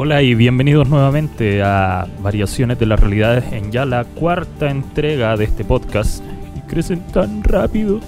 Hola 0.00 0.22
y 0.22 0.36
bienvenidos 0.36 0.88
nuevamente 0.88 1.60
a 1.60 2.06
Variaciones 2.22 2.78
de 2.78 2.86
las 2.86 3.00
Realidades 3.00 3.52
en 3.52 3.72
ya 3.72 3.84
la 3.84 4.04
cuarta 4.04 4.70
entrega 4.70 5.36
de 5.36 5.42
este 5.42 5.64
podcast. 5.64 6.22
Y 6.56 6.60
crecen 6.70 7.00
tan 7.08 7.42
rápido. 7.42 7.98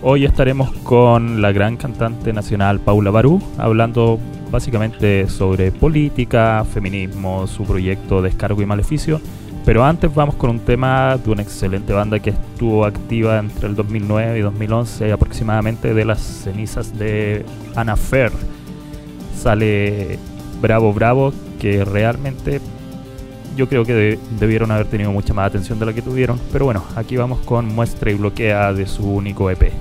Hoy 0.00 0.24
estaremos 0.24 0.72
con 0.84 1.42
la 1.42 1.52
gran 1.52 1.76
cantante 1.76 2.32
nacional 2.32 2.80
Paula 2.80 3.10
Barú, 3.10 3.42
hablando 3.58 4.18
básicamente 4.50 5.28
sobre 5.28 5.70
política, 5.70 6.64
feminismo, 6.64 7.46
su 7.46 7.64
proyecto 7.64 8.22
Descargo 8.22 8.62
y 8.62 8.66
Maleficio. 8.66 9.20
Pero 9.66 9.84
antes 9.84 10.14
vamos 10.14 10.36
con 10.36 10.48
un 10.48 10.60
tema 10.60 11.18
de 11.22 11.30
una 11.30 11.42
excelente 11.42 11.92
banda 11.92 12.20
que 12.20 12.30
estuvo 12.30 12.86
activa 12.86 13.38
entre 13.38 13.68
el 13.68 13.76
2009 13.76 14.38
y 14.38 14.40
2011 14.40 15.12
aproximadamente 15.12 15.92
de 15.92 16.06
las 16.06 16.22
cenizas 16.22 16.98
de 16.98 17.44
Anna 17.76 17.96
Fair. 17.96 18.32
Sale 19.36 20.18
Bravo 20.62 20.94
Bravo, 20.94 21.34
que 21.60 21.84
realmente 21.84 22.60
yo 23.56 23.68
creo 23.68 23.84
que 23.84 24.18
debieron 24.38 24.70
haber 24.70 24.86
tenido 24.86 25.12
mucha 25.12 25.34
más 25.34 25.48
atención 25.48 25.78
de 25.78 25.86
la 25.86 25.92
que 25.92 26.00
tuvieron. 26.00 26.40
Pero 26.52 26.64
bueno, 26.64 26.84
aquí 26.96 27.16
vamos 27.16 27.40
con 27.40 27.66
muestra 27.66 28.10
y 28.10 28.14
bloquea 28.14 28.72
de 28.72 28.86
su 28.86 29.04
único 29.04 29.50
EP. 29.50 29.72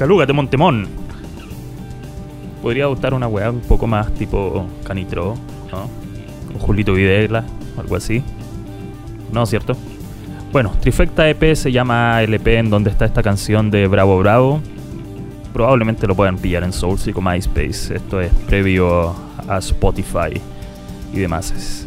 Caluga 0.00 0.24
de 0.24 0.32
Montemón. 0.32 0.88
Podría 2.62 2.86
gustar 2.86 3.12
una 3.12 3.28
weá 3.28 3.50
un 3.50 3.60
poco 3.60 3.86
más 3.86 4.10
tipo 4.14 4.66
Canitro, 4.82 5.34
¿no? 5.70 5.90
Con 6.50 6.58
Julito 6.58 6.94
Videla, 6.94 7.44
algo 7.76 7.96
así. 7.96 8.22
¿No, 9.30 9.44
cierto? 9.44 9.76
Bueno, 10.52 10.72
Trifecta 10.80 11.28
EP 11.28 11.54
se 11.54 11.70
llama 11.70 12.22
LP 12.22 12.60
en 12.60 12.70
donde 12.70 12.88
está 12.88 13.04
esta 13.04 13.22
canción 13.22 13.70
de 13.70 13.88
Bravo 13.88 14.18
Bravo. 14.20 14.62
Probablemente 15.52 16.06
lo 16.06 16.14
puedan 16.14 16.38
pillar 16.38 16.64
en 16.64 16.72
Source 16.72 17.10
y 17.10 17.12
con 17.12 17.24
MySpace. 17.24 17.94
Esto 17.94 18.22
es 18.22 18.32
previo 18.46 19.14
a 19.46 19.58
Spotify 19.58 20.40
y 21.12 21.18
demás. 21.18 21.86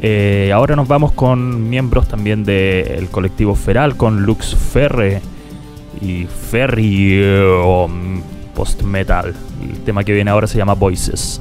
Eh, 0.00 0.52
ahora 0.54 0.76
nos 0.76 0.86
vamos 0.86 1.10
con 1.10 1.68
miembros 1.68 2.06
también 2.06 2.44
del 2.44 3.08
colectivo 3.08 3.56
Feral, 3.56 3.96
con 3.96 4.22
Lux 4.22 4.54
Ferre 4.54 5.20
y 6.00 6.26
Ferry 6.26 7.22
um, 7.64 8.22
post 8.54 8.82
metal. 8.82 9.34
El 9.62 9.80
tema 9.84 10.04
que 10.04 10.12
viene 10.12 10.30
ahora 10.30 10.46
se 10.46 10.58
llama 10.58 10.74
Voices. 10.74 11.40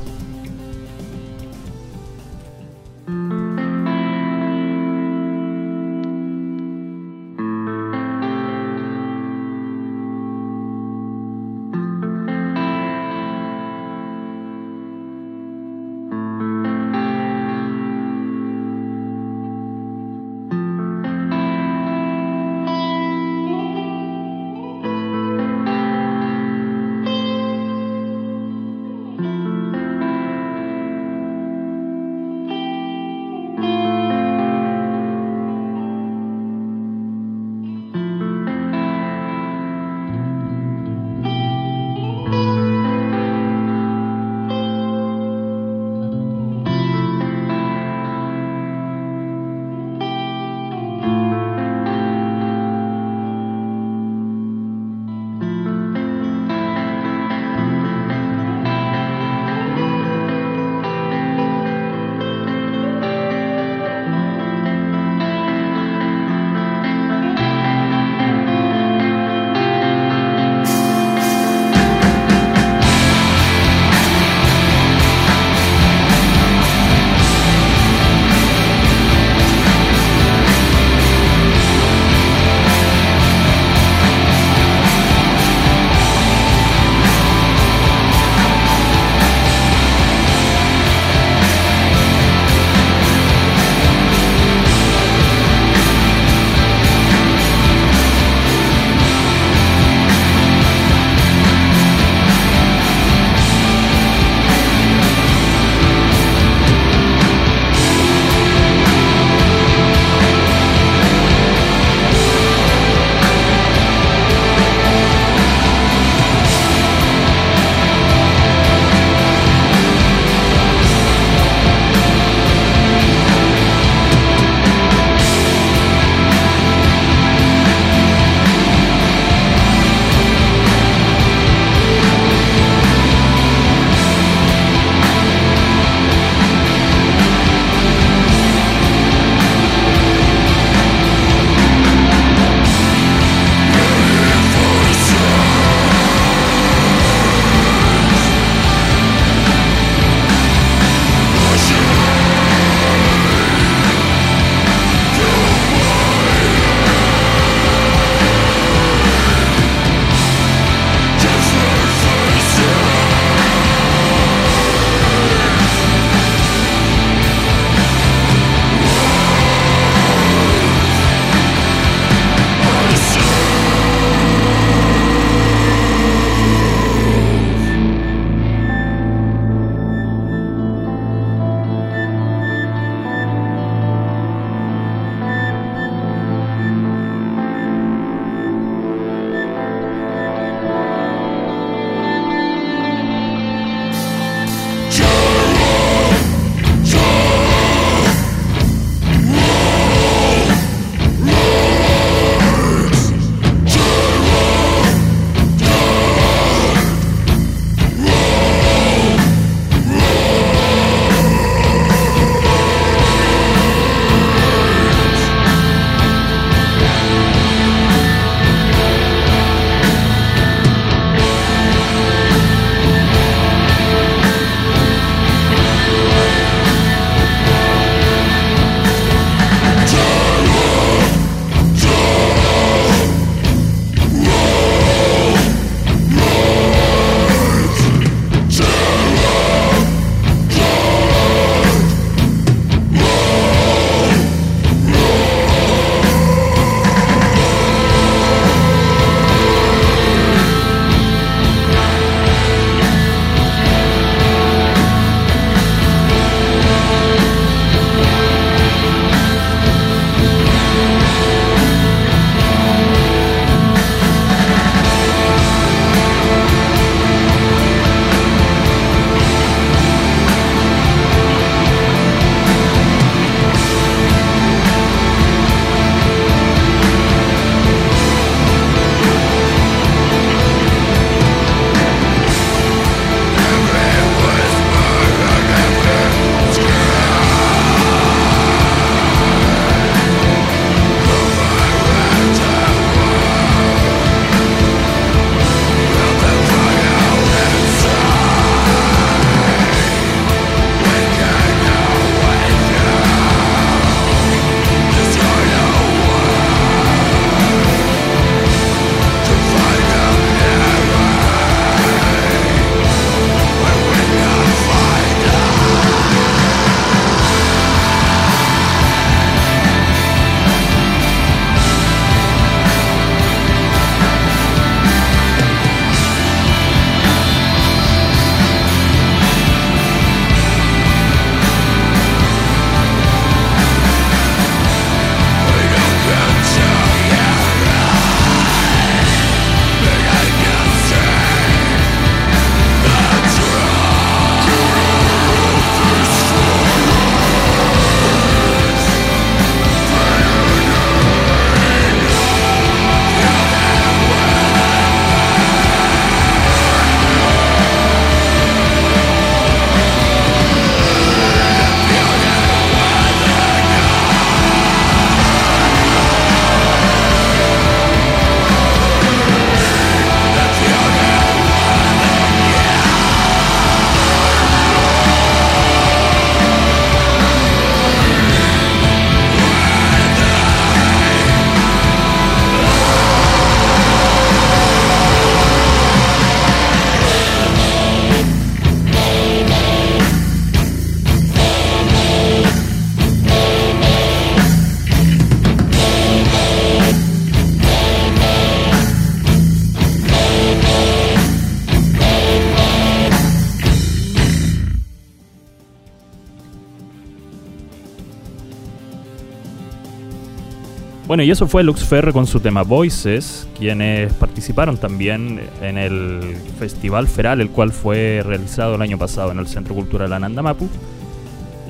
Bueno, 411.17 411.29
y 411.29 411.31
eso 411.31 411.47
fue 411.47 411.63
Lux 411.63 411.83
Ferre 411.83 412.13
con 412.13 412.27
su 412.27 412.41
tema 412.41 412.61
Voices, 412.61 413.47
quienes 413.57 414.13
participaron 414.13 414.77
también 414.77 415.39
en 415.63 415.79
el 415.79 416.35
Festival 416.59 417.07
Feral, 417.07 417.41
el 417.41 417.49
cual 417.49 417.71
fue 417.71 418.21
realizado 418.23 418.75
el 418.75 418.83
año 418.83 418.99
pasado 418.99 419.31
en 419.31 419.39
el 419.39 419.47
Centro 419.47 419.73
Cultural 419.73 420.13
Anandamapu. 420.13 420.69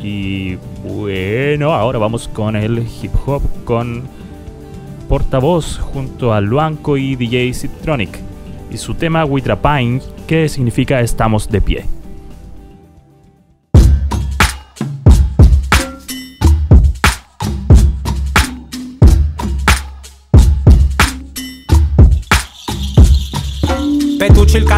Y 0.03 0.57
bueno, 0.83 1.71
ahora 1.71 1.97
vamos 1.97 2.27
con 2.27 2.57
el 2.57 2.79
hip 3.01 3.13
hop 3.25 3.41
con 3.63 4.03
Portavoz 5.07 5.77
junto 5.77 6.33
a 6.33 6.41
Luanco 6.41 6.97
y 6.97 7.15
DJ 7.15 7.53
Citronic 7.53 8.19
y 8.69 8.75
su 8.75 8.95
tema 8.95 9.23
Witrapine, 9.23 10.01
que 10.27 10.49
significa 10.49 10.99
estamos 10.99 11.47
de 11.47 11.61
pie. 11.61 11.96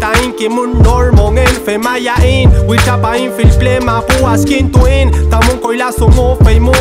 ta 0.00 0.12
in 0.22 0.32
ki 0.32 0.48
mun 0.48 0.82
nor 0.82 1.12
mongen 1.12 1.46
fe 1.64 1.76
maya 1.76 2.14
in. 2.24 2.66
We 2.66 2.76
tapa 2.78 3.16
in 3.16 3.30
fil 3.36 3.50
plema 3.60 4.02
pu 4.02 4.24
askin 4.26 4.72
tu 4.72 4.86
in. 4.86 5.10
Tamun 5.30 5.60
koila 5.60 5.92
sungu 5.92 6.36
fe 6.44 6.58
mu 6.58 6.72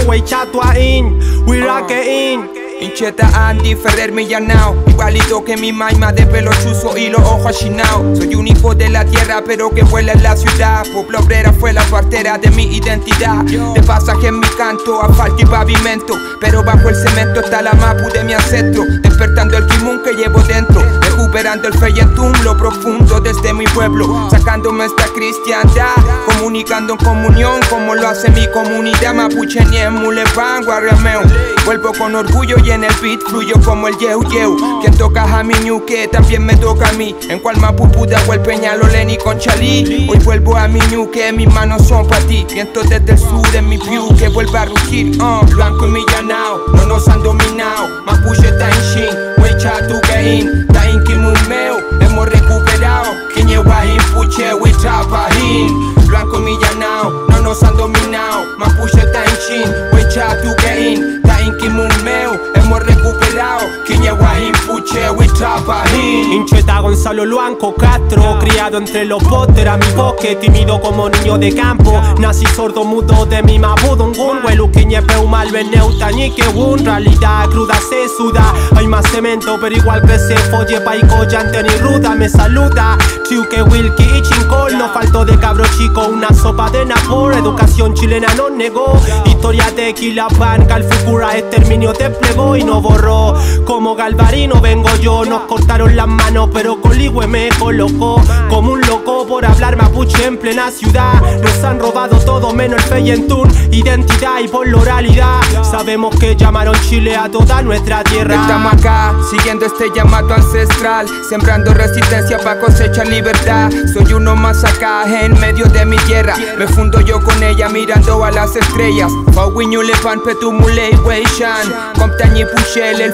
Incheta 2.82 3.28
Andy 3.50 3.76
Ferrer 3.76 4.12
Millanao 4.12 4.76
Igualito 4.88 5.44
que 5.44 5.56
mi 5.58 5.72
maima 5.72 6.12
de 6.12 6.26
pelo 6.26 6.52
chuzo 6.52 6.98
y 6.98 7.10
los 7.10 7.22
ojos 7.22 7.48
achinados 7.48 8.18
Soy 8.18 8.36
un 8.36 8.48
hijo 8.48 8.76
de 8.76 8.90
la 8.90 9.06
tierra 9.06 9.44
pero 9.46 9.70
que 9.70 9.84
vuela 9.84 10.14
en 10.14 10.24
la 10.24 10.36
ciudad. 10.36 10.86
Pueblo 10.94 11.20
obrera 11.20 11.54
fue 11.54 11.74
la 11.74 11.84
partera 11.86 12.38
de 12.38 12.50
mi 12.52 12.64
identidad. 12.76 13.44
De 13.44 13.82
pasaje 13.84 14.28
en 14.28 14.40
mi 14.40 14.48
canto, 14.58 15.02
asfalto 15.02 15.42
y 15.42 15.46
pavimento. 15.46 16.18
Pero 16.40 16.64
bajo 16.64 16.90
el 16.90 16.96
cemento 16.96 17.42
está 17.42 17.62
la 17.62 17.74
mapu 17.74 18.10
de 18.12 18.24
mi 18.24 18.34
ancestro. 18.34 18.84
Despertando 19.02 19.58
el 19.58 19.68
kimun 19.68 20.02
que 20.04 20.14
llevo 20.14 20.40
dentro. 20.42 20.82
Recuperando 21.02 21.68
el 21.68 21.78
feyentum, 21.78 22.32
lo 22.44 22.58
profundo 22.58 23.20
desde 23.20 23.54
mi 23.54 23.66
pueblo. 23.66 24.30
Sacándome 24.30 24.86
esta 24.86 25.06
cristiandad. 25.14 25.96
Comunicando 26.26 26.94
en 26.94 27.00
comunión 27.00 27.60
como 27.70 27.96
lo 27.96 28.08
hace 28.08 28.30
mi 28.30 28.50
comunidad. 28.52 29.14
Mapuche 29.14 29.64
Niemulepan, 29.66 30.64
Guarriameo 30.66 31.22
Vuelvo 31.66 31.92
con 31.98 32.14
orgullo 32.14 32.58
y 32.64 32.70
en 32.70 32.84
el 32.84 32.94
beat 33.02 33.20
fluyo 33.28 33.56
como 33.66 33.88
el 33.88 33.98
yeu 33.98 34.22
yeu. 34.30 34.56
Quien 34.82 34.96
toca 34.96 35.24
a 35.24 35.44
mi 35.44 35.56
que 35.88 36.08
también 36.08 36.46
me 36.46 36.56
toca 36.58 36.90
a 36.90 36.92
mí. 36.92 37.16
En 37.28 37.40
cual 37.40 37.58
mapupu 37.58 38.06
de 38.06 38.16
el 38.16 38.40
peñalo 38.42 38.86
Lenny 38.88 39.18
con 39.18 39.40
Chalí. 39.40 40.08
Hoy 40.08 40.20
vuelvo 40.20 40.56
a 40.56 40.68
mi 40.68 40.80
que 41.12 41.34
mis 41.34 41.52
manos 41.52 41.88
son 41.88 42.08
para 42.08 42.24
ti. 42.28 42.46
Viento 42.54 42.82
desde 42.84 43.14
el 43.14 43.18
sur 43.18 43.56
en 43.56 43.68
mi 43.68 43.78
view 43.78 44.16
que 44.16 44.30
vuelva 44.30 44.62
a 44.62 44.66
rugir. 44.66 45.20
Uh, 45.20 45.44
blanco 45.56 45.88
y 45.88 45.92
millanao, 45.92 46.68
no 46.76 46.86
nos 46.86 47.08
han 47.08 47.24
dominado. 47.24 47.88
Mapuche 48.06 48.48
está 48.48 48.70
en 48.70 48.82
shin, 48.94 49.44
wecha 49.44 49.88
tu 49.88 50.00
gain. 50.08 50.68
Ta 50.68 50.88
in 50.88 51.04
kimumeo, 51.04 51.78
hemos 52.00 52.30
recuperado. 52.30 53.12
Kiñewahin 53.34 54.02
puche, 54.14 54.54
we 54.54 54.72
trapahin. 54.74 55.96
Blanco 56.06 56.38
y 56.38 56.42
millanao, 56.42 57.26
no 57.30 57.42
nos 57.42 57.64
han 57.64 57.76
dominado. 57.76 58.46
Mapuche 58.60 59.00
está 59.00 59.24
en 59.26 59.36
shin, 59.48 59.74
wecha 59.94 60.40
tu 60.44 60.54
gain. 60.62 61.26
Ta 61.46 61.52
in 61.52 61.58
kimumeo, 61.58 62.40
hemos 62.56 62.80
recuperado. 62.84 63.66
Kiñewahin 63.86 64.54
puche, 64.66 65.10
we 65.12 65.28
trapahin. 65.28 66.34
Incheta 66.34 66.80
Gonzalo 66.80 67.26
Luanco 67.26 67.74
Castro 67.76 68.40
Criado 68.40 68.78
entre 68.78 69.06
los 69.06 69.24
botes, 69.24 69.58
era 69.58 69.78
mi 69.78 69.86
bosque 69.96 70.36
Tímido 70.36 70.82
como 70.82 71.10
niño 71.10 71.38
de 71.38 71.54
campo. 71.54 72.02
Nací 72.20 72.46
sordo 72.48 72.84
mudo 72.84 73.26
de 73.26 73.44
mi 73.44 73.60
mabudungun 73.60 74.44
Huelu 74.44 74.72
quiñe 74.72 75.02
peu 75.04 75.28
mal 75.28 75.52
veneuta 75.52 76.12
ni 76.12 76.32
que 76.32 76.48
un 76.48 76.84
Realidad 76.84 77.48
cruda 77.50 77.76
se 77.76 78.08
suda 78.18 78.54
Hay 78.76 78.88
más 78.88 79.06
cemento 79.12 79.58
pero 79.62 79.76
igual 79.76 80.02
que 80.02 80.18
se 80.18 80.36
folle 80.50 80.82
Paico 80.82 81.24
llante 81.26 81.64
ni 81.64 81.70
ruda 81.78 82.16
me 82.16 82.28
saluda. 82.28 82.98
Triuque 83.28 83.62
Wilkie 83.62 84.04
y 84.04 84.22
Chincol 84.22 84.78
No 84.78 84.90
faltó 84.90 85.26
de 85.26 85.38
cabro 85.38 85.66
chico 85.78 86.08
una 86.08 86.30
sopa 86.30 86.70
de 86.72 86.86
napor 86.86 87.34
Educación 87.34 87.94
chilena 87.94 88.34
no 88.36 88.50
negó 88.50 89.00
Historia 89.26 89.70
de 89.72 89.94
Quilapan 89.94 90.66
Calfucura 90.66 91.35
exterminio 91.38 91.94
desplegó 91.94 92.56
y 92.56 92.64
no 92.64 92.82
borró 92.82 93.36
Como 93.66 93.96
Galvarino 93.96 94.62
vengo 94.62 94.90
yo 95.02 95.26
Nos 95.26 95.42
cortaron 95.44 95.96
las 95.96 96.08
manos 96.08 96.50
pero 96.54 96.82
Coligüe 96.82 97.28
me 97.28 97.50
colocó 97.60 98.22
Como 98.50 98.72
un 98.72 98.82
por 99.04 99.46
hablar 99.46 99.76
mapuche 99.76 100.26
en 100.26 100.38
plena 100.38 100.72
ciudad. 100.72 101.22
Nos 101.42 101.64
han 101.64 101.80
robado 101.80 102.18
todo 102.20 102.54
menos 102.54 102.82
el 102.84 102.90
feyentún. 102.90 103.52
Identidad 103.72 104.40
y 104.44 104.48
por 104.48 104.68
la 104.68 104.78
oralidad. 104.78 105.42
Sabemos 105.64 106.16
que 106.18 106.36
llamaron 106.36 106.76
Chile 106.88 107.16
a 107.16 107.30
toda 107.30 107.62
nuestra 107.62 108.04
tierra. 108.04 108.36
Estamos 108.36 108.74
acá, 108.74 109.16
siguiendo 109.30 109.66
este 109.66 109.86
llamado 109.94 110.34
ancestral 110.34 111.08
Sembrando 111.30 111.74
resistencia 111.74 112.38
para 112.38 112.60
cosechar 112.60 113.08
libertad. 113.08 113.72
Soy 113.94 114.14
uno 114.14 114.36
más 114.36 114.64
acá 114.64 115.04
en 115.22 115.40
medio 115.40 115.66
de 115.66 115.86
mi 115.86 115.98
tierra. 115.98 116.36
Me 116.58 116.68
fundo 116.68 117.02
yo 117.02 117.22
con 117.22 117.42
ella 117.44 117.70
mirando 117.70 118.24
a 118.24 118.32
las 118.32 118.56
estrellas. 118.56 119.12
Fauiñule 119.34 119.94
pan 120.04 120.22
petumule 120.24 120.96
weishan 121.06 121.74
Comptañi 121.98 122.46
pushel 122.46 123.02
el 123.02 123.14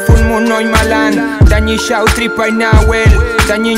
y 0.61 0.65
malan 0.65 1.39
Dañi 1.51 1.77
tripa 2.15 2.47
y 2.47 2.53
nahuel. 2.53 3.09
Dañi 3.47 3.75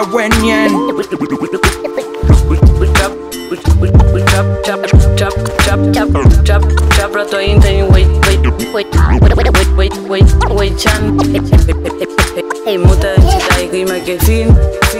the 0.00 0.06
wenyan 0.16 0.70
Chop, 4.64 4.78
chop, 4.86 5.32
chop, 5.64 5.80
chop, 5.92 6.08
chop, 6.44 6.62
chop, 6.96 7.12
rato 7.12 7.38
inten, 7.38 7.90
wait, 7.92 8.06
wait, 8.26 8.40
wait, 8.72 8.88
wait, 8.94 9.36
wait, 9.36 9.36
wait, 9.36 9.70
wait, 9.76 9.92
wait, 10.08 10.28
wait, 10.48 10.78
chan, 10.78 11.18
hey, 12.64 12.76
muta, 12.78 13.14
chita, 13.16 13.49
grima 13.70 13.96
ke 14.02 14.18
fin 14.26 14.50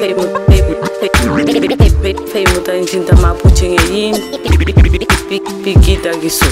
Hey 0.00 0.15
hey 2.33 2.45
muta 2.55 2.73
cinta 2.87 3.15
mapuche 3.17 3.69
ngeyin 3.69 4.15
Pikita 5.65 6.15
gisu 6.23 6.47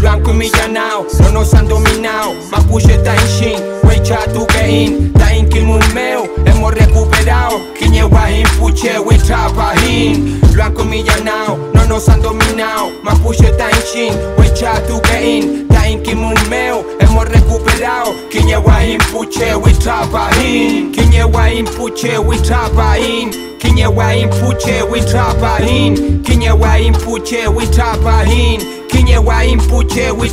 Blanco 0.00 0.30
y 0.30 0.34
millanao, 0.34 1.06
no 1.20 1.30
nos 1.30 1.54
han 1.54 1.68
dominado 1.68 2.34
Mapuche 2.50 2.94
está 2.94 3.14
en 3.14 3.28
shin, 3.28 3.60
wecha 3.84 4.18
tu 4.32 4.46
gain 4.46 5.12
Ta 5.12 5.34
in 5.34 5.48
kilmumeo, 5.48 6.28
hemos 6.46 6.74
recuperado 6.74 7.60
Kiñewahin 7.78 8.46
puche, 8.58 8.98
we 8.98 9.16
trapahin 9.18 10.40
Blanco 10.52 10.82
y 10.82 10.86
millanao, 10.86 11.58
no 11.74 11.84
nos 11.86 12.08
han 12.08 12.22
dominado 12.22 12.90
Mapuche 13.02 13.46
está 13.50 13.70
en 13.70 13.82
shin, 13.92 14.14
wecha 14.38 14.80
tu 14.86 15.00
gain 15.02 15.42
Ta 15.42 15.66
in 15.66 15.69
kilmumeo, 15.88 16.84
hemos 17.00 17.28
recuperado. 17.28 18.14
Kiñewahin 18.30 18.98
puche, 19.12 19.54
we 19.56 19.72
trapahin 19.72 20.92
Kiñewahin 20.92 21.66
puche, 21.66 22.18
we 22.18 22.36
trapahin 22.38 23.30
Kiñewahin 23.58 24.28
puche, 24.30 24.82
we 24.90 25.00
trapahin 25.00 26.22
Kiñewahin 26.22 26.94
puche, 26.94 27.48
we 27.48 27.66
trapahin 27.66 28.60
Kiñewahin 28.88 29.58
puche, 29.68 30.10
we 30.12 30.28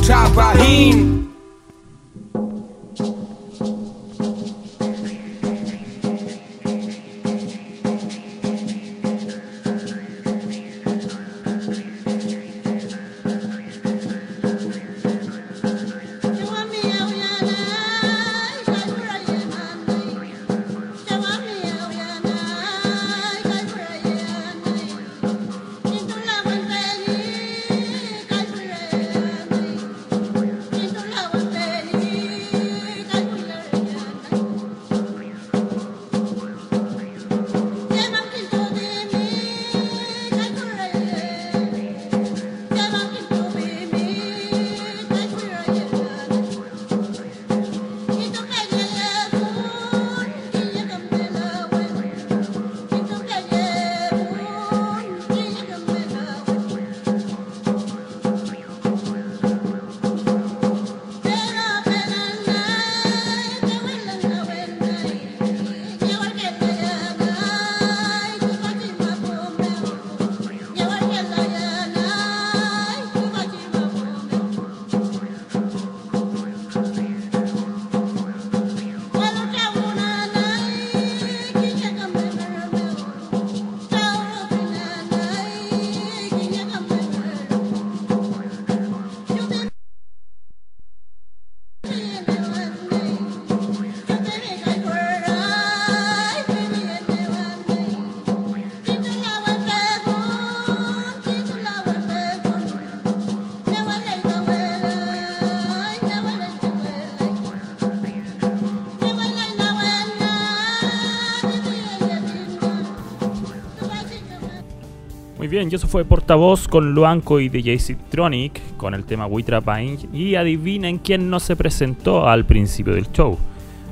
Bien, 115.58 115.70
y 115.72 115.74
eso 115.74 115.88
fue 115.88 116.04
portavoz 116.04 116.68
con 116.68 116.94
Luanco 116.94 117.40
y 117.40 117.48
DJ 117.48 117.80
Citronic 117.80 118.76
con 118.76 118.94
el 118.94 119.02
tema 119.02 119.26
We 119.26 119.42
Trapine. 119.42 119.98
Y 120.12 120.36
adivinen 120.36 120.98
quién 120.98 121.30
no 121.30 121.40
se 121.40 121.56
presentó 121.56 122.28
al 122.28 122.46
principio 122.46 122.94
del 122.94 123.10
show. 123.10 123.36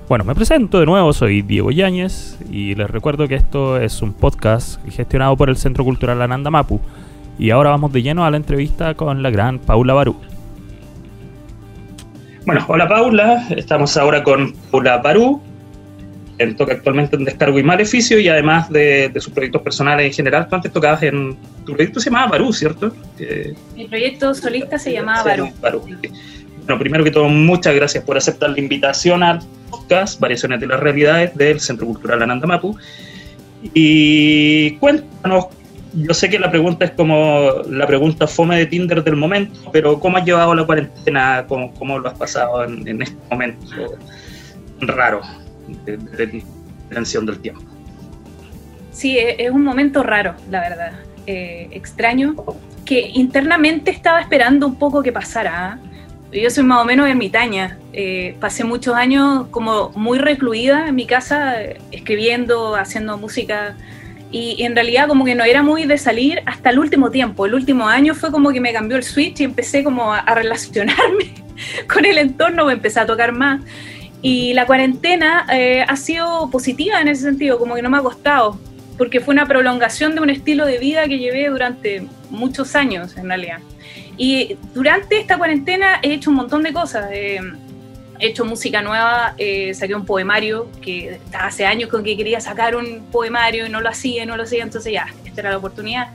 Bueno, 0.08 0.22
me 0.22 0.36
presento 0.36 0.78
de 0.78 0.86
nuevo, 0.86 1.12
soy 1.12 1.42
Diego 1.42 1.72
Yáñez 1.72 2.38
y 2.52 2.76
les 2.76 2.88
recuerdo 2.88 3.26
que 3.26 3.34
esto 3.34 3.80
es 3.80 4.00
un 4.00 4.12
podcast 4.12 4.80
gestionado 4.88 5.36
por 5.36 5.48
el 5.48 5.56
Centro 5.56 5.82
Cultural 5.82 6.22
Ananda 6.22 6.52
Mapu. 6.52 6.80
Y 7.36 7.50
ahora 7.50 7.70
vamos 7.70 7.92
de 7.92 8.02
lleno 8.02 8.24
a 8.24 8.30
la 8.30 8.36
entrevista 8.36 8.94
con 8.94 9.20
la 9.24 9.30
gran 9.30 9.58
Paula 9.58 9.92
Barú. 9.92 10.14
Bueno, 12.46 12.64
hola 12.68 12.86
Paula, 12.86 13.44
estamos 13.50 13.96
ahora 13.96 14.22
con 14.22 14.54
Paula 14.70 14.98
Barú, 14.98 15.42
en 16.38 16.56
toca 16.56 16.74
actualmente 16.74 17.16
en 17.16 17.24
Descargo 17.24 17.58
y 17.58 17.62
Maleficio 17.62 18.18
y 18.18 18.28
además 18.28 18.70
de, 18.70 19.12
sus 19.16 19.32
proyectos 19.32 19.62
personales 19.62 20.06
en 20.06 20.12
general. 20.12 20.48
Tú 20.48 20.56
antes 20.56 20.72
tocabas 20.72 21.02
en. 21.02 21.36
Tu 21.64 21.72
proyecto 21.72 22.00
se 22.00 22.10
llamaba 22.10 22.32
Barú, 22.32 22.52
¿cierto? 22.52 22.92
Mi 23.74 23.86
proyecto 23.86 24.34
solista 24.34 24.78
se 24.78 24.92
llamaba 24.92 25.22
Barú. 25.22 25.80
Bueno, 26.66 26.80
primero 26.80 27.04
que 27.04 27.12
todo, 27.12 27.28
muchas 27.28 27.74
gracias 27.74 28.02
por 28.02 28.16
aceptar 28.16 28.50
la 28.50 28.58
invitación 28.58 29.22
al 29.22 29.40
podcast 29.70 30.18
Variaciones 30.18 30.60
de 30.60 30.66
las 30.66 30.80
Realidades 30.80 31.34
del 31.36 31.60
Centro 31.60 31.86
Cultural 31.86 32.22
Ananda 32.22 32.46
Mapu. 32.46 32.76
Y 33.72 34.72
cuéntanos, 34.72 35.46
yo 35.94 36.12
sé 36.12 36.28
que 36.28 36.38
la 36.38 36.50
pregunta 36.50 36.84
es 36.84 36.90
como 36.90 37.62
la 37.70 37.86
pregunta 37.86 38.26
fome 38.26 38.58
de 38.58 38.66
Tinder 38.66 39.02
del 39.02 39.16
momento, 39.16 39.58
pero 39.72 39.98
¿cómo 40.00 40.16
has 40.18 40.24
llevado 40.24 40.54
la 40.54 40.64
cuarentena? 40.64 41.44
¿Cómo, 41.48 41.72
cómo 41.74 42.00
lo 42.00 42.08
has 42.08 42.18
pasado 42.18 42.64
en, 42.64 42.86
en 42.86 43.02
este 43.02 43.16
momento 43.30 43.66
raro? 44.80 45.22
De, 45.84 45.96
detención 46.88 47.26
del 47.26 47.38
tiempo. 47.40 47.62
Sí, 48.92 49.18
e, 49.18 49.44
es 49.44 49.50
un 49.50 49.62
momento 49.62 50.02
raro, 50.02 50.34
la 50.50 50.60
verdad, 50.60 50.92
eh, 51.26 51.68
extraño, 51.72 52.34
que 52.84 53.10
internamente 53.14 53.90
estaba 53.90 54.20
esperando 54.20 54.66
un 54.66 54.76
poco 54.76 55.02
que 55.02 55.12
pasara. 55.12 55.72
¿ah? 55.72 55.78
Yo 56.32 56.48
soy 56.50 56.64
más 56.64 56.82
o 56.82 56.84
menos 56.84 57.08
ermitaña, 57.08 57.78
eh, 57.92 58.36
pasé 58.40 58.64
muchos 58.64 58.94
años 58.94 59.48
como 59.50 59.90
muy 59.90 60.18
recluida 60.18 60.88
en 60.88 60.94
mi 60.94 61.06
casa, 61.06 61.56
escribiendo, 61.90 62.76
haciendo 62.76 63.18
música, 63.18 63.74
y, 64.30 64.62
en 64.62 64.74
realidad 64.74 65.08
como 65.08 65.24
que 65.24 65.34
no 65.34 65.44
era 65.44 65.62
muy 65.62 65.84
de 65.84 65.98
salir 65.98 66.42
hasta 66.46 66.70
el 66.70 66.78
último 66.78 67.10
tiempo. 67.10 67.46
El 67.46 67.54
último 67.54 67.88
año 67.88 68.14
fue 68.14 68.30
como 68.30 68.50
que 68.50 68.60
me 68.60 68.72
cambió 68.72 68.96
el 68.96 69.04
switch 69.04 69.40
y 69.40 69.44
empecé 69.44 69.84
como 69.84 70.12
a, 70.12 70.18
a 70.18 70.34
relacionarme 70.34 71.34
con 71.92 72.04
el 72.04 72.18
entorno, 72.18 72.70
empecé 72.70 73.00
a 73.00 73.06
tocar 73.06 73.32
más. 73.32 73.60
Y 74.28 74.54
la 74.54 74.66
cuarentena 74.66 75.46
eh, 75.52 75.84
ha 75.86 75.94
sido 75.94 76.50
positiva 76.50 77.00
en 77.00 77.06
ese 77.06 77.22
sentido, 77.22 77.60
como 77.60 77.76
que 77.76 77.82
no 77.82 77.88
me 77.88 77.98
ha 77.98 78.02
costado, 78.02 78.58
porque 78.98 79.20
fue 79.20 79.32
una 79.32 79.46
prolongación 79.46 80.16
de 80.16 80.20
un 80.20 80.30
estilo 80.30 80.66
de 80.66 80.78
vida 80.78 81.06
que 81.06 81.20
llevé 81.20 81.46
durante 81.46 82.04
muchos 82.28 82.74
años, 82.74 83.16
en 83.16 83.28
realidad. 83.28 83.58
Y 84.16 84.56
durante 84.74 85.20
esta 85.20 85.38
cuarentena 85.38 86.00
he 86.02 86.12
hecho 86.12 86.30
un 86.30 86.36
montón 86.38 86.64
de 86.64 86.72
cosas. 86.72 87.08
he 87.12 87.38
hecho 88.18 88.44
música 88.44 88.82
nueva, 88.82 89.34
eh, 89.38 89.72
saqué 89.74 89.94
un 89.94 90.04
poemario 90.04 90.72
que 90.82 91.20
hace 91.32 91.64
años 91.64 91.88
con 91.88 92.02
que 92.02 92.16
quería 92.16 92.40
sacar 92.40 92.74
un 92.74 93.06
poemario 93.12 93.64
y 93.66 93.68
no 93.68 93.80
lo 93.80 93.88
hacía, 93.90 94.26
no 94.26 94.36
lo 94.36 94.42
hacía, 94.42 94.64
entonces 94.64 94.92
ya, 94.92 95.06
esta 95.24 95.42
era 95.42 95.50
la 95.50 95.58
oportunidad 95.58 96.08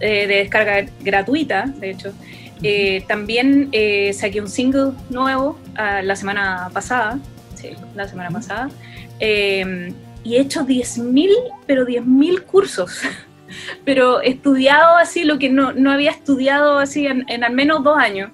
eh, 0.00 0.26
de 0.26 0.36
descarga 0.36 0.86
gratuita, 1.02 1.66
de 1.66 1.90
hecho. 1.90 2.14
Eh, 2.62 3.04
también 3.06 3.68
eh, 3.72 4.12
saqué 4.14 4.40
un 4.40 4.48
single 4.48 4.92
nuevo 5.10 5.58
ah, 5.76 6.00
la 6.02 6.16
semana 6.16 6.70
pasada, 6.72 7.18
sí, 7.54 7.70
la 7.94 8.08
semana 8.08 8.30
pasada, 8.30 8.70
em, 9.18 9.92
y 10.24 10.36
he 10.36 10.40
hecho 10.40 10.64
10.000, 10.64 11.30
pero 11.66 11.86
10.000 11.86 12.42
cursos, 12.42 13.02
pero 13.84 14.22
he 14.22 14.30
estudiado 14.30 14.96
así 14.96 15.24
lo 15.24 15.38
que 15.38 15.50
no, 15.50 15.72
no 15.72 15.92
había 15.92 16.10
estudiado 16.10 16.78
así 16.78 17.06
en, 17.06 17.24
en, 17.28 17.44
al 17.44 17.52
menos 17.52 17.84
dos 17.84 17.98
años. 17.98 18.30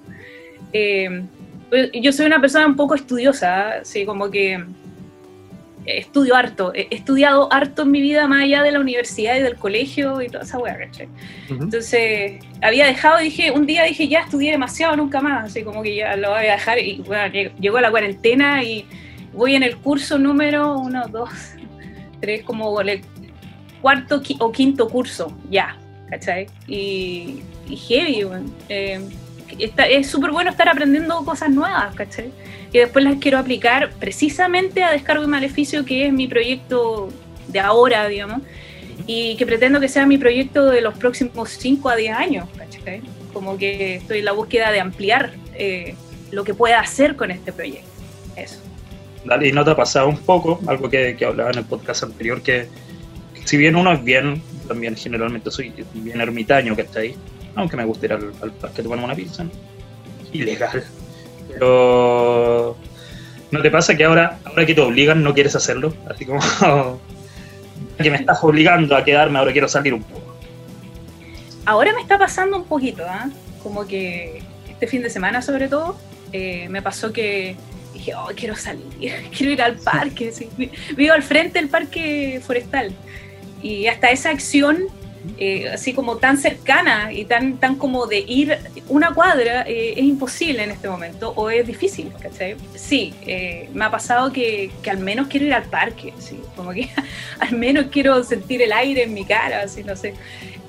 Em, 0.71 1.27
yo 1.93 2.13
soy 2.13 2.27
una 2.27 2.39
persona 2.39 2.67
un 2.67 2.75
poco 2.75 2.95
estudiosa, 2.95 3.79
así 3.81 4.05
como 4.05 4.29
que 4.29 4.63
estudio 5.85 6.35
harto, 6.35 6.73
he 6.73 6.87
estudiado 6.91 7.51
harto 7.51 7.83
en 7.83 7.91
mi 7.91 8.01
vida 8.01 8.27
más 8.27 8.43
allá 8.43 8.63
de 8.63 8.71
la 8.71 8.79
universidad 8.79 9.37
y 9.37 9.41
del 9.41 9.55
colegio 9.55 10.21
y 10.21 10.27
toda 10.27 10.43
esa 10.43 10.57
weá, 10.57 10.77
¿cachai? 10.77 11.07
Entonces, 11.49 12.43
había 12.61 12.85
dejado, 12.85 13.19
dije, 13.19 13.51
un 13.51 13.65
día 13.65 13.83
dije, 13.83 14.07
ya 14.07 14.21
estudié 14.21 14.51
demasiado, 14.51 14.95
nunca 14.95 15.21
más, 15.21 15.45
así 15.45 15.63
como 15.63 15.83
que 15.83 15.95
ya 15.95 16.15
lo 16.15 16.29
voy 16.29 16.45
a 16.45 16.53
dejar 16.53 16.79
y 16.79 17.03
bueno, 17.05 17.33
llegó 17.59 17.79
la 17.79 17.91
cuarentena 17.91 18.63
y 18.63 18.85
voy 19.33 19.55
en 19.55 19.63
el 19.63 19.77
curso 19.77 20.17
número 20.17 20.77
uno, 20.77 21.07
dos, 21.07 21.29
tres, 22.21 22.43
como 22.43 22.79
el 22.81 23.01
cuarto 23.81 24.21
o 24.39 24.51
quinto 24.51 24.87
curso, 24.87 25.37
ya, 25.49 25.77
¿cachai? 26.09 26.47
Y, 26.67 27.41
y 27.67 27.75
heavy, 27.75 28.25
eh, 28.69 29.01
es 29.59 30.07
súper 30.07 30.31
bueno 30.31 30.49
estar 30.49 30.67
aprendiendo 30.69 31.23
cosas 31.25 31.49
nuevas, 31.49 31.93
¿cachai? 31.95 32.31
que 32.73 32.79
después 32.79 33.05
las 33.05 33.19
quiero 33.19 33.37
aplicar 33.37 33.91
precisamente 33.99 34.83
a 34.83 34.91
Descargo 34.91 35.23
y 35.23 35.27
Maleficio, 35.27 35.85
que 35.85 36.07
es 36.07 36.11
mi 36.11 36.27
proyecto 36.27 37.09
de 37.47 37.59
ahora, 37.59 38.07
digamos, 38.07 38.41
y 39.05 39.37
que 39.37 39.45
pretendo 39.45 39.79
que 39.79 39.87
sea 39.87 40.07
mi 40.07 40.17
proyecto 40.17 40.65
de 40.65 40.81
los 40.81 40.97
próximos 40.97 41.51
5 41.51 41.87
a 41.87 41.95
10 41.95 42.15
años, 42.15 42.49
¿cachai? 42.57 43.01
Como 43.31 43.59
que 43.59 43.97
estoy 43.97 44.19
en 44.19 44.25
la 44.25 44.31
búsqueda 44.31 44.71
de 44.71 44.79
ampliar 44.79 45.33
eh, 45.53 45.93
lo 46.31 46.43
que 46.43 46.55
pueda 46.55 46.79
hacer 46.79 47.15
con 47.15 47.29
este 47.29 47.53
proyecto. 47.53 47.87
Eso. 48.35 48.59
Dale, 49.23 49.49
y 49.49 49.51
no 49.51 49.63
te 49.63 49.69
ha 49.69 49.75
pasado 49.75 50.09
un 50.09 50.17
poco, 50.17 50.59
algo 50.65 50.89
que, 50.89 51.15
que 51.15 51.25
hablaba 51.25 51.51
en 51.51 51.59
el 51.59 51.65
podcast 51.65 52.03
anterior, 52.03 52.41
que, 52.41 52.67
si 53.45 53.55
bien 53.55 53.75
uno 53.75 53.93
es 53.93 54.03
bien, 54.03 54.41
también 54.67 54.95
generalmente 54.95 55.51
soy 55.51 55.71
bien 55.93 56.19
ermitaño 56.19 56.75
que 56.75 56.81
está 56.81 57.01
ahí, 57.01 57.15
aunque 57.55 57.77
me 57.77 57.85
guste 57.85 58.07
ir 58.07 58.13
al, 58.13 58.31
al 58.41 58.51
parque 58.51 58.81
a 58.81 58.83
tomar 58.83 58.99
una 58.99 59.15
pizza, 59.15 59.45
ilegal 60.31 60.83
pero 61.47 62.75
¿no 63.51 63.61
te 63.61 63.71
pasa 63.71 63.95
que 63.95 64.03
ahora, 64.03 64.39
ahora 64.45 64.65
que 64.65 64.73
te 64.73 64.81
obligan 64.81 65.23
no 65.23 65.33
quieres 65.33 65.55
hacerlo? 65.55 65.93
Así 66.09 66.25
como 66.25 66.39
que 68.01 68.09
me 68.09 68.17
estás 68.17 68.43
obligando 68.43 68.95
a 68.95 69.03
quedarme, 69.03 69.39
ahora 69.39 69.51
quiero 69.51 69.67
salir 69.67 69.93
un 69.93 70.03
poco. 70.03 70.35
Ahora 71.65 71.93
me 71.93 72.01
está 72.01 72.17
pasando 72.17 72.57
un 72.57 72.65
poquito, 72.65 73.03
¿ah? 73.07 73.29
Como 73.61 73.87
que 73.87 74.41
este 74.67 74.87
fin 74.87 75.01
de 75.01 75.09
semana 75.09 75.41
sobre 75.41 75.69
todo, 75.69 75.95
eh, 76.33 76.67
me 76.69 76.81
pasó 76.81 77.13
que 77.13 77.55
dije, 77.93 78.15
oh, 78.15 78.29
quiero 78.35 78.55
salir, 78.55 79.13
quiero 79.37 79.53
ir 79.53 79.61
al 79.61 79.75
parque. 79.77 80.33
Vivo 80.97 81.13
al 81.13 81.23
frente 81.23 81.59
del 81.59 81.69
parque 81.69 82.41
forestal. 82.45 82.91
Y 83.61 83.87
hasta 83.87 84.11
esa 84.11 84.29
acción 84.29 84.87
eh, 85.37 85.69
así 85.69 85.93
como 85.93 86.17
tan 86.17 86.37
cercana 86.37 87.13
y 87.13 87.25
tan, 87.25 87.57
tan 87.57 87.75
como 87.75 88.07
de 88.07 88.19
ir 88.19 88.57
una 88.89 89.13
cuadra, 89.13 89.63
eh, 89.67 89.93
es 89.95 90.03
imposible 90.03 90.63
en 90.63 90.71
este 90.71 90.89
momento 90.89 91.33
o 91.35 91.49
es 91.49 91.65
difícil, 91.65 92.11
¿cachai? 92.21 92.55
Sí, 92.75 93.13
eh, 93.25 93.69
me 93.73 93.85
ha 93.85 93.91
pasado 93.91 94.33
que, 94.33 94.71
que, 94.81 94.89
al 94.89 94.99
menos 94.99 95.27
quiero 95.27 95.45
ir 95.45 95.53
al 95.53 95.63
parque, 95.63 96.13
¿sí? 96.19 96.39
como 96.55 96.71
que 96.71 96.89
al 97.39 97.53
menos 97.57 97.85
quiero 97.91 98.23
sentir 98.23 98.61
el 98.61 98.73
aire 98.73 99.03
en 99.03 99.13
mi 99.13 99.25
cara, 99.25 99.61
así, 99.61 99.83
no 99.83 99.95
sé. 99.95 100.13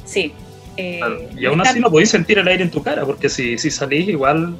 Sí. 0.05 0.33
y 0.77 1.47
aún 1.47 1.61
así 1.61 1.81
no 1.81 1.91
podéis 1.91 2.11
sentir 2.11 2.39
el 2.39 2.47
aire 2.47 2.63
en 2.63 2.71
tu 2.71 2.83
cara, 2.83 3.05
porque 3.05 3.29
si, 3.29 3.59
si 3.59 3.71
salís 3.71 4.09
igual... 4.09 4.57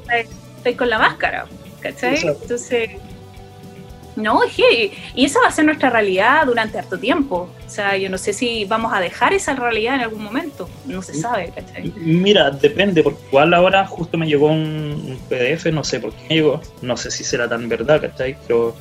Estoy 0.57 0.75
con 0.75 0.89
la 0.89 0.99
máscara, 0.99 1.45
¿cachai? 1.81 2.19
Entonces 2.27 2.89
no, 4.15 4.43
es 4.43 4.57
y 4.57 5.25
esa 5.25 5.41
va 5.41 5.47
a 5.47 5.51
ser 5.51 5.65
nuestra 5.65 5.89
realidad 5.89 6.45
durante 6.45 6.79
harto 6.79 6.97
tiempo. 6.97 7.49
O 7.65 7.69
sea, 7.69 7.97
yo 7.97 8.09
no 8.09 8.17
sé 8.17 8.31
si 8.31 8.63
vamos 8.65 8.93
a 8.93 9.01
dejar 9.01 9.33
esa 9.33 9.55
realidad 9.55 9.95
en 9.95 10.01
algún 10.01 10.23
momento. 10.23 10.69
No 10.85 11.01
se 11.01 11.13
sabe, 11.13 11.51
¿cachai? 11.53 11.91
Mira, 11.97 12.49
depende, 12.51 13.03
porque 13.03 13.19
igual 13.27 13.53
ahora 13.53 13.85
justo 13.85 14.17
me 14.17 14.25
llegó 14.25 14.47
un, 14.47 15.19
PDF, 15.27 15.65
no 15.73 15.83
sé 15.83 15.99
por 15.99 16.13
qué 16.13 16.23
me 16.29 16.35
llegó, 16.35 16.61
no 16.81 16.95
sé 16.95 17.11
si 17.11 17.23
será 17.23 17.49
tan 17.49 17.67
verdad, 17.67 18.01
¿cachai? 18.01 18.37
Pero 18.47 18.75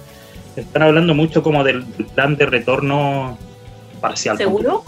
están 0.54 0.82
hablando 0.82 1.14
mucho 1.14 1.42
como 1.42 1.64
del 1.64 1.84
plan 2.14 2.36
de 2.36 2.46
retorno 2.46 3.36
parcial. 4.00 4.36
¿Seguro? 4.36 4.84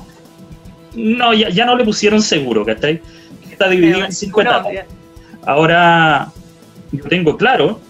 No, 0.94 1.34
ya, 1.34 1.48
ya 1.48 1.66
no 1.66 1.76
le 1.76 1.84
pusieron 1.84 2.22
seguro, 2.22 2.64
¿cachai? 2.64 3.02
Está 3.50 3.68
dividido 3.68 4.04
en 4.04 4.12
50. 4.12 4.64
Ahora, 5.44 6.30
yo 6.92 7.04
tengo 7.04 7.36
claro 7.36 7.80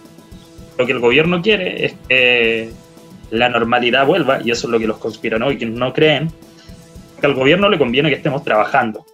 lo 0.78 0.86
que 0.86 0.92
el 0.92 1.00
gobierno 1.00 1.40
quiere 1.42 1.86
es 1.86 1.94
que 2.08 2.70
la 3.30 3.48
normalidad 3.48 4.06
vuelva, 4.06 4.40
y 4.42 4.50
eso 4.50 4.66
es 4.66 4.70
lo 4.70 4.78
que 4.78 4.86
los 4.86 4.98
conspiranoicos 4.98 5.68
no 5.68 5.92
creen, 5.92 6.30
que 7.20 7.26
al 7.26 7.34
gobierno 7.34 7.68
le 7.68 7.78
conviene 7.78 8.08
que 8.08 8.16
estemos 8.16 8.44
trabajando. 8.44 9.04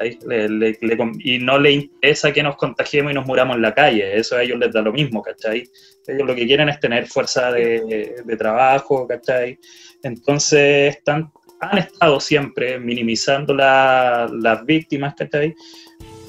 y 0.00 1.38
no 1.38 1.58
le 1.58 1.72
interesa 1.72 2.32
que 2.32 2.42
nos 2.42 2.56
contagiemos 2.56 3.12
y 3.12 3.14
nos 3.14 3.26
muramos 3.26 3.56
en 3.56 3.62
la 3.62 3.74
calle, 3.74 4.16
eso 4.16 4.36
a 4.36 4.42
ellos 4.42 4.58
les 4.58 4.72
da 4.72 4.82
lo 4.82 4.92
mismo, 4.92 5.22
¿cachai? 5.22 5.68
Ellos 6.06 6.26
lo 6.26 6.34
que 6.34 6.46
quieren 6.46 6.68
es 6.68 6.78
tener 6.80 7.06
fuerza 7.06 7.50
de, 7.52 8.36
trabajo, 8.38 9.06
¿cachai? 9.06 9.58
Entonces 10.02 10.96
están, 10.96 11.30
han 11.60 11.78
estado 11.78 12.20
siempre 12.20 12.78
minimizando 12.78 13.54
las 13.54 14.66
víctimas, 14.66 15.14
¿cachai? 15.14 15.54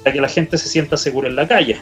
Para 0.03 0.13
que 0.13 0.21
la 0.21 0.29
gente 0.29 0.57
se 0.57 0.69
sienta 0.69 0.95
segura 0.95 1.27
en 1.27 1.35
la 1.35 1.47
calle 1.47 1.77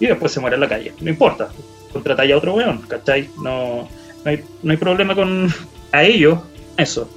y 0.00 0.06
después 0.06 0.32
se 0.32 0.40
muere 0.40 0.56
en 0.56 0.60
la 0.60 0.68
calle, 0.68 0.92
no 1.00 1.08
importa, 1.08 1.48
contratáis 1.94 2.32
a 2.32 2.36
otro 2.36 2.54
weón, 2.54 2.82
¿cachai? 2.82 3.30
No, 3.42 3.88
no, 4.24 4.30
hay, 4.30 4.44
no 4.62 4.72
hay 4.72 4.76
problema 4.76 5.14
con 5.14 5.48
a 5.92 6.02
ellos 6.02 6.40
eso. 6.76 7.08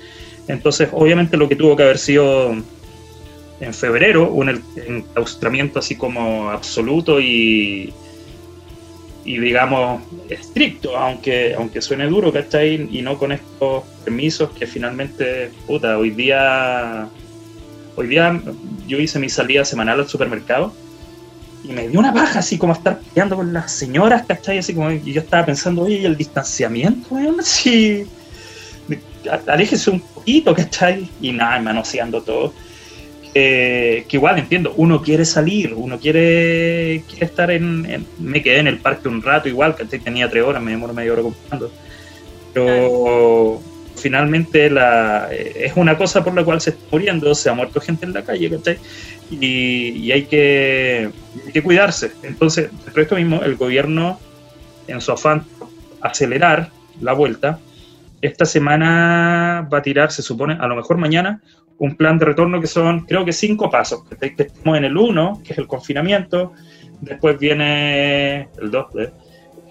Entonces, 0.47 0.87
obviamente 0.93 1.35
lo 1.35 1.49
que 1.49 1.57
tuvo 1.57 1.75
que 1.75 1.83
haber 1.83 1.97
sido 1.97 2.55
en 3.59 3.73
febrero 3.73 4.31
un 4.31 4.61
enclaustramiento 4.75 5.79
así 5.79 5.95
como 5.95 6.51
absoluto 6.51 7.19
y, 7.19 7.91
y 9.25 9.39
digamos 9.39 10.03
estricto, 10.29 10.95
aunque, 10.95 11.55
aunque 11.55 11.81
suene 11.81 12.05
duro, 12.07 12.31
¿cachai? 12.31 12.87
Y 12.91 13.01
no 13.01 13.17
con 13.17 13.33
estos 13.33 13.83
permisos 14.05 14.51
que 14.51 14.67
finalmente, 14.67 15.51
puta, 15.65 15.97
hoy 15.97 16.11
día, 16.11 17.09
hoy 17.95 18.07
día 18.07 18.39
yo 18.87 18.99
hice 18.99 19.19
mi 19.19 19.29
salida 19.29 19.65
semanal 19.65 19.99
al 19.99 20.07
supermercado 20.07 20.73
y 21.67 21.73
me 21.73 21.87
dio 21.87 21.99
una 21.99 22.11
baja 22.11 22.39
así 22.39 22.57
como 22.57 22.73
estar 22.73 22.99
peleando 22.99 23.35
con 23.35 23.51
las 23.51 23.71
señoras, 23.71 24.23
¿cachai? 24.27 24.59
Así 24.59 24.73
como 24.73 24.91
y 24.91 25.13
yo 25.13 25.21
estaba 25.21 25.45
pensando, 25.45 25.83
oye, 25.83 26.05
el 26.05 26.15
distanciamiento, 26.15 27.07
weón, 27.13 27.39
así, 27.41 28.05
aléjese 29.47 29.89
un 29.89 29.99
poquito, 29.99 30.55
¿cachai? 30.55 31.09
Y 31.21 31.31
nada, 31.31 31.59
manoseando 31.59 32.21
todo 32.21 32.53
que 33.37 34.07
igual 34.11 34.39
entiendo, 34.39 34.73
uno 34.77 35.01
quiere 35.01 35.25
salir, 35.25 35.73
uno 35.73 35.99
quiere, 35.99 37.03
estar 37.19 37.51
en, 37.51 38.05
Me 38.19 38.41
quedé 38.41 38.59
en 38.59 38.67
el 38.67 38.79
parque 38.79 39.07
un 39.07 39.21
rato 39.21 39.47
igual, 39.47 39.75
que 39.75 39.85
tenía 39.85 40.29
tres 40.29 40.43
horas, 40.43 40.61
me 40.61 40.71
demoro 40.71 40.93
media 40.93 41.13
hora 41.13 41.21
comprando. 41.21 41.71
Pero 42.53 43.61
finalmente 43.97 44.69
la, 44.69 45.29
es 45.31 45.73
una 45.75 45.97
cosa 45.97 46.23
por 46.23 46.33
la 46.33 46.43
cual 46.43 46.61
se 46.61 46.71
está 46.71 46.83
muriendo, 46.91 47.33
se 47.35 47.49
ha 47.49 47.53
muerto 47.53 47.81
gente 47.81 48.05
en 48.05 48.13
la 48.13 48.23
calle, 48.23 48.49
¿cachai? 48.49 48.77
Y, 49.29 50.11
hay, 50.11 50.23
que, 50.23 51.09
hay 51.45 51.51
que 51.51 51.61
cuidarse. 51.61 52.11
Entonces, 52.23 52.69
dentro 52.71 52.93
de 52.93 53.01
esto 53.01 53.15
mismo, 53.15 53.41
el 53.41 53.55
gobierno, 53.55 54.19
en 54.87 55.01
su 55.01 55.11
afán 55.11 55.43
acelerar 56.01 56.69
la 57.01 57.13
vuelta, 57.13 57.59
esta 58.21 58.45
semana 58.45 59.67
va 59.71 59.79
a 59.79 59.81
tirar, 59.81 60.11
se 60.11 60.21
supone, 60.21 60.57
a 60.59 60.67
lo 60.67 60.75
mejor 60.75 60.97
mañana, 60.97 61.41
un 61.77 61.95
plan 61.95 62.17
de 62.17 62.25
retorno 62.25 62.59
que 62.61 62.67
son, 62.67 63.01
creo 63.01 63.25
que 63.25 63.33
cinco 63.33 63.69
pasos. 63.69 64.03
Estamos 64.19 64.77
en 64.77 64.85
el 64.85 64.97
uno, 64.97 65.41
que 65.43 65.53
es 65.53 65.59
el 65.59 65.67
confinamiento, 65.67 66.53
después 67.01 67.37
viene 67.37 68.49
el 68.59 68.71
dos, 68.71 68.87
¿eh? 68.97 69.11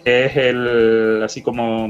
que 0.04 0.26
es 0.26 0.36
el, 0.36 1.22
así 1.24 1.42
como 1.42 1.86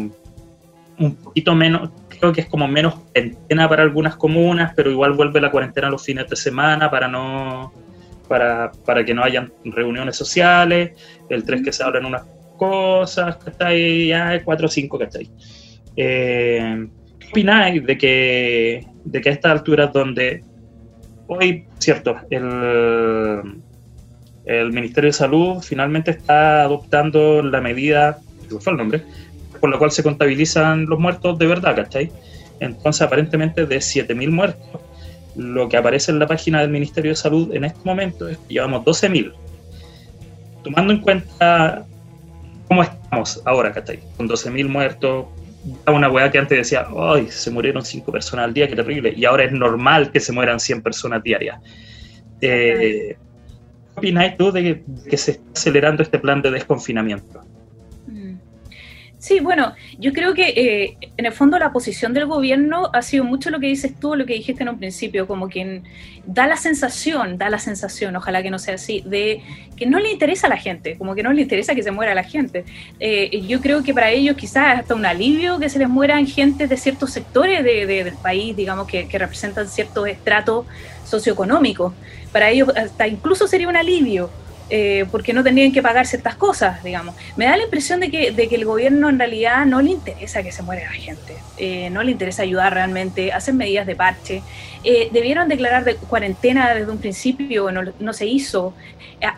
un 0.99 1.15
poquito 1.17 1.55
menos, 1.55 1.91
creo 2.19 2.33
que 2.33 2.43
es 2.43 2.47
como 2.49 2.69
menos 2.69 2.95
cuarentena 3.15 3.69
para 3.69 3.83
algunas 3.83 4.17
comunas, 4.17 4.73
pero 4.75 4.91
igual 4.91 5.13
vuelve 5.13 5.41
la 5.41 5.51
cuarentena 5.51 5.91
los 5.91 6.05
fines 6.05 6.29
de 6.29 6.37
semana 6.37 6.91
para 6.91 7.09
no 7.09 7.73
para, 8.29 8.73
para 8.85 9.05
que 9.05 9.15
no 9.15 9.23
hayan 9.23 9.53
reuniones 9.65 10.17
sociales, 10.17 10.93
el 11.29 11.45
3 11.45 11.63
que 11.63 11.73
se 11.73 11.85
hablan 11.85 12.07
unas 12.07 12.25
cosas, 12.57 13.37
que 13.37 13.51
está 13.51 13.69
ahí, 13.69 14.09
ya 14.09 14.43
4 14.43 14.67
o 14.67 14.69
5 14.69 14.99
que 14.99 15.05
está 15.05 15.19
ahí. 15.19 15.31
Eh, 15.97 16.89
¿Qué 17.19 17.29
opináis 17.29 17.85
de 17.85 17.99
que, 17.99 18.87
de 19.05 19.21
que 19.21 19.29
a 19.29 19.33
estas 19.33 19.53
alturas 19.53 19.93
donde 19.93 20.43
hoy, 21.29 21.67
cierto, 21.79 22.17
el, 22.31 23.63
el 24.45 24.73
Ministerio 24.73 25.09
de 25.09 25.15
Salud 25.15 25.63
finalmente 25.63 26.11
está 26.13 26.63
adoptando 26.63 27.43
la 27.43 27.61
medida, 27.61 28.19
fue 28.61 28.73
el 28.73 28.79
nombre, 28.79 29.03
por 29.57 29.71
la 29.71 29.79
cual 29.79 29.91
se 29.91 30.03
contabilizan 30.03 30.87
los 30.87 30.99
muertos 30.99 31.39
de 31.39 31.47
verdad, 31.47 31.77
¿cachai? 31.77 32.11
Entonces, 32.61 33.03
aparentemente 33.03 33.67
de 33.67 33.77
7.000 33.77 34.31
muertos, 34.31 34.81
lo 35.37 35.69
que 35.69 35.77
aparece 35.77 36.11
en 36.11 36.19
la 36.19 36.27
página 36.27 36.61
del 36.61 36.71
Ministerio 36.71 37.11
de 37.11 37.17
Salud 37.17 37.55
en 37.55 37.65
este 37.65 37.81
momento 37.85 38.29
es 38.29 38.39
que 38.39 38.55
llevamos 38.55 38.85
12.000. 38.85 39.33
Tomando 40.65 40.93
en 40.93 41.01
cuenta 41.01 41.85
cómo 42.69 42.83
estamos 42.83 43.43
ahora, 43.45 43.73
¿cachai? 43.73 44.01
Con 44.17 44.29
12.000 44.29 44.69
muertos, 44.69 45.27
una 45.87 46.11
weá 46.11 46.31
que 46.31 46.39
antes 46.39 46.59
decía, 46.59 46.87
ay, 46.97 47.29
se 47.29 47.51
murieron 47.51 47.85
cinco 47.85 48.13
personas 48.13 48.47
al 48.47 48.55
día, 48.55 48.69
qué 48.69 48.77
terrible, 48.77 49.13
y 49.17 49.25
ahora 49.25 49.45
es 49.45 49.53
normal 49.53 50.11
que 50.11 50.21
se 50.21 50.33
mueran 50.33 50.61
100 50.61 50.83
personas 50.83 51.23
diarias. 51.23 51.61
Eh, 52.41 53.17
¿Qué 53.95 54.01
opináis 54.01 54.37
tú 54.37 54.53
de 54.53 54.83
que, 55.09 55.17
se 55.17 55.33
está 55.33 55.45
acelerando 55.55 56.03
este 56.03 56.19
plan 56.19 56.43
de 56.43 56.51
desconfinamiento? 56.51 57.43
Sí, 59.19 59.41
bueno, 59.41 59.75
yo 59.99 60.13
creo 60.13 60.35
que 60.35 60.49
eh, 60.49 60.99
en 61.17 61.25
el 61.25 61.33
fondo 61.33 61.59
la 61.59 61.73
posición 61.73 62.13
del 62.13 62.27
gobierno 62.27 62.91
ha 62.93 63.01
sido 63.01 63.25
mucho 63.25 63.49
lo 63.49 63.59
que 63.59 63.67
dices 63.67 63.99
tú, 63.99 64.15
lo 64.15 64.27
que 64.27 64.35
dijiste 64.35 64.63
en 64.63 64.69
un 64.69 64.79
principio, 64.79 65.27
como 65.27 65.49
que 65.49 65.83
da 66.27 66.47
la 66.47 66.57
sensación, 66.57 67.39
da 67.39 67.49
la 67.49 67.59
sensación, 67.59 68.15
ojalá 68.15 68.43
que 68.43 68.51
no 68.51 68.59
sea 68.59 68.75
así, 68.75 69.03
de 69.07 69.41
que 69.75 69.87
no 69.87 70.01
le 70.01 70.13
interesa 70.13 70.49
a 70.49 70.51
la 70.51 70.59
gente, 70.59 70.99
como 70.99 71.15
que 71.15 71.23
no 71.23 71.33
le 71.33 71.41
interesa 71.41 71.75
que 71.75 71.83
se 71.83 71.91
muera 71.91 72.15
la 72.15 72.25
gente. 72.25 72.67
Eh, 73.01 73.41
yo 73.49 73.63
creo 73.63 73.83
que 73.83 73.95
para 73.95 74.11
ellos 74.11 74.37
quizás 74.37 74.81
hasta 74.81 74.95
un 74.95 75.07
alivio 75.07 75.59
que 75.59 75.71
se 75.71 75.79
les 75.79 75.89
mueran 75.89 76.27
gente 76.27 76.67
de 76.67 76.77
ciertos 76.77 77.11
sectores 77.11 77.65
del 77.65 78.13
país, 78.23 78.55
digamos, 78.55 78.87
que, 78.87 79.09
que 79.09 79.19
representan 79.19 79.67
ciertos 79.67 80.09
estratos 80.09 80.67
socioeconómicos. 81.07 81.95
Para 82.33 82.51
ellos 82.51 82.69
hasta 82.77 83.09
incluso 83.09 83.49
sería 83.49 83.69
un 83.69 83.77
alivio 83.77 84.31
eh, 84.69 85.07
porque 85.13 85.33
no 85.33 85.45
tendrían 85.45 85.71
que 85.71 85.81
pagar 85.81 86.07
ciertas 86.07 86.35
cosas, 86.35 86.83
digamos. 86.83 87.15
Me 87.37 87.45
da 87.45 87.57
la 87.57 87.63
impresión 87.63 88.01
de 88.01 88.11
que, 88.11 88.33
de 88.33 88.49
que 88.49 88.57
el 88.57 88.65
gobierno 88.65 89.09
en 89.09 89.19
realidad 89.19 89.65
no 89.65 89.81
le 89.81 89.91
interesa 89.91 90.43
que 90.43 90.51
se 90.51 90.63
muera 90.63 90.83
la 90.83 90.93
gente, 90.93 91.37
eh, 91.57 91.89
no 91.91 92.03
le 92.03 92.11
interesa 92.11 92.43
ayudar 92.43 92.75
realmente, 92.75 93.33
hacen 93.33 93.57
medidas 93.57 93.87
de 93.87 93.95
parche. 93.95 94.43
Eh, 94.83 95.09
debieron 95.13 95.49
declarar 95.49 95.85
de 95.85 95.95
cuarentena 95.95 96.75
desde 96.75 96.91
un 96.91 96.99
principio, 96.99 97.71
no, 97.71 97.93
no 98.01 98.13
se 98.13 98.27
hizo, 98.27 98.75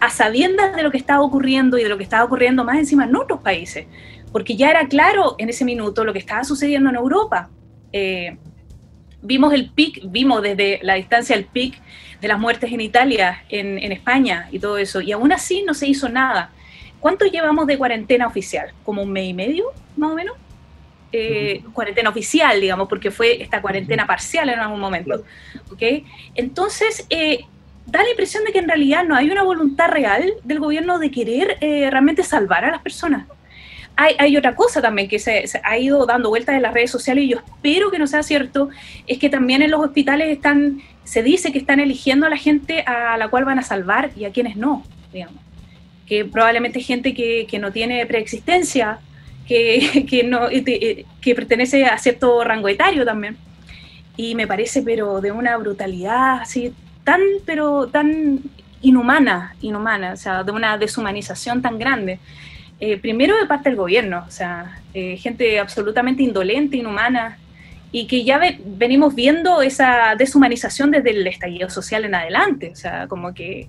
a, 0.00 0.10
sabiendas 0.10 0.74
de 0.74 0.82
lo 0.82 0.90
que 0.90 0.98
estaba 0.98 1.20
ocurriendo 1.22 1.78
y 1.78 1.82
de 1.82 1.88
lo 1.90 1.98
que 1.98 2.04
estaba 2.04 2.24
ocurriendo 2.24 2.64
más 2.64 2.78
encima 2.78 3.04
en 3.04 3.14
otros 3.14 3.40
países, 3.40 3.86
porque 4.32 4.56
ya 4.56 4.70
era 4.70 4.88
claro 4.88 5.36
en 5.38 5.50
ese 5.50 5.64
minuto 5.64 6.04
lo 6.04 6.12
que 6.14 6.18
estaba 6.18 6.42
sucediendo 6.44 6.88
en 6.88 6.96
Europa. 6.96 7.50
Vimos 9.22 9.52
el 9.52 9.70
pic, 9.70 10.00
vimos 10.04 10.42
desde 10.42 10.80
la 10.82 10.94
distancia 10.94 11.34
el 11.36 11.44
pic 11.44 11.80
de 12.20 12.28
las 12.28 12.38
muertes 12.38 12.72
en 12.72 12.80
Italia, 12.80 13.44
en, 13.48 13.92
España 13.92 14.48
y 14.50 14.58
todo 14.58 14.78
eso, 14.78 15.00
y 15.00 15.12
aún 15.12 15.32
así 15.32 15.62
no 15.62 15.74
se 15.74 15.86
hizo 15.86 16.08
nada. 16.08 16.50
¿Cuánto 17.00 17.26
llevamos 17.26 17.66
de 17.66 17.78
cuarentena 17.78 18.26
oficial? 18.26 18.72
¿Como 18.84 19.02
un 19.02 19.12
mes 19.12 19.28
y 19.28 19.34
medio, 19.34 19.66
más 19.96 20.10
o 20.10 20.14
menos? 20.14 20.36
Eh, 21.12 21.62
cuarentena 21.72 22.10
oficial, 22.10 22.60
digamos, 22.60 22.88
porque 22.88 23.10
fue 23.10 23.40
esta 23.40 23.62
cuarentena 23.62 24.06
parcial 24.06 24.48
en 24.48 24.58
algún 24.58 24.80
momento. 24.80 25.22
¿okay? 25.70 26.04
Entonces, 26.34 27.06
eh, 27.08 27.44
da 27.86 28.02
la 28.02 28.10
impresión 28.10 28.44
de 28.44 28.52
que 28.52 28.58
en 28.58 28.68
realidad 28.68 29.04
no 29.04 29.14
hay 29.14 29.30
una 29.30 29.42
voluntad 29.42 29.88
real 29.88 30.34
del 30.44 30.58
gobierno 30.60 30.98
de 30.98 31.10
querer 31.10 31.56
eh, 31.60 31.88
realmente 31.90 32.22
salvar 32.22 32.64
a 32.64 32.70
las 32.70 32.82
personas. 32.82 33.26
Hay, 34.00 34.36
otra 34.36 34.54
cosa 34.54 34.80
también 34.80 35.08
que 35.08 35.18
se, 35.18 35.48
se, 35.48 35.60
ha 35.64 35.76
ido 35.76 36.06
dando 36.06 36.28
vueltas 36.28 36.54
en 36.54 36.62
las 36.62 36.72
redes 36.72 36.88
sociales 36.88 37.24
y 37.24 37.30
yo 37.30 37.38
espero 37.38 37.90
que 37.90 37.98
no 37.98 38.06
sea 38.06 38.22
cierto, 38.22 38.68
es 39.08 39.18
que 39.18 39.28
también 39.28 39.60
en 39.60 39.72
los 39.72 39.80
hospitales 39.80 40.28
están 40.28 40.80
se 41.08 41.22
dice 41.22 41.52
que 41.52 41.58
están 41.58 41.80
eligiendo 41.80 42.26
a 42.26 42.28
la 42.28 42.36
gente 42.36 42.82
a 42.82 43.16
la 43.16 43.28
cual 43.28 43.46
van 43.46 43.58
a 43.58 43.62
salvar 43.62 44.10
y 44.14 44.26
a 44.26 44.30
quienes 44.30 44.56
no, 44.56 44.84
digamos. 45.10 45.36
Que 46.06 46.26
probablemente 46.26 46.80
gente 46.80 47.14
que, 47.14 47.46
que 47.48 47.58
no 47.58 47.72
tiene 47.72 48.04
preexistencia, 48.04 48.98
que, 49.46 50.04
que, 50.08 50.22
no, 50.24 50.50
eh, 50.50 51.06
que 51.22 51.34
pertenece 51.34 51.86
a 51.86 51.96
cierto 51.96 52.44
rango 52.44 52.68
etario 52.68 53.06
también. 53.06 53.38
Y 54.18 54.34
me 54.34 54.46
parece, 54.46 54.82
pero 54.82 55.22
de 55.22 55.32
una 55.32 55.56
brutalidad 55.56 56.42
así, 56.42 56.74
tan, 57.04 57.22
pero 57.46 57.88
tan 57.88 58.40
inhumana, 58.82 59.56
inhumana, 59.62 60.12
o 60.12 60.16
sea, 60.16 60.44
de 60.44 60.52
una 60.52 60.76
deshumanización 60.76 61.62
tan 61.62 61.78
grande. 61.78 62.20
Eh, 62.80 62.96
primero 62.96 63.36
de 63.36 63.46
parte 63.46 63.70
del 63.70 63.76
gobierno, 63.76 64.24
o 64.26 64.30
sea, 64.30 64.80
eh, 64.94 65.16
gente 65.16 65.58
absolutamente 65.58 66.22
indolente, 66.22 66.76
inhumana, 66.76 67.38
y 67.90 68.06
que 68.06 68.24
ya 68.24 68.40
venimos 68.64 69.14
viendo 69.14 69.62
esa 69.62 70.14
deshumanización 70.16 70.90
desde 70.90 71.10
el 71.10 71.26
estallido 71.26 71.70
social 71.70 72.04
en 72.04 72.14
adelante, 72.14 72.70
o 72.72 72.76
sea, 72.76 73.06
como 73.08 73.32
que 73.32 73.68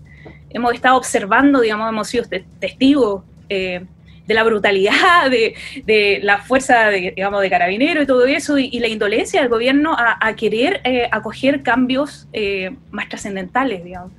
hemos 0.50 0.74
estado 0.74 0.98
observando, 0.98 1.62
digamos, 1.62 1.89
hemos 1.89 2.08
sido 2.10 2.26
testigos 2.60 3.24
eh, 3.48 3.86
de 4.28 4.34
la 4.34 4.43
brutalidad, 4.43 5.30
de, 5.86 6.19
la 6.22 6.39
fuerza, 6.39 6.88
de, 6.88 7.13
digamos, 7.15 7.41
de 7.41 7.50
carabinero 7.50 8.02
y 8.02 8.06
todo 8.06 8.26
eso, 8.26 8.58
y, 8.58 8.78
la 8.80 8.88
indolencia 8.88 9.41
del 9.41 9.50
gobierno 9.50 9.95
a, 9.98 10.36
querer 10.36 10.82
eh, 10.84 11.08
acoger 11.12 11.63
cambios 11.63 12.28
eh, 12.34 12.72
más 12.91 13.08
trascendentales, 13.08 13.84
digamos, 13.84 14.12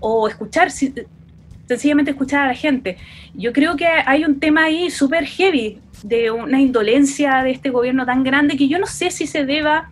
o 0.00 0.28
escuchar, 0.28 0.70
sencillamente 1.66 2.10
escuchar 2.10 2.42
a 2.42 2.48
la 2.48 2.54
gente. 2.54 2.96
Yo 3.34 3.52
creo 3.52 3.76
que 3.76 3.86
hay 3.86 4.24
un 4.24 4.40
tema 4.40 4.64
ahí 4.64 4.90
súper 4.90 5.24
heavy, 5.26 5.78
de 6.02 6.30
una 6.30 6.60
indolencia 6.60 7.42
de 7.42 7.50
este 7.50 7.70
gobierno 7.70 8.04
tan 8.04 8.24
grande 8.24 8.56
que 8.56 8.68
yo 8.68 8.78
no 8.78 8.86
sé 8.86 9.10
si 9.10 9.26
se 9.26 9.46
deba 9.46 9.90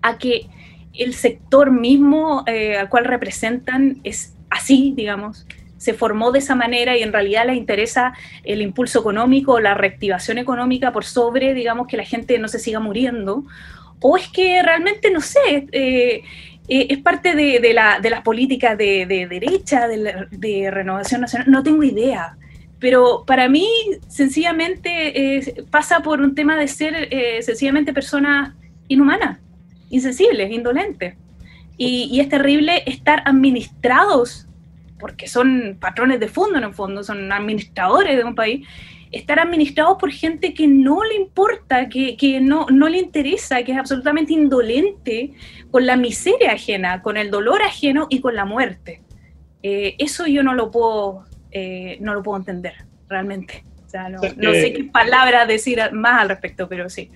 a 0.00 0.16
que 0.16 0.46
el 0.94 1.12
sector 1.12 1.70
mismo 1.70 2.42
eh, 2.46 2.76
al 2.78 2.88
cual 2.88 3.04
representan 3.04 3.98
es 4.02 4.34
así, 4.48 4.94
digamos, 4.96 5.46
se 5.76 5.92
formó 5.92 6.32
de 6.32 6.38
esa 6.38 6.54
manera 6.54 6.96
y 6.96 7.02
en 7.02 7.12
realidad 7.12 7.46
les 7.46 7.56
interesa 7.56 8.14
el 8.44 8.62
impulso 8.62 9.00
económico, 9.00 9.60
la 9.60 9.74
reactivación 9.74 10.38
económica 10.38 10.92
por 10.92 11.04
sobre, 11.04 11.52
digamos, 11.52 11.86
que 11.86 11.98
la 11.98 12.04
gente 12.04 12.38
no 12.38 12.48
se 12.48 12.58
siga 12.58 12.80
muriendo, 12.80 13.44
o 14.00 14.16
es 14.16 14.28
que 14.28 14.62
realmente, 14.62 15.10
no 15.10 15.20
sé, 15.20 15.66
eh, 15.72 16.22
eh, 16.68 16.86
es 16.90 16.98
parte 16.98 17.34
de, 17.34 17.72
la, 17.72 18.00
las 18.00 18.22
políticas 18.22 18.76
de, 18.76 19.06
derecha, 19.06 19.86
de, 19.88 20.70
renovación 20.70 21.20
nacional, 21.20 21.50
no 21.50 21.62
tengo 21.62 21.82
idea 21.82 22.36
pero 22.78 23.24
para 23.26 23.48
mí 23.48 23.66
sencillamente 24.08 25.42
pasa 25.70 26.00
por 26.00 26.20
un 26.20 26.34
tema 26.34 26.56
de 26.56 26.68
ser 26.68 27.08
eh, 27.10 27.42
sencillamente 27.42 27.92
personas 27.92 28.54
inhumanas, 28.88 29.38
insensibles, 29.88 30.50
indolentes. 30.52 31.14
Y, 31.78 32.08
y 32.10 32.20
es 32.20 32.28
terrible 32.28 32.82
estar 32.86 33.22
administrados, 33.24 34.46
porque 34.98 35.26
son 35.26 35.76
patrones 35.80 36.20
de 36.20 36.28
fondo 36.28 36.58
en 36.58 36.64
el 36.64 36.74
fondo, 36.74 37.02
son 37.02 37.32
administradores 37.32 38.16
de 38.16 38.24
un 38.24 38.34
país, 38.34 38.66
estar 39.12 39.38
administrados 39.38 39.96
por 39.98 40.10
gente 40.10 40.54
que 40.54 40.66
no 40.66 41.04
le 41.04 41.14
importa, 41.14 41.88
que, 41.88 42.16
que 42.16 42.40
no, 42.40 42.66
no 42.70 42.88
le 42.88 42.98
interesa, 42.98 43.62
que 43.62 43.72
es 43.72 43.78
absolutamente 43.78 44.32
indolente 44.32 45.32
con 45.70 45.86
la 45.86 45.96
miseria 45.96 46.52
ajena, 46.52 47.02
con 47.02 47.16
el 47.16 47.30
dolor 47.30 47.62
ajeno 47.62 48.06
y 48.10 48.20
con 48.20 48.34
la 48.34 48.44
muerte. 48.44 49.02
Eh, 49.62 49.94
eso 49.98 50.26
yo 50.26 50.42
no 50.42 50.54
lo 50.54 50.70
puedo, 50.70 51.24
eh, 51.50 51.98
no 52.00 52.14
lo 52.14 52.22
puedo 52.22 52.38
entender, 52.38 52.74
realmente. 53.08 53.64
O 53.84 53.88
sea, 53.88 54.08
no, 54.08 54.20
sé 54.20 54.72
qué 54.72 54.84
palabras 54.84 55.46
decir 55.48 55.80
más 55.92 56.22
al 56.22 56.28
respecto, 56.28 56.68
pero 56.68 56.88
sí. 56.88 57.10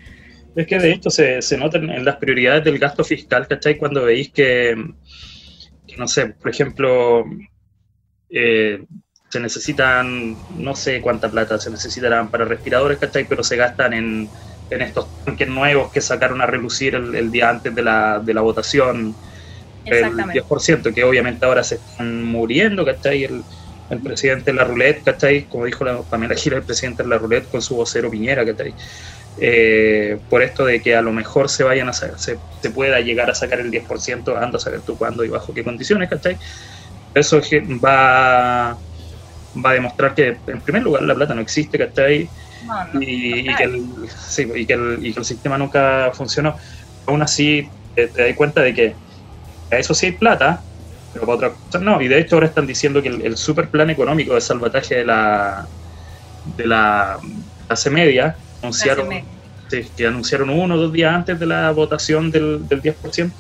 Es 0.57 0.67
que 0.67 0.79
de 0.79 0.93
hecho 0.93 1.11
se, 1.11 1.43
se 1.43 1.57
nota 1.57 1.79
en 1.79 2.05
las 2.05 2.17
prioridades 2.17 2.65
del 2.65 2.79
gasto 2.79 3.05
fiscal, 3.05 3.47
¿cachai? 3.47 3.77
Cuando 3.77 4.05
veis 4.05 4.31
que, 4.31 4.77
que, 5.87 5.97
no 5.97 6.09
sé, 6.09 6.27
por 6.27 6.51
ejemplo, 6.51 7.25
eh, 8.31 8.85
se 9.31 9.41
necesitan, 9.41 10.45
no 10.49 10.75
sé 10.77 11.01
cuánta 11.03 11.31
plata 11.31 11.59
se 11.59 11.71
necesitarán 11.71 12.31
para 12.31 12.45
respiradores, 12.47 12.99
¿cachai? 12.99 13.29
Pero 13.29 13.45
se 13.45 13.57
gastan 13.57 13.93
en, 13.95 14.33
en 14.71 14.83
estos 14.83 15.13
tanques 15.25 15.49
nuevos 15.49 15.91
que 15.93 16.01
sacaron 16.03 16.43
a 16.43 16.47
relucir 16.47 16.97
el, 16.97 17.15
el 17.15 17.31
día 17.31 17.51
antes 17.51 17.75
de 17.75 17.83
la, 17.83 18.21
de 18.25 18.35
la 18.35 18.43
votación, 18.43 19.19
el 19.85 19.97
Exactamente. 19.97 20.33
10%, 20.33 20.93
que 20.93 21.05
obviamente 21.05 21.47
ahora 21.47 21.65
se 21.65 21.77
están 21.77 22.23
muriendo, 22.25 22.85
¿cachai? 22.85 23.25
El, 23.25 23.47
el 23.89 24.03
presidente 24.03 24.53
de 24.53 24.57
la 24.57 24.65
roulette, 24.65 25.03
¿cachai? 25.05 25.49
Como 25.49 25.65
dijo 25.67 25.85
la 25.85 26.05
Pamela 26.05 26.35
Gira, 26.37 26.57
el 26.59 26.65
presidente 26.67 27.03
de 27.03 27.09
la 27.09 27.19
roulette 27.19 27.49
con 27.51 27.63
su 27.63 27.77
vocero 27.77 28.11
Piñera, 28.11 28.45
¿cachai? 28.47 28.75
Eh, 29.37 30.21
por 30.29 30.43
esto 30.43 30.65
de 30.67 30.83
que 30.83 30.97
a 30.97 31.03
lo 31.03 31.13
mejor 31.13 31.49
se 31.49 31.65
vayan 31.65 31.89
a 31.89 31.93
sacar, 31.93 32.19
se, 32.19 32.43
se 32.61 32.71
pueda 32.71 33.01
llegar 33.01 33.31
a 33.31 33.35
sacar 33.35 33.61
el 33.61 33.71
10%, 33.71 34.37
anda 34.37 34.57
a 34.59 34.61
saber 34.61 34.83
tú 34.83 34.99
cuándo 34.99 35.25
y 35.25 35.29
bajo 35.29 35.55
qué 35.55 35.65
condiciones, 35.65 36.09
¿cachai? 36.11 36.39
Eso 37.15 37.41
va, 37.85 38.81
va 39.57 39.71
a 39.71 39.75
demostrar 39.75 40.15
que, 40.15 40.37
en 40.47 40.61
primer 40.61 40.83
lugar, 40.83 41.03
la 41.03 41.15
plata 41.15 41.35
no 41.35 41.41
existe, 41.41 41.79
¿cachai? 41.79 42.29
No, 42.67 42.85
no, 42.93 43.03
y, 43.03 43.55
que 43.57 43.65
el, 43.65 43.85
sí, 44.09 44.49
y, 44.55 44.67
que 44.67 44.75
el, 44.75 44.99
y 45.05 45.13
que 45.13 45.19
el 45.19 45.25
sistema 45.25 45.59
nunca 45.59 46.11
funcionó. 46.13 46.57
Aún 47.07 47.23
así, 47.23 47.69
te, 47.95 48.09
te 48.09 48.27
das 48.27 48.37
cuenta 48.37 48.63
de 48.63 48.75
que 48.75 48.95
a 49.71 49.77
eso 49.77 49.95
sí 49.95 50.07
hay 50.07 50.13
plata, 50.13 50.63
pero 51.13 51.27
para 51.27 51.37
otras 51.37 51.53
cosas 51.67 51.83
no. 51.83 52.01
Y 52.01 52.09
de 52.09 52.19
hecho 52.19 52.37
ahora 52.37 52.47
están 52.47 52.67
diciendo 52.67 53.03
que 53.03 53.09
el, 53.09 53.23
el 53.23 53.37
super 53.37 53.69
plan 53.69 53.91
económico 53.91 54.35
de 54.35 54.41
salvataje 54.41 54.97
de 54.97 55.05
la 55.05 55.67
de 56.57 56.67
la 56.67 57.19
clase 57.67 57.91
media 57.91 58.37
anunciaron, 58.63 59.09
Clase 59.09 59.89
que 59.97 60.07
anunciaron 60.07 60.51
uno 60.51 60.75
o 60.75 60.79
dos 60.79 60.93
días 60.93 61.15
antes 61.15 61.39
de 61.39 61.47
la 61.47 61.71
votación 61.71 62.31
del, 62.31 62.67
del 62.69 62.83
10%. 62.83 63.33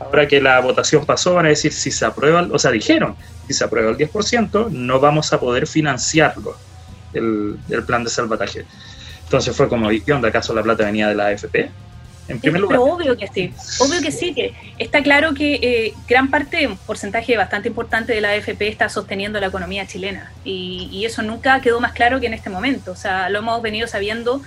Ahora 0.00 0.26
que 0.26 0.40
la 0.40 0.60
votación 0.60 1.04
pasó, 1.06 1.34
van 1.34 1.46
a 1.46 1.50
decir 1.50 1.72
si 1.72 1.90
se 1.90 2.04
aprueba, 2.04 2.48
o 2.50 2.58
sea, 2.58 2.70
dijeron, 2.70 3.14
si 3.52 3.58
se 3.58 3.64
aprueba 3.64 3.90
el 3.90 3.96
10%, 3.96 4.70
no 4.70 5.00
vamos 5.00 5.32
a 5.32 5.40
poder 5.40 5.66
financiarlo, 5.66 6.56
el, 7.12 7.58
el 7.68 7.84
plan 7.84 8.04
de 8.04 8.10
salvataje. 8.10 8.64
Entonces 9.24 9.56
fue 9.56 9.68
como, 9.68 9.90
¿y 9.90 10.00
qué 10.02 10.12
onda? 10.12 10.28
¿Acaso 10.28 10.54
la 10.54 10.62
plata 10.62 10.84
venía 10.84 11.08
de 11.08 11.14
la 11.16 11.26
AFP? 11.26 11.72
En 12.28 12.40
Sí, 12.42 12.42
primer 12.42 12.60
lugar. 12.60 12.78
pero 12.78 12.84
obvio 12.84 13.16
que 13.16 13.26
sí, 13.26 13.52
obvio 13.80 14.00
que 14.00 14.12
sí, 14.12 14.32
que 14.34 14.54
está 14.78 15.02
claro 15.02 15.34
que 15.34 15.54
eh, 15.62 15.94
gran 16.06 16.30
parte, 16.30 16.64
un 16.68 16.76
porcentaje 16.76 17.36
bastante 17.36 17.66
importante 17.68 18.12
de 18.12 18.20
la 18.20 18.30
AFP 18.30 18.68
está 18.68 18.88
sosteniendo 18.88 19.40
la 19.40 19.48
economía 19.48 19.84
chilena 19.88 20.32
y, 20.44 20.88
y 20.92 21.04
eso 21.06 21.22
nunca 21.22 21.60
quedó 21.60 21.80
más 21.80 21.92
claro 21.92 22.20
que 22.20 22.26
en 22.26 22.34
este 22.34 22.48
momento, 22.48 22.92
o 22.92 22.96
sea, 22.96 23.28
lo 23.30 23.40
hemos 23.40 23.60
venido 23.62 23.88
sabiendo 23.88 24.42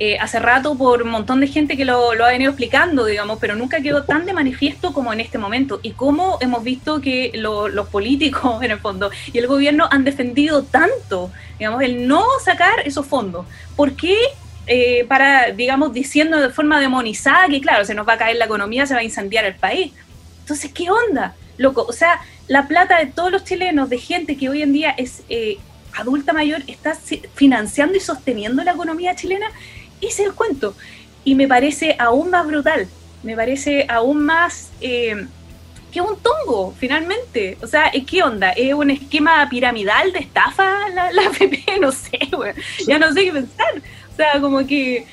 eh, 0.00 0.18
hace 0.18 0.40
rato 0.40 0.76
por 0.76 1.02
un 1.02 1.10
montón 1.10 1.40
de 1.40 1.46
gente 1.46 1.76
que 1.76 1.84
lo, 1.84 2.10
ha 2.12 2.28
venido 2.28 2.50
explicando, 2.50 3.04
digamos, 3.04 3.38
pero 3.40 3.54
nunca 3.54 3.80
quedó 3.82 4.04
tan 4.04 4.24
de 4.26 4.32
manifiesto 4.32 4.92
como 4.92 5.12
en 5.12 5.20
este 5.20 5.38
momento 5.38 5.78
y 5.82 5.92
cómo 5.92 6.38
hemos 6.40 6.64
visto 6.64 7.00
que 7.00 7.30
lo- 7.34 7.68
los 7.68 7.88
políticos, 7.88 8.62
en 8.62 8.70
el 8.72 8.78
fondo, 8.80 9.10
y 9.32 9.38
el 9.38 9.46
gobierno 9.46 9.88
han 9.90 10.04
defendido 10.04 10.64
tanto, 10.64 11.30
digamos, 11.58 11.82
el 11.82 12.08
no 12.08 12.24
sacar 12.44 12.80
esos 12.84 13.06
fondos. 13.06 13.46
¿Por 13.76 13.94
qué? 13.96 14.16
eh, 14.66 15.04
para, 15.08 15.50
digamos, 15.52 15.92
diciendo 15.92 16.40
de 16.40 16.50
forma 16.50 16.80
demonizada 16.80 17.48
que, 17.48 17.60
claro, 17.60 17.84
se 17.84 17.94
nos 17.94 18.06
va 18.06 18.12
a 18.14 18.18
caer 18.18 18.36
la 18.36 18.44
economía, 18.44 18.86
se 18.86 18.94
va 18.94 19.00
a 19.00 19.04
incendiar 19.04 19.44
el 19.44 19.56
país. 19.56 19.92
Entonces, 20.40 20.70
¿qué 20.72 20.88
onda? 20.90 21.34
Loco, 21.56 21.84
o 21.88 21.92
sea, 21.92 22.20
la 22.46 22.68
plata 22.68 22.98
de 22.98 23.06
todos 23.06 23.30
los 23.32 23.44
chilenos, 23.44 23.88
de 23.90 23.98
gente 23.98 24.36
que 24.36 24.48
hoy 24.48 24.62
en 24.62 24.72
día 24.72 24.90
es 24.96 25.22
eh, 25.28 25.58
adulta 25.92 26.32
mayor, 26.32 26.62
está 26.68 26.94
financiando 27.34 27.96
y 27.96 28.00
sosteniendo 28.00 28.62
la 28.62 28.72
economía 28.72 29.14
chilena, 29.16 29.46
ese 30.08 30.22
es 30.22 30.28
el 30.28 30.34
cuento. 30.34 30.74
Y 31.24 31.34
me 31.34 31.46
parece 31.48 31.96
aún 31.98 32.30
más 32.30 32.46
brutal, 32.46 32.88
me 33.22 33.36
parece 33.36 33.86
aún 33.88 34.24
más... 34.24 34.70
eh, 34.80 35.26
que 35.90 36.00
un 36.00 36.16
tongo, 36.18 36.74
finalmente. 36.78 37.58
O 37.62 37.66
sea, 37.66 37.90
¿qué 38.06 38.22
onda? 38.22 38.50
¿Es 38.50 38.72
un 38.74 38.90
esquema 38.90 39.48
piramidal 39.50 40.12
de 40.12 40.20
estafa 40.20 40.88
la, 40.90 41.10
la 41.12 41.22
AFP? 41.26 41.80
No 41.80 41.92
sé, 41.92 42.18
güey. 42.32 42.52
Ya 42.86 42.98
no 42.98 43.12
sé 43.12 43.24
qué 43.24 43.32
pensar. 43.32 43.82
O 44.12 44.16
sea, 44.16 44.40
como 44.40 44.66
que 44.66 45.06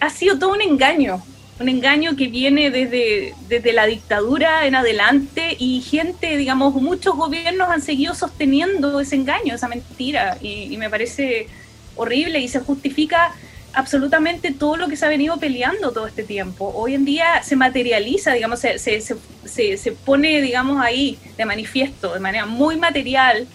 ha 0.00 0.10
sido 0.10 0.38
todo 0.38 0.52
un 0.52 0.62
engaño. 0.62 1.22
Un 1.60 1.68
engaño 1.68 2.16
que 2.16 2.28
viene 2.28 2.70
desde, 2.70 3.34
desde 3.48 3.72
la 3.72 3.86
dictadura 3.86 4.66
en 4.66 4.74
adelante 4.74 5.56
y 5.58 5.80
gente, 5.80 6.36
digamos, 6.36 6.74
muchos 6.74 7.14
gobiernos 7.14 7.68
han 7.68 7.82
seguido 7.82 8.14
sosteniendo 8.14 9.00
ese 9.00 9.16
engaño, 9.16 9.54
esa 9.54 9.68
mentira. 9.68 10.38
Y, 10.40 10.72
y 10.72 10.76
me 10.76 10.88
parece 10.90 11.48
horrible 11.94 12.40
y 12.40 12.48
se 12.48 12.60
justifica 12.60 13.34
absolutamente 13.74 14.52
todo 14.52 14.76
lo 14.76 14.88
que 14.88 14.96
se 14.96 15.06
ha 15.06 15.08
venido 15.08 15.36
peleando 15.38 15.92
todo 15.92 16.06
este 16.06 16.22
tiempo. 16.22 16.72
Hoy 16.74 16.94
en 16.94 17.04
día 17.04 17.42
se 17.42 17.56
materializa, 17.56 18.32
digamos, 18.32 18.60
se, 18.60 18.78
se, 18.78 19.00
se, 19.00 19.76
se, 19.76 19.92
pone, 19.92 20.40
digamos, 20.40 20.80
ahí 20.80 21.18
de 21.36 21.44
manifiesto, 21.44 22.14
de 22.14 22.20
manera 22.20 22.46
muy 22.46 22.76
material, 22.76 23.46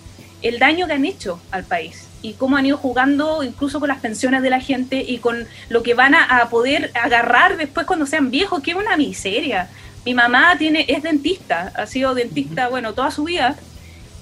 el 0.42 0.60
daño 0.60 0.88
que 0.88 0.94
han 0.94 1.06
hecho 1.06 1.40
al 1.52 1.64
país 1.64 2.08
y 2.22 2.34
cómo 2.34 2.58
han 2.58 2.66
ido 2.66 2.78
jugando 2.78 3.44
incluso 3.44 3.80
con 3.80 3.90
las 3.90 4.00
pensiones 4.00 4.42
de 4.42 4.50
la 4.50 4.60
gente 4.60 5.04
y 5.08 5.20
con 5.20 5.48
lo 5.70 5.84
que 5.84 5.94
van 5.94 6.16
a, 6.16 6.24
a 6.42 6.50
poder 6.50 6.92
agarrar 6.96 7.58
después 7.58 7.86
cuando 7.86 8.06
sean 8.06 8.32
viejos, 8.32 8.62
que 8.62 8.72
es 8.72 8.78
una 8.78 8.98
miseria. 8.98 9.70
Mi 10.06 10.14
mamá 10.14 10.56
tiene, 10.58 10.86
es 10.88 11.04
dentista, 11.04 11.72
ha 11.76 11.86
sido 11.86 12.16
dentista, 12.16 12.70
bueno, 12.70 12.94
toda 12.94 13.12
su 13.12 13.26
vida, 13.26 13.56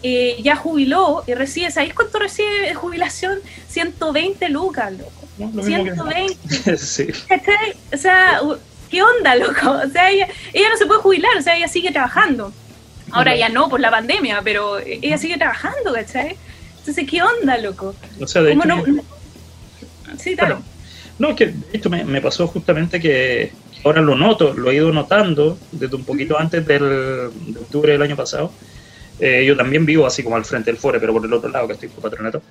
eh, 0.07 0.37
ya 0.43 0.55
jubiló 0.55 1.23
y 1.25 1.33
recibe, 1.33 1.71
¿sabéis 1.71 1.95
cuánto 1.95 2.19
recibe 2.19 2.61
de 2.61 2.75
jubilación? 2.75 3.39
120 3.69 4.49
lucas, 4.49 4.91
loco. 4.91 5.24
¿No? 5.37 5.51
Lo 5.53 5.63
mismo 5.63 5.83
que- 5.85 5.91
120. 5.93 6.77
sí. 6.77 7.07
¿Cachai? 7.27 7.73
O 7.93 7.97
sea, 7.97 8.41
¿qué 8.89 9.01
onda, 9.03 9.35
loco? 9.35 9.71
O 9.85 9.89
sea, 9.89 10.09
ella, 10.11 10.27
ella 10.53 10.69
no 10.69 10.77
se 10.77 10.85
puede 10.85 11.01
jubilar, 11.01 11.31
o 11.37 11.41
sea, 11.41 11.55
ella 11.57 11.67
sigue 11.67 11.91
trabajando. 11.91 12.51
Ahora 13.11 13.35
ya 13.35 13.49
no 13.49 13.69
por 13.69 13.79
la 13.79 13.91
pandemia, 13.91 14.41
pero 14.43 14.79
ella 14.79 15.17
sigue 15.17 15.37
trabajando, 15.37 15.93
¿cachai? 15.93 16.35
Entonces, 16.79 17.07
¿qué 17.09 17.21
onda, 17.21 17.57
loco? 17.57 17.95
O 18.19 18.27
sea, 18.27 18.41
de 18.41 18.51
¿Cómo 18.57 18.63
hecho, 18.63 18.87
no? 18.91 19.03
Sí. 20.17 20.35
Bueno, 20.35 20.61
no, 21.19 21.35
que 21.35 21.47
de 21.47 21.53
hecho 21.73 21.89
me, 21.89 22.03
me 22.03 22.21
pasó 22.21 22.47
justamente 22.47 22.99
que 22.99 23.53
ahora 23.83 24.01
lo 24.01 24.15
noto, 24.15 24.53
lo 24.53 24.69
he 24.71 24.75
ido 24.75 24.91
notando 24.91 25.57
desde 25.71 25.95
un 25.95 26.03
poquito 26.03 26.37
antes 26.39 26.65
del, 26.65 26.79
de 26.81 27.59
octubre 27.59 27.91
del 27.91 28.01
año 28.01 28.15
pasado. 28.15 28.51
Eh, 29.19 29.45
yo 29.45 29.55
también 29.55 29.85
vivo 29.85 30.05
así 30.05 30.23
como 30.23 30.35
al 30.35 30.43
frente 30.45 30.71
del 30.71 30.79
Fore, 30.79 30.99
pero 30.99 31.13
por 31.13 31.23
el 31.25 31.31
otro 31.31 31.49
lado, 31.49 31.67
que 31.67 31.73
estoy 31.73 31.89
por 31.89 32.01
patronato. 32.03 32.41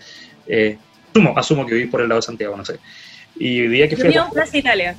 Eh, 0.47 0.79
asumo, 1.15 1.39
asumo 1.39 1.67
que 1.67 1.75
viví 1.75 1.87
por 1.91 2.01
el 2.01 2.09
lado 2.09 2.21
de 2.21 2.27
Santiago, 2.27 2.57
no 2.57 2.65
sé. 2.65 2.81
Y 3.37 3.61
el 3.61 3.71
día 3.73 3.89
que 3.89 3.97
Yo 3.97 4.05
fui 4.05 4.17
a 4.17 4.29
Plaza 4.31 4.57
Italia. 4.57 4.97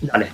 Dale. 0.00 0.32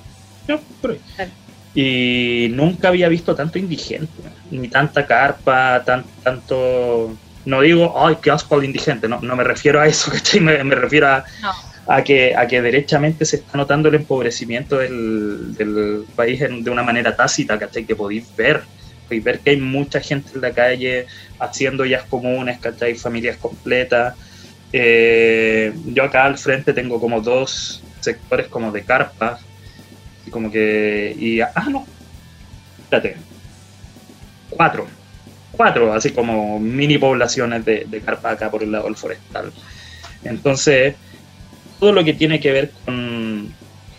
No, 0.48 0.60
por 0.80 0.92
ahí. 0.92 1.00
Dale. 1.16 1.32
Y 1.72 2.48
nunca 2.50 2.88
había 2.88 3.08
visto 3.08 3.34
tanto 3.34 3.58
indigente, 3.58 4.22
ni 4.50 4.68
tanta 4.68 5.06
carpa, 5.06 5.82
tan, 5.84 6.06
tanto... 6.22 7.16
No 7.44 7.60
digo, 7.62 7.94
ay, 7.96 8.16
qué 8.20 8.30
asco 8.30 8.56
al 8.56 8.64
indigente, 8.64 9.08
no, 9.08 9.20
no 9.20 9.34
me 9.36 9.44
refiero 9.44 9.80
a 9.80 9.86
eso, 9.86 10.10
¿cachai? 10.12 10.40
Me, 10.40 10.62
me 10.64 10.74
refiero 10.74 11.08
a, 11.08 11.24
No. 11.40 11.52
a, 11.86 12.02
que, 12.04 12.34
a 12.36 12.46
que 12.46 12.60
derechamente 12.60 13.24
se 13.24 13.36
está 13.36 13.56
notando 13.56 13.88
el 13.88 13.94
empobrecimiento 13.94 14.76
del, 14.78 15.54
del 15.54 16.06
país 16.14 16.40
en- 16.42 16.62
de 16.64 16.70
una 16.70 16.82
manera 16.82 17.14
tácita, 17.16 17.58
¿cachai? 17.58 17.86
Que 17.86 17.96
podéis 17.96 18.34
ver, 18.34 18.62
podéis 19.06 19.24
ver 19.24 19.40
que 19.40 19.50
hay 19.50 19.60
mucha 19.60 20.00
gente 20.00 20.32
en 20.34 20.40
la 20.42 20.52
calle 20.52 21.06
haciendo 21.38 21.84
ollas 21.84 22.04
comunes, 22.06 22.58
¿cachai? 22.60 22.94
Familias 22.96 23.38
completas. 23.38 24.14
Eh, 24.72 25.72
yo 25.86 26.04
acá 26.04 26.24
al 26.24 26.38
frente 26.38 26.72
tengo 26.72 27.00
como 27.00 27.20
dos 27.20 27.82
sectores 28.00 28.48
como 28.48 28.70
de 28.72 28.82
carpas, 28.82 29.40
y 30.26 30.30
como 30.30 30.50
que... 30.50 31.14
Y, 31.18 31.40
ah, 31.40 31.66
no, 31.70 31.86
espérate. 32.82 33.16
Cuatro. 34.50 34.86
Cuatro, 35.52 35.92
así 35.92 36.10
como 36.10 36.58
mini 36.58 36.96
poblaciones 36.98 37.64
de, 37.64 37.84
de 37.88 38.00
carpa 38.00 38.30
acá 38.30 38.50
por 38.50 38.62
el 38.62 38.72
lado 38.72 38.84
del 38.84 38.96
forestal. 38.96 39.52
Entonces, 40.24 40.94
todo 41.78 41.92
lo 41.92 42.04
que 42.04 42.14
tiene 42.14 42.40
que 42.40 42.52
ver 42.52 42.70
con 42.84 43.52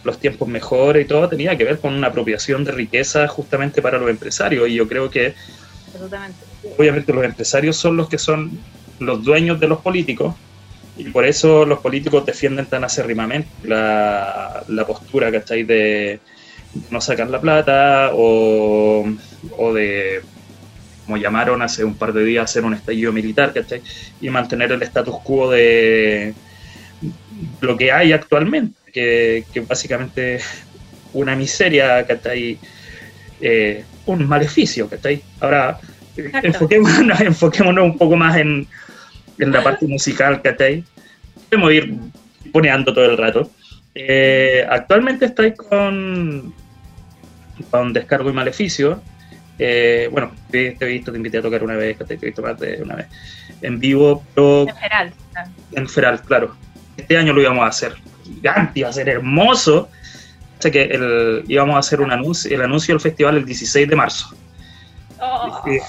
los 0.03 0.19
tiempos 0.19 0.47
mejores 0.47 1.05
y 1.05 1.07
todo 1.07 1.27
tenía 1.29 1.57
que 1.57 1.63
ver 1.63 1.79
con 1.79 1.93
una 1.93 2.07
apropiación 2.07 2.63
de 2.63 2.71
riqueza 2.71 3.27
justamente 3.27 3.81
para 3.81 3.97
los 3.99 4.09
empresarios. 4.09 4.69
Y 4.69 4.75
yo 4.75 4.87
creo 4.87 5.09
que 5.09 5.35
obviamente 6.77 7.13
los 7.13 7.23
empresarios 7.23 7.75
son 7.75 7.97
los 7.97 8.07
que 8.07 8.17
son 8.17 8.51
los 8.99 9.23
dueños 9.23 9.59
de 9.59 9.67
los 9.67 9.81
políticos 9.81 10.35
y 10.97 11.05
por 11.05 11.25
eso 11.25 11.65
los 11.65 11.79
políticos 11.79 12.25
defienden 12.25 12.65
tan 12.65 12.83
acérrimamente 12.83 13.49
la, 13.63 14.63
la 14.67 14.85
postura, 14.85 15.31
¿cachai? 15.31 15.63
De 15.63 16.19
no 16.89 17.01
sacar 17.01 17.29
la 17.29 17.39
plata 17.39 18.11
o, 18.13 19.05
o 19.57 19.73
de, 19.73 20.21
como 21.05 21.17
llamaron 21.17 21.61
hace 21.61 21.83
un 21.83 21.95
par 21.95 22.13
de 22.13 22.23
días, 22.23 22.43
hacer 22.43 22.63
un 22.63 22.73
estallido 22.73 23.11
militar, 23.11 23.53
¿cachai? 23.53 23.81
Y 24.19 24.29
mantener 24.29 24.71
el 24.71 24.83
status 24.83 25.15
quo 25.23 25.49
de 25.49 26.33
lo 27.61 27.77
que 27.77 27.91
hay 27.91 28.13
actualmente, 28.13 28.79
que, 28.91 29.45
que 29.51 29.61
básicamente 29.61 30.39
una 31.13 31.35
miseria, 31.35 32.05
¿cachai? 32.05 32.59
Eh, 33.39 33.85
un 34.05 34.27
maleficio, 34.27 34.89
¿cachai? 34.89 35.23
Ahora, 35.39 35.79
enfoquémonos, 36.15 37.21
enfoquémonos 37.21 37.85
un 37.85 37.97
poco 37.97 38.15
más 38.15 38.37
en, 38.37 38.67
en 39.43 39.51
la 39.51 39.63
parte 39.63 39.87
musical, 39.87 40.41
¿cachai? 40.41 40.83
Podemos 41.49 41.71
ir 41.73 41.97
poneando 42.51 42.93
todo 42.93 43.05
el 43.05 43.17
rato. 43.17 43.49
Eh, 43.93 44.65
actualmente 44.69 45.25
estáis 45.25 45.55
con, 45.55 46.53
con 47.69 47.93
Descargo 47.93 48.29
y 48.29 48.33
Maleficio. 48.33 49.01
Eh, 49.59 50.09
bueno, 50.11 50.31
te, 50.49 50.77
he 50.79 50.85
visto, 50.85 51.11
te 51.11 51.17
invité 51.17 51.39
a 51.39 51.41
tocar 51.41 51.63
una 51.63 51.75
vez, 51.75 51.97
te 51.97 52.13
he 52.13 52.17
visto 52.17 52.41
más 52.41 52.59
de 52.59 52.81
una 52.81 52.95
vez. 52.95 53.07
En 53.61 53.79
vivo, 53.79 54.23
pero. 54.33 54.67
En 54.67 54.75
Feral. 54.75 55.13
En 55.73 55.89
Feral, 55.89 56.21
claro. 56.21 56.55
Este 56.97 57.17
año 57.17 57.33
lo 57.33 57.41
íbamos 57.41 57.63
a 57.63 57.67
hacer 57.67 57.95
gigante, 58.23 58.79
iba 58.79 58.89
a 58.89 58.93
ser 58.93 59.09
hermoso. 59.09 59.89
O 60.57 60.61
sea 60.61 60.71
que 60.71 60.83
el, 60.83 61.43
íbamos 61.47 61.75
a 61.75 61.79
hacer 61.79 62.01
un 62.01 62.11
anuncio, 62.11 62.53
el 62.53 62.61
anuncio 62.61 62.93
del 62.93 63.01
festival 63.01 63.37
el 63.37 63.45
16 63.45 63.87
de 63.87 63.95
marzo. 63.95 64.35
Oh. 65.19 65.63
Y, 65.67 65.79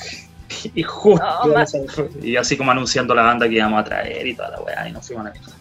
y 0.75 0.83
justo, 0.83 1.27
oh, 1.43 1.65
y 2.23 2.37
así 2.37 2.57
como 2.57 2.71
anunciando 2.71 3.15
la 3.15 3.23
banda 3.23 3.49
que 3.49 3.57
íbamos 3.57 3.81
a 3.81 3.85
traer 3.85 4.27
y 4.27 4.35
toda 4.35 4.51
la 4.51 4.61
weá, 4.61 4.89
y 4.89 4.93
nos 4.93 5.07
fuimos 5.07 5.27
a 5.27 5.29
la 5.29 5.35
mierda. 5.35 5.53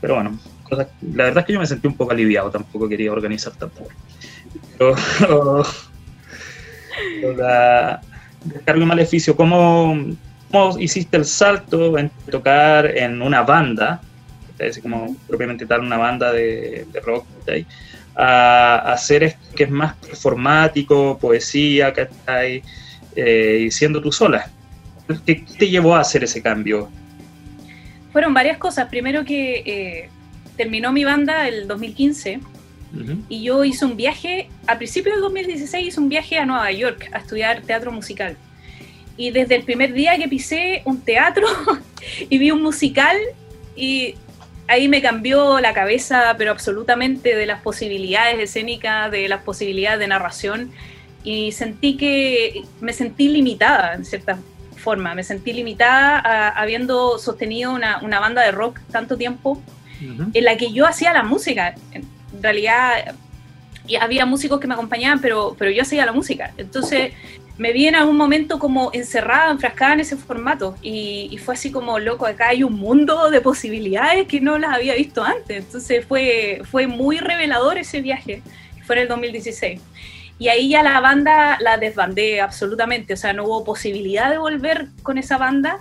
Pero 0.00 0.14
bueno, 0.14 0.38
la 0.70 1.24
verdad 1.24 1.38
es 1.38 1.44
que 1.46 1.52
yo 1.52 1.60
me 1.60 1.66
sentí 1.66 1.86
un 1.86 1.96
poco 1.96 2.12
aliviado, 2.12 2.50
tampoco 2.50 2.88
quería 2.88 3.12
organizar 3.12 3.52
tanto. 3.54 3.82
Pero, 4.78 5.64
la 7.36 8.00
descargo 8.44 8.82
y 8.82 8.86
maleficio, 8.86 9.36
¿cómo, 9.36 9.96
¿cómo 10.50 10.78
hiciste 10.78 11.16
el 11.16 11.24
salto 11.24 11.98
en 11.98 12.10
tocar 12.30 12.86
en 12.86 13.20
una 13.20 13.42
banda, 13.42 14.00
es 14.58 14.78
como 14.78 15.16
propiamente 15.26 15.66
tal 15.66 15.80
una 15.80 15.96
banda 15.96 16.32
de, 16.32 16.86
de 16.90 17.00
rock, 17.00 17.26
a, 18.14 18.76
a, 18.76 18.92
hacer 18.92 19.22
esto 19.22 19.40
que 19.54 19.64
es 19.64 19.70
más 19.70 19.94
performático, 19.96 21.18
poesía, 21.18 21.92
¿cachai? 21.92 22.62
Eh, 23.16 23.64
y 23.66 23.70
siendo 23.70 24.00
tú 24.00 24.12
sola? 24.12 24.50
¿Qué, 25.26 25.44
¿Qué 25.44 25.54
te 25.58 25.68
llevó 25.68 25.94
a 25.94 26.00
hacer 26.00 26.24
ese 26.24 26.40
cambio? 26.40 26.90
Fueron 28.12 28.34
varias 28.34 28.58
cosas. 28.58 28.88
Primero 28.88 29.24
que 29.24 29.62
eh, 29.66 30.08
terminó 30.56 30.92
mi 30.92 31.04
banda 31.04 31.48
el 31.48 31.66
2015 31.66 32.38
uh 32.38 32.96
-huh. 32.96 33.22
y 33.28 33.42
yo 33.42 33.64
hice 33.64 33.84
un 33.84 33.96
viaje, 33.96 34.48
a 34.66 34.78
principios 34.78 35.16
del 35.16 35.22
2016 35.22 35.88
hice 35.88 36.00
un 36.00 36.08
viaje 36.08 36.38
a 36.38 36.46
Nueva 36.46 36.70
York 36.72 37.08
a 37.12 37.18
estudiar 37.18 37.62
teatro 37.62 37.92
musical. 37.92 38.36
Y 39.16 39.30
desde 39.30 39.56
el 39.56 39.64
primer 39.64 39.92
día 39.92 40.16
que 40.16 40.28
pisé 40.28 40.82
un 40.84 41.00
teatro 41.00 41.46
y 42.28 42.38
vi 42.38 42.50
un 42.50 42.62
musical 42.62 43.16
y 43.76 44.14
ahí 44.66 44.88
me 44.88 45.02
cambió 45.02 45.60
la 45.60 45.72
cabeza, 45.72 46.34
pero 46.38 46.52
absolutamente 46.52 47.34
de 47.34 47.46
las 47.46 47.60
posibilidades 47.60 48.38
escénicas, 48.38 49.10
de 49.10 49.28
las 49.28 49.42
posibilidades 49.42 49.98
de 49.98 50.06
narración 50.06 50.70
y 51.24 51.52
sentí 51.52 51.96
que 51.96 52.62
me 52.80 52.92
sentí 52.92 53.28
limitada 53.28 53.94
en 53.94 54.04
cierta 54.04 54.38
forma, 54.76 55.14
me 55.14 55.22
sentí 55.22 55.52
limitada 55.52 56.18
a, 56.18 56.48
habiendo 56.48 57.18
sostenido 57.18 57.72
una, 57.72 58.00
una, 58.02 58.18
banda 58.20 58.42
de 58.42 58.50
rock 58.50 58.80
tanto 58.90 59.16
tiempo 59.16 59.50
uh 59.50 60.04
-huh. 60.04 60.30
en 60.32 60.44
la 60.44 60.56
que 60.56 60.72
yo 60.72 60.86
hacía 60.86 61.12
la 61.12 61.22
música. 61.22 61.74
En 61.92 62.06
realidad 62.42 63.14
y 63.86 63.96
había 63.96 64.24
músicos 64.24 64.60
que 64.60 64.68
me 64.68 64.74
acompañaban, 64.74 65.20
pero, 65.20 65.56
pero 65.58 65.70
yo 65.70 65.82
hacía 65.82 66.06
la 66.06 66.12
música. 66.12 66.52
Entonces 66.56 67.12
me 67.58 67.72
vi 67.72 67.88
en 67.88 67.96
algún 67.96 68.16
momento 68.16 68.58
como 68.58 68.90
encerrada, 68.92 69.50
enfrascada 69.50 69.94
en 69.94 70.00
ese 70.00 70.16
formato 70.16 70.76
y, 70.80 71.28
y, 71.30 71.38
fue 71.38 71.54
así 71.54 71.70
como, 71.70 71.98
loco, 71.98 72.24
acá 72.24 72.48
hay 72.48 72.62
un 72.62 72.74
mundo 72.74 73.30
de 73.30 73.40
posibilidades 73.40 74.26
que 74.28 74.40
no 74.40 74.58
las 74.58 74.74
había 74.76 74.94
visto 74.94 75.22
antes. 75.22 75.64
Entonces 75.64 76.06
fue, 76.06 76.62
fue 76.70 76.86
muy 76.86 77.18
revelador 77.18 77.78
ese 77.78 78.00
viaje, 78.00 78.42
fue 78.86 78.96
en 78.96 79.02
el 79.02 79.08
2016. 79.08 79.80
Y 80.40 80.48
ahí 80.48 80.68
ya 80.70 80.82
la 80.82 80.98
banda 81.00 81.56
la 81.60 81.76
desbandé 81.76 82.40
absolutamente, 82.40 83.14
o 83.14 83.16
sea, 83.16 83.32
no 83.32 83.44
hubo 83.44 83.62
posibilidad 83.62 84.28
de 84.28 84.38
volver 84.38 84.88
con 85.04 85.18
esa 85.18 85.38
banda. 85.38 85.78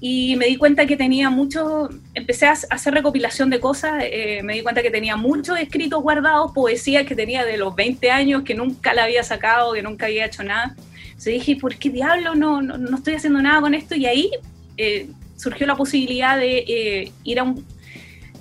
Y 0.00 0.36
me 0.36 0.44
di 0.46 0.56
cuenta 0.56 0.84
que 0.84 0.98
tenía 0.98 1.30
mucho, 1.30 1.88
empecé 2.12 2.46
a 2.46 2.52
hacer 2.52 2.92
recopilación 2.92 3.48
de 3.48 3.58
cosas, 3.60 4.02
eh, 4.02 4.42
me 4.44 4.52
di 4.54 4.62
cuenta 4.62 4.82
que 4.82 4.90
tenía 4.90 5.16
muchos 5.16 5.58
escritos 5.58 6.02
guardados, 6.02 6.52
poesía 6.52 7.06
que 7.06 7.14
tenía 7.14 7.46
de 7.46 7.56
los 7.56 7.74
20 7.74 8.10
años, 8.10 8.42
que 8.42 8.54
nunca 8.54 8.92
la 8.92 9.04
había 9.04 9.22
sacado, 9.22 9.72
que 9.72 9.82
nunca 9.82 10.06
había 10.06 10.26
hecho 10.26 10.42
nada. 10.42 10.74
Entonces 11.06 11.32
dije, 11.32 11.56
¿por 11.56 11.76
qué 11.76 11.88
diablo 11.88 12.34
no, 12.34 12.60
no, 12.60 12.76
no 12.76 12.96
estoy 12.98 13.14
haciendo 13.14 13.40
nada 13.40 13.62
con 13.62 13.72
esto? 13.72 13.94
Y 13.94 14.04
ahí 14.04 14.30
eh, 14.76 15.08
surgió 15.36 15.66
la 15.66 15.76
posibilidad 15.76 16.36
de 16.36 16.58
eh, 16.66 17.12
ir 17.22 17.38
a 17.38 17.44
un... 17.44 17.64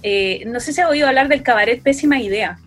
Eh, 0.01 0.43
no 0.47 0.59
sé 0.59 0.73
si 0.73 0.81
ha 0.81 0.89
oído 0.89 1.07
hablar 1.07 1.27
del 1.27 1.43
cabaret 1.43 1.81
Pésima 1.81 2.19
Idea. 2.19 2.59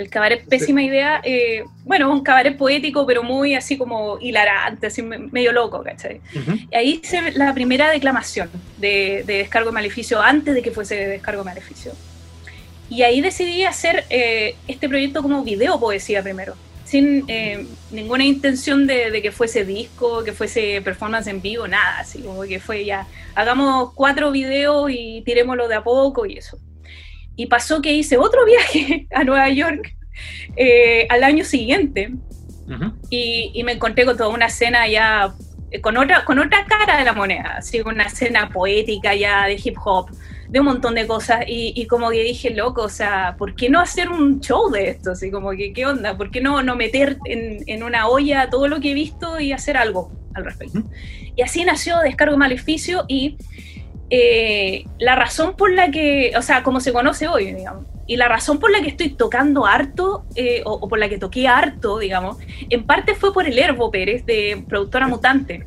El 0.00 0.08
cabaret 0.08 0.42
Pésima. 0.48 0.82
Idea, 0.82 1.20
eh, 1.22 1.64
bueno, 1.84 2.10
un 2.10 2.22
cabaret 2.22 2.56
poético, 2.56 3.04
pero 3.06 3.22
muy 3.22 3.54
así 3.54 3.76
como 3.76 4.18
hilarante, 4.18 4.86
así 4.86 5.02
medio 5.02 5.52
loco, 5.52 5.82
¿cachai? 5.82 6.22
Uh 6.34 6.38
-huh. 6.38 6.68
Y 6.72 6.74
ahí 6.74 7.00
hice 7.02 7.32
la 7.32 7.52
primera 7.52 7.90
declamación 7.90 8.48
de, 8.78 9.24
de, 9.26 9.34
Descargo 9.34 9.72
Maleficio, 9.72 10.18
antes 10.22 10.54
de 10.54 10.62
que 10.62 10.70
fuese 10.70 10.94
Descargo 10.94 11.44
Maleficio. 11.44 11.92
Y 12.88 13.02
ahí 13.02 13.20
decidí 13.20 13.64
hacer 13.64 14.04
eh, 14.08 14.56
este 14.66 14.88
proyecto 14.88 15.20
como 15.20 15.44
video 15.44 15.78
poesía 15.78 16.22
primero, 16.22 16.54
sin 16.84 17.24
eh, 17.28 17.66
ninguna 17.90 18.24
intención 18.24 18.86
de, 18.86 19.10
de, 19.10 19.20
que 19.20 19.32
fuese 19.32 19.66
disco, 19.66 20.24
que 20.24 20.32
fuese 20.32 20.80
performance 20.82 21.26
en 21.26 21.42
vivo, 21.42 21.68
nada, 21.68 21.98
así 21.98 22.22
como 22.22 22.42
que 22.44 22.58
fue 22.58 22.86
ya, 22.86 23.06
hagamos 23.34 23.92
cuatro 23.94 24.30
videos 24.30 24.90
y 24.90 25.22
tirémoslo 25.26 25.68
de 25.68 25.74
a 25.74 25.82
poco 25.82 26.24
y 26.24 26.38
eso. 26.38 26.58
Y 27.40 27.46
pasó 27.46 27.80
que 27.80 27.92
hice 27.92 28.18
otro 28.18 28.44
viaje 28.44 29.06
a 29.14 29.24
Nueva 29.24 29.48
York 29.48 29.96
eh, 30.56 31.06
al 31.08 31.24
año 31.24 31.42
siguiente 31.42 32.10
uh 32.66 32.70
-huh. 32.70 32.94
y, 33.08 33.50
y, 33.54 33.64
me 33.64 33.72
encontré 33.72 34.04
con 34.04 34.14
toda 34.16 34.28
una 34.28 34.46
escena 34.46 34.86
ya 34.86 35.32
eh, 35.70 35.80
con 35.80 35.96
otra, 35.96 36.24
con 36.26 36.38
otra 36.38 36.66
cara 36.66 36.98
de 36.98 37.04
la 37.04 37.14
moneda, 37.14 37.54
así 37.58 37.80
una 37.80 38.04
escena 38.04 38.50
poética 38.50 39.14
ya 39.14 39.46
de 39.46 39.58
hip 39.62 39.76
hop, 39.82 40.10
de 40.48 40.60
un 40.60 40.66
montón 40.66 40.94
de 40.96 41.06
cosas 41.06 41.44
y, 41.46 41.72
y, 41.74 41.86
como 41.86 42.10
que 42.10 42.22
dije, 42.24 42.50
loco, 42.50 42.82
o 42.82 42.88
sea, 42.88 43.36
¿por 43.38 43.54
qué 43.54 43.70
no 43.70 43.80
hacer 43.80 44.10
un 44.10 44.40
show 44.40 44.68
de 44.70 44.90
esto? 44.90 45.12
Así 45.12 45.30
como 45.30 45.52
que, 45.52 45.72
¿qué 45.72 45.86
onda? 45.86 46.16
¿Por 46.16 46.30
qué 46.30 46.40
no, 46.40 46.62
no 46.62 46.74
meter 46.74 47.18
en, 47.24 47.62
en 47.66 47.82
una 47.82 48.08
olla 48.08 48.50
todo 48.50 48.66
lo 48.66 48.80
que 48.80 48.90
he 48.90 48.94
visto 48.94 49.40
y 49.40 49.52
hacer 49.52 49.76
algo 49.76 50.10
al 50.34 50.44
respecto? 50.44 50.80
Uh 50.80 50.82
-huh. 50.82 51.32
Y 51.36 51.42
así 51.42 51.64
nació 51.64 52.00
Descargo 52.00 52.36
Maleficio 52.36 53.04
y 53.06 53.38
eh, 54.12 54.86
la 54.98 55.14
razón 55.14 55.54
por 55.56 55.72
la 55.72 55.92
que, 55.92 56.32
o 56.36 56.42
sea, 56.42 56.64
como 56.64 56.80
se 56.80 56.92
conoce 56.92 57.28
hoy, 57.28 57.54
digamos, 57.54 57.86
y 58.08 58.16
la 58.16 58.26
razón 58.26 58.58
por 58.58 58.72
la 58.72 58.82
que 58.82 58.88
estoy 58.88 59.10
tocando 59.10 59.66
harto, 59.66 60.24
eh, 60.34 60.62
o, 60.64 60.72
o, 60.72 60.88
por 60.88 60.98
la 60.98 61.08
que 61.08 61.16
toqué 61.16 61.46
harto, 61.46 62.00
digamos, 62.00 62.38
en 62.68 62.84
parte 62.84 63.14
fue 63.14 63.32
por 63.32 63.46
el 63.46 63.56
Herbo 63.56 63.92
Pérez, 63.92 64.26
de 64.26 64.64
Productora 64.68 65.06
Mutante, 65.06 65.64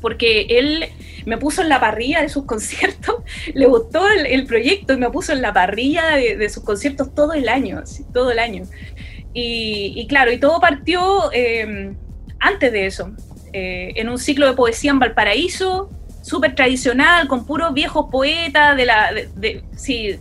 porque 0.00 0.46
él 0.50 0.86
me 1.26 1.38
puso 1.38 1.62
en 1.62 1.68
la 1.68 1.78
parrilla 1.78 2.22
de 2.22 2.28
sus 2.28 2.44
conciertos, 2.46 3.22
le 3.54 3.66
gustó 3.66 4.08
el, 4.08 4.26
el 4.26 4.46
proyecto 4.46 4.94
y 4.94 4.96
me 4.96 5.10
puso 5.10 5.32
en 5.32 5.40
la 5.40 5.52
parrilla 5.52 6.16
de, 6.16 6.36
de, 6.36 6.48
sus 6.48 6.64
conciertos 6.64 7.14
todo 7.14 7.34
el 7.34 7.48
año, 7.48 7.78
así, 7.84 8.04
todo 8.12 8.32
el 8.32 8.40
año. 8.40 8.64
Y, 9.32 9.92
y 9.94 10.08
claro, 10.08 10.32
y 10.32 10.38
todo 10.38 10.60
partió 10.60 11.30
eh, 11.32 11.94
antes 12.40 12.72
de 12.72 12.86
eso, 12.86 13.12
en 13.52 14.08
un 14.08 14.18
ciclo 14.18 14.46
de 14.46 14.54
poesía 14.54 14.90
en 14.90 14.98
Valparaíso, 14.98 15.90
súper 16.22 16.54
tradicional, 16.54 17.28
con 17.28 17.46
puros 17.46 17.72
viejos 17.74 18.06
poetas 18.10 18.76
de 18.76 18.86
la. 18.86 19.12
De, 19.12 19.28
de, 19.36 19.64
sí, 19.76 20.18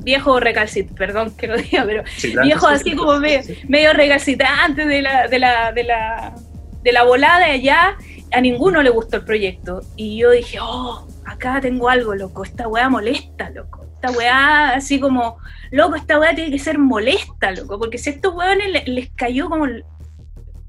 viejo 0.00 0.40
recalcitrante, 0.40 0.98
perdón 0.98 1.36
que 1.36 1.46
lo 1.46 1.56
diga, 1.58 1.84
pero 1.84 2.02
sí, 2.16 2.34
viejos 2.42 2.70
así 2.70 2.94
como 2.94 3.18
medio, 3.18 3.40
medio 3.68 3.92
recalcitrantes 3.92 4.86
de 4.86 5.02
la, 5.02 5.28
de, 5.28 5.38
la, 5.38 5.72
de, 5.72 5.84
la, 5.84 6.34
de 6.82 6.92
la 6.92 7.02
volada 7.04 7.38
de 7.46 7.52
allá. 7.52 7.96
A 8.30 8.42
ninguno 8.42 8.82
le 8.82 8.90
gustó 8.90 9.16
el 9.16 9.24
proyecto. 9.24 9.80
Y 9.96 10.18
yo 10.18 10.30
dije, 10.30 10.58
oh, 10.60 11.06
acá 11.24 11.60
tengo 11.60 11.88
algo, 11.88 12.14
loco, 12.14 12.44
esta 12.44 12.68
weá 12.68 12.88
molesta, 12.88 13.50
loco. 13.50 13.86
Esta 13.94 14.10
weá, 14.10 14.74
así 14.74 15.00
como, 15.00 15.38
loco, 15.70 15.96
esta 15.96 16.20
weá 16.20 16.34
tiene 16.34 16.50
que 16.50 16.58
ser 16.58 16.78
molesta, 16.78 17.50
loco, 17.52 17.78
porque 17.78 17.98
si 17.98 18.10
a 18.10 18.12
estos 18.12 18.34
weones 18.34 18.70
les, 18.70 18.86
les 18.86 19.10
cayó 19.10 19.48
como 19.48 19.66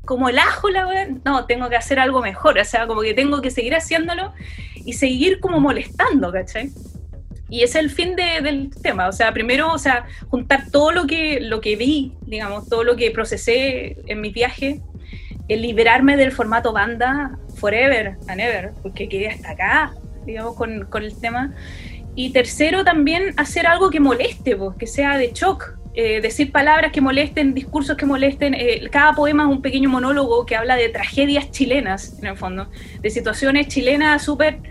como 0.10 0.28
el 0.28 0.40
ajo 0.40 0.72
la 0.72 0.88
weá, 0.88 1.08
no, 1.24 1.46
tengo 1.46 1.70
que 1.70 1.76
hacer 1.76 2.00
algo 2.00 2.20
mejor, 2.20 2.58
o 2.58 2.66
sea, 2.66 2.88
como 2.88 3.02
que 3.02 3.14
tengo 3.14 3.44
que 3.44 3.52
seguir 3.52 3.76
haciéndolo 3.76 4.34
y 4.74 4.94
seguir 4.94 5.40
como 5.40 5.60
molestando, 5.60 6.32
¿cachai? 6.32 6.72
Y 7.48 7.62
es 7.62 7.76
el 7.76 7.92
fin 7.92 8.16
de, 8.16 8.42
del 8.42 8.72
tema, 8.72 9.08
o 9.08 9.12
sea, 9.12 9.32
primero, 9.34 9.72
o 9.72 9.78
sea, 9.78 10.08
juntar 10.28 10.72
todo 10.72 10.92
lo 10.92 11.06
que, 11.06 11.40
lo 11.42 11.62
que 11.62 11.76
vi, 11.76 12.16
digamos, 12.26 12.68
todo 12.68 12.84
lo 12.84 12.96
que 12.96 13.12
procesé 13.12 13.98
en 14.08 14.20
mi 14.20 14.32
viaje, 14.32 14.82
el 15.48 15.62
liberarme 15.62 16.18
del 16.18 16.32
formato 16.32 16.74
banda 16.74 17.38
forever 17.58 18.18
and 18.28 18.42
ever, 18.42 18.72
porque 18.82 19.08
quedé 19.08 19.28
hasta 19.28 19.52
acá, 19.52 19.94
digamos, 20.26 20.56
con, 20.56 20.88
con 20.88 21.04
el 21.04 21.16
tema. 21.22 21.54
Y 22.16 22.32
tercero, 22.32 22.84
también 22.84 23.36
hacer 23.38 23.68
algo 23.68 23.92
que 23.92 24.00
moleste, 24.00 24.56
pues, 24.56 24.76
que 24.76 24.88
sea 24.88 25.20
de 25.20 25.34
shock, 25.34 25.79
eh, 26.02 26.22
decir 26.22 26.54
palabras 26.54 26.94
que 26.94 27.02
molesten, 27.02 27.54
discursos 27.54 27.98
que 27.98 28.06
molesten. 28.06 28.54
Eh, 28.54 28.88
cada 28.90 29.12
poema 29.12 29.44
es 29.44 29.50
un 29.50 29.62
pequeño 29.62 29.90
monólogo 29.90 30.46
que 30.46 30.56
habla 30.56 30.78
de 30.78 30.88
tragedias 30.88 31.52
chilenas, 31.52 32.18
en 32.20 32.28
el 32.28 32.38
fondo, 32.38 32.70
de 33.02 33.10
situaciones 33.10 33.68
chilenas 33.68 34.24
súper, 34.24 34.62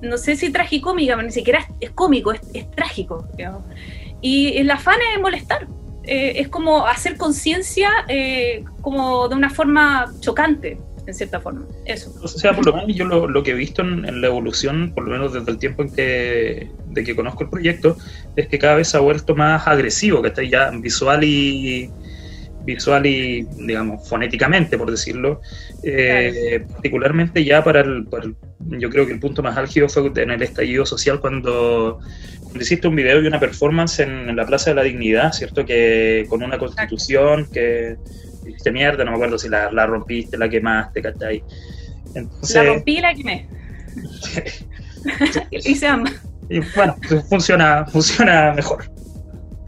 no 0.00 0.16
sé 0.16 0.34
si 0.34 0.50
tragicómica, 0.50 1.14
pero 1.14 1.26
ni 1.26 1.32
siquiera 1.34 1.58
es, 1.58 1.66
es 1.80 1.90
cómico, 1.90 2.32
es, 2.32 2.70
trágico. 2.70 3.28
Y 4.22 4.56
el 4.56 4.70
afán 4.70 4.98
es 5.14 5.20
molestar, 5.20 5.68
eh, 6.04 6.32
es 6.36 6.48
como 6.48 6.86
hacer 6.86 7.18
conciencia 7.18 7.90
como 8.80 9.28
de 9.28 9.34
una 9.34 9.50
forma 9.50 10.06
chocante, 10.20 10.78
en 11.06 11.14
cierta 11.14 11.40
forma. 11.40 11.66
Eso. 11.84 12.12
O 12.22 12.28
sea, 12.28 12.52
por 12.54 12.66
lo 12.66 12.72
menos 12.74 12.94
yo 12.94 13.04
lo, 13.04 13.28
lo 13.28 13.42
que 13.42 13.52
he 13.52 13.54
visto 13.54 13.82
en, 13.82 14.04
en 14.04 14.20
la 14.20 14.26
evolución, 14.26 14.92
por 14.94 15.04
lo 15.04 15.12
menos 15.12 15.32
desde 15.32 15.50
el 15.50 15.58
tiempo 15.58 15.82
en 15.82 15.92
que, 15.92 16.70
de 16.86 17.04
que 17.04 17.14
conozco 17.14 17.44
el 17.44 17.50
proyecto, 17.50 17.96
es 18.34 18.48
que 18.48 18.58
cada 18.58 18.74
vez 18.76 18.88
se 18.88 18.96
ha 18.96 19.00
vuelto 19.00 19.34
más 19.36 19.66
agresivo, 19.66 20.22
que 20.22 20.28
está 20.28 20.42
ya 20.42 20.70
visual 20.70 21.22
y 21.24 21.90
visual 22.64 23.06
y, 23.06 23.46
digamos, 23.58 24.08
fonéticamente, 24.08 24.76
por 24.76 24.90
decirlo. 24.90 25.40
Eh, 25.84 26.64
Particularmente 26.72 27.44
ya 27.44 27.62
para 27.62 27.80
el, 27.82 28.06
para 28.06 28.24
el- 28.24 28.34
yo 28.80 28.90
creo 28.90 29.06
que 29.06 29.12
el 29.12 29.20
punto 29.20 29.40
más 29.40 29.56
álgido 29.56 29.88
fue 29.88 30.10
en 30.16 30.32
el 30.32 30.42
estallido 30.42 30.84
social 30.84 31.20
cuando, 31.20 32.00
cuando 32.42 32.60
hiciste 32.60 32.88
un 32.88 32.96
video 32.96 33.22
y 33.22 33.26
una 33.28 33.38
performance 33.38 34.00
en, 34.00 34.28
en 34.30 34.34
la 34.34 34.44
Plaza 34.46 34.70
de 34.70 34.76
la 34.76 34.82
Dignidad, 34.82 35.32
¿cierto? 35.32 35.64
Que 35.64 36.26
con 36.28 36.42
una 36.42 36.58
constitución 36.58 37.46
que 37.52 37.96
hiciste 38.50 38.72
mierda, 38.72 39.04
no 39.04 39.12
me 39.12 39.16
acuerdo 39.16 39.38
si 39.38 39.48
la, 39.48 39.70
la 39.70 39.86
rompiste, 39.86 40.36
la 40.36 40.48
quemaste, 40.48 41.02
¿cachai? 41.02 41.42
Entonces, 42.14 42.56
La 42.56 42.64
rompí 42.64 42.98
y 42.98 43.00
la 43.00 43.14
quemé. 43.14 43.48
y 45.50 45.74
se 45.74 45.86
ama. 45.86 46.12
y 46.48 46.60
bueno, 46.74 46.96
funciona, 47.28 47.86
funciona 47.86 48.52
mejor. 48.52 48.90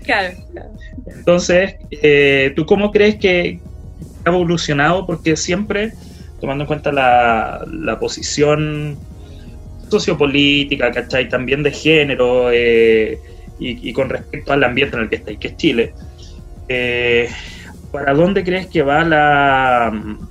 Claro, 0.04 0.36
claro. 0.52 0.70
Entonces, 1.06 1.74
eh, 1.90 2.52
¿tú 2.56 2.64
cómo 2.64 2.90
crees 2.90 3.16
que 3.16 3.60
ha 4.24 4.30
evolucionado? 4.30 5.06
Porque 5.06 5.36
siempre, 5.36 5.92
tomando 6.40 6.64
en 6.64 6.68
cuenta 6.68 6.92
la, 6.92 7.66
la 7.70 7.98
posición 7.98 8.96
sociopolítica, 9.90 10.90
¿cachai? 10.90 11.28
También 11.28 11.62
de 11.62 11.72
género 11.72 12.50
eh, 12.52 13.18
y, 13.58 13.88
y 13.88 13.92
con 13.92 14.08
respecto 14.08 14.52
al 14.52 14.64
ambiente 14.64 14.96
en 14.96 15.02
el 15.02 15.08
que 15.08 15.16
estáis, 15.16 15.38
que 15.38 15.48
es 15.48 15.56
Chile, 15.56 15.94
eh, 16.68 17.28
¿para 17.98 18.14
dónde 18.14 18.44
crees 18.44 18.68
que 18.68 18.82
va 18.82 19.04
la, 19.04 19.90
mm, 19.92 20.28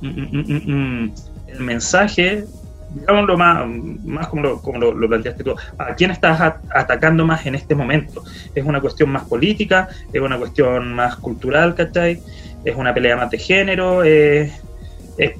mm, 0.00 0.72
mm, 0.72 1.14
el 1.48 1.60
mensaje? 1.60 2.46
Digámoslo 2.88 3.36
más, 3.36 3.66
más 4.04 4.28
como, 4.28 4.42
lo, 4.78 5.08
planteaste 5.08 5.44
tú. 5.44 5.54
¿A 5.76 5.94
quién 5.94 6.10
estás 6.12 6.40
atacando 6.72 7.26
más 7.26 7.44
en 7.46 7.56
este 7.56 7.74
momento? 7.74 8.22
¿Es 8.54 8.64
una 8.64 8.80
cuestión 8.80 9.10
más 9.10 9.24
política? 9.26 9.88
¿Es 10.12 10.20
una 10.22 10.38
cuestión 10.38 10.94
más 10.94 11.16
cultural, 11.16 11.74
¿cachai? 11.74 12.22
¿Es 12.64 12.76
una 12.76 12.94
pelea 12.94 13.16
más 13.16 13.30
de 13.30 13.38
género? 13.38 14.02
¿Es, 14.04 14.52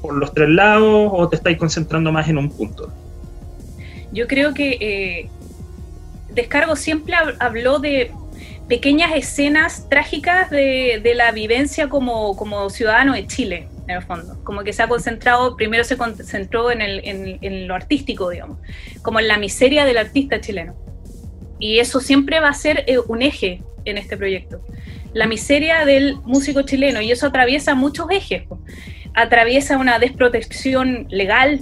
por 0.00 0.14
los 0.14 0.34
tres 0.34 0.48
lados 0.48 1.11
o 1.12 1.28
te 1.28 1.36
estáis 1.36 1.57
concentrando 1.57 2.11
más 2.12 2.28
en 2.28 2.38
un 2.38 2.50
punto? 2.50 2.92
Yo 4.12 4.26
creo 4.26 4.52
que 4.54 4.76
eh, 4.80 5.30
Descargo 6.30 6.76
siempre 6.76 7.14
hab- 7.14 7.36
habló 7.38 7.78
de 7.78 8.11
pequeñas 8.69 9.12
escenas 9.14 9.89
trágicas 9.89 10.51
de, 10.51 11.01
de 11.03 11.14
la 11.14 11.31
vivencia 11.33 11.89
como, 11.89 12.37
como 12.37 12.69
ciudadano 12.71 13.14
de 13.14 13.27
Chile, 13.27 13.69
en 13.87 13.97
el 13.97 14.03
fondo. 14.03 14.43
Como 14.43 14.64
que 14.64 14.73
se 14.73 14.83
ha 14.83 14.89
concentrado, 14.89 15.57
primero 15.57 15.85
se 15.85 15.97
concentró 15.97 16.71
en, 16.71 16.81
el, 16.81 17.01
en, 17.05 17.69
lo 17.69 17.75
artístico, 17.75 18.31
digamos, 18.31 18.59
como 19.03 19.21
en 19.21 19.29
la 19.29 19.39
miseria 19.39 19.85
del 19.85 19.99
artista 19.99 20.41
chileno. 20.41 20.75
Y 21.59 21.79
eso 21.79 22.01
siempre 22.01 22.41
va 22.41 22.49
a 22.49 22.55
ser 22.55 22.85
eh, 22.87 22.99
un 22.99 23.23
eje 23.23 23.62
en 23.85 23.99
este 23.99 24.17
proyecto. 24.17 24.61
La 25.14 25.27
miseria 25.27 25.85
del 25.85 26.17
músico 26.25 26.62
chileno, 26.62 27.01
y 27.01 27.12
eso 27.12 27.27
atraviesa 27.27 27.75
muchos 27.75 28.07
ejes. 28.11 28.43
Atraviesa 29.14 29.79
una 29.79 29.99
desprotección 29.99 31.07
legal, 31.09 31.61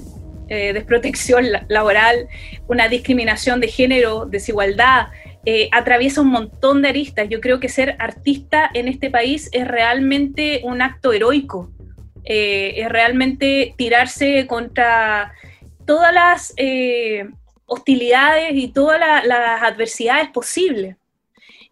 eh, 0.48 0.72
desprotección 0.72 1.52
la- 1.52 1.64
laboral, 1.68 2.26
una 2.66 2.88
discriminación 2.88 3.60
de 3.60 3.68
género, 3.68 4.24
desigualdad, 4.26 5.08
eh, 5.46 5.68
atraviesa 5.72 6.20
un 6.20 6.28
montón 6.28 6.82
de 6.82 6.88
aristas. 6.88 7.28
Yo 7.28 7.40
creo 7.40 7.60
que 7.60 7.68
ser 7.68 7.96
artista 7.98 8.70
en 8.74 8.88
este 8.88 9.10
país 9.10 9.48
es 9.52 9.66
realmente 9.66 10.60
un 10.64 10.80
acto 10.82 11.12
heroico, 11.12 11.70
Eh, 12.26 12.80
es 12.80 12.88
realmente 12.88 13.74
tirarse 13.76 14.46
contra 14.46 15.34
todas 15.84 16.10
las 16.14 16.54
eh, 16.56 17.28
hostilidades 17.66 18.52
y 18.54 18.68
todas 18.68 18.98
la- 18.98 19.22
las 19.24 19.62
adversidades 19.62 20.30
posibles. 20.30 20.96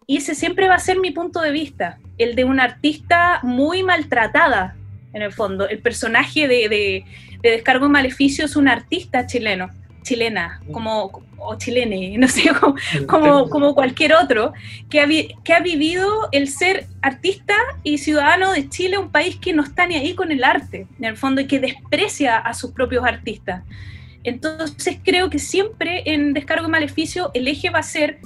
Y 0.05 0.17
ese 0.17 0.35
siempre 0.35 0.67
va 0.67 0.75
a 0.75 0.79
ser 0.87 0.99
mi 0.99 1.09
punto 1.09 1.41
de 1.41 1.49
vista, 1.51 1.97
el 2.19 2.35
de 2.35 2.43
una 2.43 2.65
artista 2.65 3.39
muy 3.41 3.81
maltratada, 3.81 4.75
en 5.13 5.23
el 5.23 5.31
fondo. 5.31 5.67
El 5.67 5.79
personaje 5.79 6.47
de, 6.47 6.69
de, 6.69 7.05
de 7.41 7.49
Descargo 7.49 7.89
Maleficio 7.89 8.45
es 8.45 8.55
un 8.55 8.67
artista 8.67 9.25
chileno, 9.25 9.71
chilena, 10.03 10.61
como, 10.71 11.23
o 11.37 11.55
chilene, 11.57 12.17
no 12.19 12.27
sé, 12.27 12.51
como, 12.59 12.75
como, 13.07 13.49
como 13.49 13.73
cualquier 13.75 14.13
otro, 14.13 14.53
que 14.89 14.99
ha, 15.01 15.05
vi- 15.05 15.35
que 15.43 15.53
ha 15.53 15.59
vivido 15.59 16.07
el 16.31 16.47
ser 16.47 16.85
artista 17.01 17.55
y 17.83 17.97
ciudadano 17.97 18.53
de 18.53 18.69
Chile, 18.69 18.97
un 18.97 19.09
país 19.09 19.37
que 19.37 19.53
no 19.53 19.63
está 19.63 19.87
ni 19.87 19.95
ahí 19.95 20.13
con 20.13 20.31
el 20.31 20.43
arte, 20.43 20.87
en 20.99 21.05
el 21.05 21.17
fondo, 21.17 21.41
y 21.41 21.47
que 21.47 21.59
desprecia 21.59 22.37
a 22.37 22.53
sus 22.53 22.71
propios 22.71 23.03
artistas. 23.05 23.63
Entonces 24.23 24.99
creo 25.03 25.29
que 25.29 25.39
siempre 25.39 26.03
en 26.05 26.33
Descargo 26.33 26.67
y 26.67 26.71
Maleficio 26.71 27.31
el 27.33 27.47
eje 27.47 27.69
va 27.69 27.79
a 27.79 27.83
ser 27.83 28.19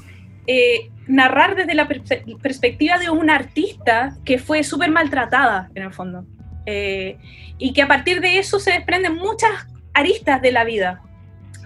eh, 0.45 0.91
narrar 1.07 1.55
desde 1.55 1.73
la 1.73 1.87
perspectiva 1.87 2.97
de 2.99 3.09
una 3.09 3.35
artista 3.35 4.15
que 4.23 4.37
fue 4.37 4.63
súper 4.63 4.91
maltratada, 4.91 5.69
en 5.73 5.83
el 5.83 5.93
fondo. 5.93 6.25
Eh, 6.65 7.17
y 7.57 7.73
que 7.73 7.81
a 7.81 7.87
partir 7.87 8.21
de 8.21 8.37
eso 8.37 8.59
se 8.59 8.71
desprenden 8.71 9.15
muchas 9.15 9.49
aristas 9.93 10.41
de 10.41 10.51
la 10.51 10.63
vida, 10.65 11.01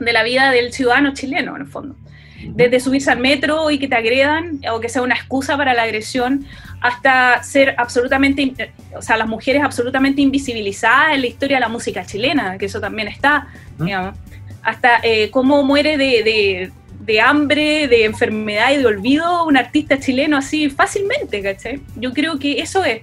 de 0.05 0.13
la 0.13 0.23
vida 0.23 0.51
del 0.51 0.73
ciudadano 0.73 1.13
chileno, 1.13 1.55
en 1.55 1.61
el 1.63 1.67
fondo. 1.67 1.95
Desde 2.43 2.79
subirse 2.79 3.11
al 3.11 3.19
metro 3.19 3.69
y 3.69 3.77
que 3.77 3.87
te 3.87 3.95
agredan, 3.95 4.59
o 4.71 4.79
que 4.79 4.89
sea 4.89 5.03
una 5.03 5.13
excusa 5.15 5.55
para 5.57 5.73
la 5.75 5.83
agresión, 5.83 6.45
hasta 6.81 7.43
ser 7.43 7.75
absolutamente, 7.77 8.41
in- 8.41 8.55
o 8.95 9.01
sea, 9.01 9.15
las 9.17 9.27
mujeres 9.27 9.61
absolutamente 9.63 10.21
invisibilizadas 10.23 11.13
en 11.13 11.21
la 11.21 11.27
historia 11.27 11.57
de 11.57 11.61
la 11.61 11.69
música 11.69 12.03
chilena, 12.03 12.57
que 12.57 12.65
eso 12.65 12.81
también 12.81 13.07
está, 13.07 13.47
digamos. 13.77 14.15
Hasta 14.63 14.99
eh, 15.03 15.29
cómo 15.29 15.63
muere 15.63 15.97
de, 15.97 16.23
de- 16.23 16.71
de 17.01 17.21
hambre, 17.21 17.87
de 17.87 18.05
enfermedad 18.05 18.71
y 18.71 18.77
de 18.77 18.85
olvido 18.85 19.45
un 19.45 19.57
artista 19.57 19.99
chileno 19.99 20.37
así 20.37 20.69
fácilmente, 20.69 21.41
¿cachai? 21.43 21.79
Yo 21.95 22.11
creo 22.13 22.37
que 22.39 22.59
eso 22.59 22.83
es. 22.83 23.01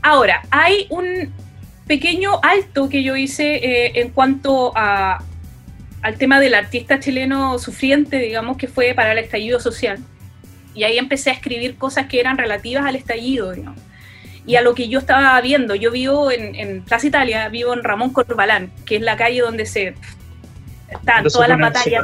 Ahora, 0.00 0.42
hay 0.50 0.86
un 0.90 1.32
pequeño 1.86 2.32
alto 2.42 2.88
que 2.88 3.02
yo 3.02 3.16
hice 3.16 3.54
eh, 3.56 3.92
en 4.00 4.10
cuanto 4.10 4.72
a, 4.76 5.22
al 6.02 6.18
tema 6.18 6.40
del 6.40 6.54
artista 6.54 7.00
chileno 7.00 7.58
sufriente, 7.58 8.18
digamos, 8.18 8.56
que 8.56 8.68
fue 8.68 8.92
para 8.94 9.12
el 9.12 9.18
estallido 9.18 9.60
social. 9.60 9.98
Y 10.74 10.84
ahí 10.84 10.98
empecé 10.98 11.30
a 11.30 11.34
escribir 11.34 11.76
cosas 11.76 12.06
que 12.06 12.18
eran 12.18 12.36
relativas 12.36 12.84
al 12.84 12.96
estallido, 12.96 13.52
digamos. 13.52 13.80
Y 14.44 14.56
a 14.56 14.62
lo 14.62 14.74
que 14.74 14.88
yo 14.88 14.98
estaba 14.98 15.40
viendo, 15.40 15.74
yo 15.76 15.92
vivo 15.92 16.32
en, 16.32 16.56
en 16.56 16.82
Plaza 16.82 17.06
Italia, 17.06 17.48
vivo 17.48 17.72
en 17.74 17.84
Ramón 17.84 18.12
Corbalán, 18.12 18.72
que 18.84 18.96
es 18.96 19.02
la 19.02 19.16
calle 19.16 19.40
donde 19.40 19.66
se 19.66 19.94
están 20.88 21.24
todas 21.24 21.48
las 21.48 21.58
batallas. 21.58 22.02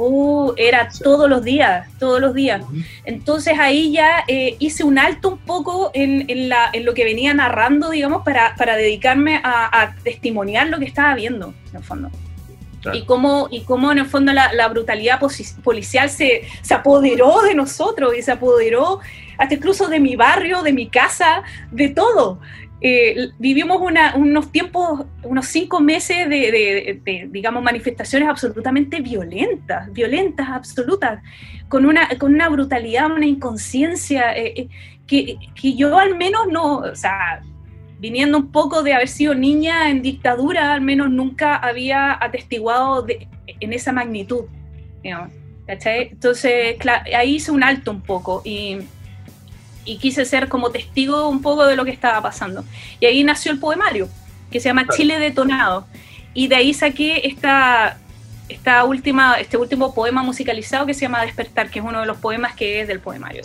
Uh, 0.00 0.52
era 0.56 0.88
todos 1.02 1.28
los 1.28 1.42
días, 1.42 1.88
todos 1.98 2.20
los 2.20 2.32
días. 2.32 2.62
Entonces 3.04 3.58
ahí 3.58 3.92
ya 3.92 4.24
eh, 4.28 4.54
hice 4.60 4.84
un 4.84 4.96
alto 4.96 5.30
un 5.30 5.38
poco 5.38 5.90
en, 5.92 6.24
en 6.30 6.48
la, 6.48 6.70
en 6.72 6.84
lo 6.84 6.94
que 6.94 7.04
venía 7.04 7.34
narrando, 7.34 7.90
digamos, 7.90 8.22
para, 8.22 8.54
para 8.54 8.76
dedicarme 8.76 9.40
a, 9.42 9.82
a 9.82 9.94
testimoniar 9.96 10.68
lo 10.68 10.78
que 10.78 10.84
estaba 10.84 11.16
viendo, 11.16 11.52
en 11.70 11.76
el 11.76 11.82
fondo. 11.82 12.10
Y 12.92 13.04
cómo, 13.04 13.48
y 13.50 13.62
cómo 13.62 13.90
en 13.92 13.98
el 13.98 14.06
fondo 14.06 14.32
la, 14.32 14.68
brutalidad 14.68 15.20
policial 15.62 16.08
se, 16.10 16.42
se 16.62 16.74
apoderó 16.74 17.42
de 17.42 17.54
nosotros 17.54 18.14
y 18.16 18.22
se 18.22 18.32
apoderó 18.32 19.00
hasta 19.36 19.54
incluso 19.54 19.88
de 19.88 20.00
mi 20.00 20.16
barrio, 20.16 20.62
de 20.62 20.72
mi 20.72 20.88
casa, 20.88 21.42
de 21.70 21.88
todo. 21.88 22.40
Eh, 22.80 23.30
vivimos 23.38 23.80
unos 24.14 24.52
tiempos, 24.52 25.06
unos 25.24 25.46
cinco 25.46 25.80
meses 25.80 26.28
de, 26.28 27.28
digamos, 27.30 27.62
manifestaciones 27.62 28.28
absolutamente 28.28 29.00
violentas, 29.00 29.92
violentas, 29.92 30.48
absolutas, 30.48 31.20
con 31.68 31.86
una, 31.86 32.08
con 32.18 32.34
una 32.34 32.48
brutalidad, 32.48 33.10
una 33.10 33.26
inconsciencia, 33.26 34.36
eh, 34.36 34.52
eh, 34.56 34.68
que, 35.08 35.38
que 35.60 35.74
yo 35.74 35.98
al 35.98 36.16
menos 36.16 36.46
no, 36.50 36.76
o 36.78 36.94
viniendo 37.98 38.38
un 38.38 38.52
poco 38.52 38.82
de 38.82 38.94
haber 38.94 39.08
sido 39.08 39.34
niña 39.34 39.90
en 39.90 40.02
dictadura, 40.02 40.72
al 40.72 40.80
menos 40.80 41.10
nunca 41.10 41.56
había 41.56 42.12
atestiguado 42.22 43.02
de- 43.02 43.26
en 43.60 43.72
esa 43.72 43.92
magnitud. 43.92 44.44
Entonces, 45.66 46.76
ahí 47.16 47.36
hice 47.36 47.50
un 47.50 47.62
alto 47.62 47.90
un 47.90 48.00
poco 48.00 48.42
y, 48.44 48.78
y 49.84 49.98
quise 49.98 50.24
ser 50.24 50.48
como 50.48 50.70
testigo 50.70 51.28
un 51.28 51.42
poco 51.42 51.66
de 51.66 51.76
lo 51.76 51.84
que 51.84 51.90
estaba 51.90 52.22
pasando. 52.22 52.64
Y 53.00 53.06
ahí 53.06 53.22
nació 53.24 53.52
el 53.52 53.58
poemario, 53.58 54.08
que 54.50 54.60
se 54.60 54.68
llama. 54.68 54.86
Chile 54.88 55.18
Detonado. 55.18 55.86
Y 56.34 56.46
de 56.46 56.56
ahí 56.56 56.72
saqué 56.72 57.26
esta, 57.26 57.98
esta 58.48 58.84
última, 58.84 59.34
este 59.40 59.56
último 59.56 59.92
poema 59.92 60.22
musicalizado 60.22 60.86
que 60.86 60.94
se 60.94 61.02
llama 61.02 61.22
Despertar, 61.22 61.70
que 61.70 61.80
es 61.80 61.84
uno 61.84 62.00
de 62.00 62.06
los 62.06 62.16
poemas 62.18 62.54
que 62.54 62.80
es 62.80 62.88
del 62.88 63.00
poemario. 63.00 63.42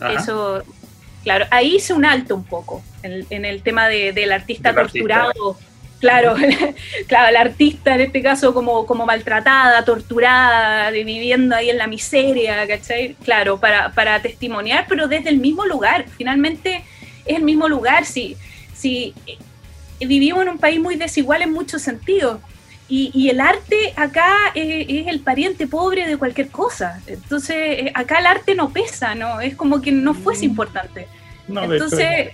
Ajá. 0.00 0.12
Eso, 0.14 0.62
claro, 1.22 1.46
ahí 1.50 1.76
hice 1.76 1.92
un 1.92 2.04
alto 2.04 2.34
un 2.34 2.44
poco 2.44 2.82
en, 3.02 3.24
en 3.30 3.44
el 3.44 3.62
tema 3.62 3.88
de- 3.88 4.12
del 4.12 4.32
artista 4.32 4.70
Del 4.70 4.78
artista. 4.80 5.08
torturado. 5.24 5.58
Claro, 6.00 6.34
claro, 7.06 7.30
la 7.32 7.40
artista 7.42 7.94
en 7.94 8.00
este 8.00 8.22
caso 8.22 8.52
como, 8.52 8.86
como 8.86 9.06
maltratada, 9.06 9.84
torturada, 9.84 10.90
viviendo 10.90 11.54
ahí 11.54 11.70
en 11.70 11.78
la 11.78 11.86
miseria, 11.86 12.66
¿cachai? 12.66 13.14
Claro, 13.24 13.60
para, 13.60 13.92
para 13.92 14.20
testimoniar, 14.20 14.86
pero 14.88 15.06
desde 15.06 15.28
el 15.30 15.38
mismo 15.38 15.64
lugar. 15.64 16.06
Finalmente 16.16 16.82
es 17.24 17.36
el 17.36 17.44
mismo 17.44 17.68
lugar. 17.68 18.04
Si, 18.04 18.36
si 18.74 19.14
eh, 19.28 19.38
vivimos 20.04 20.42
en 20.42 20.48
un 20.48 20.58
país 20.58 20.80
muy 20.80 20.96
desigual 20.96 21.42
en 21.42 21.52
muchos 21.52 21.82
sentidos. 21.82 22.40
Y, 22.94 23.10
y 23.14 23.30
el 23.30 23.40
arte 23.40 23.94
acá 23.96 24.28
eh, 24.54 24.84
es 24.86 25.06
el 25.06 25.20
pariente 25.20 25.66
pobre 25.66 26.06
de 26.06 26.18
cualquier 26.18 26.48
cosa. 26.50 27.00
Entonces, 27.06 27.56
eh, 27.56 27.92
acá 27.94 28.18
el 28.18 28.26
arte 28.26 28.54
no 28.54 28.68
pesa, 28.70 29.14
¿no? 29.14 29.40
Es 29.40 29.56
como 29.56 29.80
que 29.80 29.90
no 29.92 30.12
fuese 30.12 30.44
importante. 30.44 31.08
No, 31.48 31.62
de 31.62 31.76
hecho, 31.76 31.84
Entonces, 31.84 32.32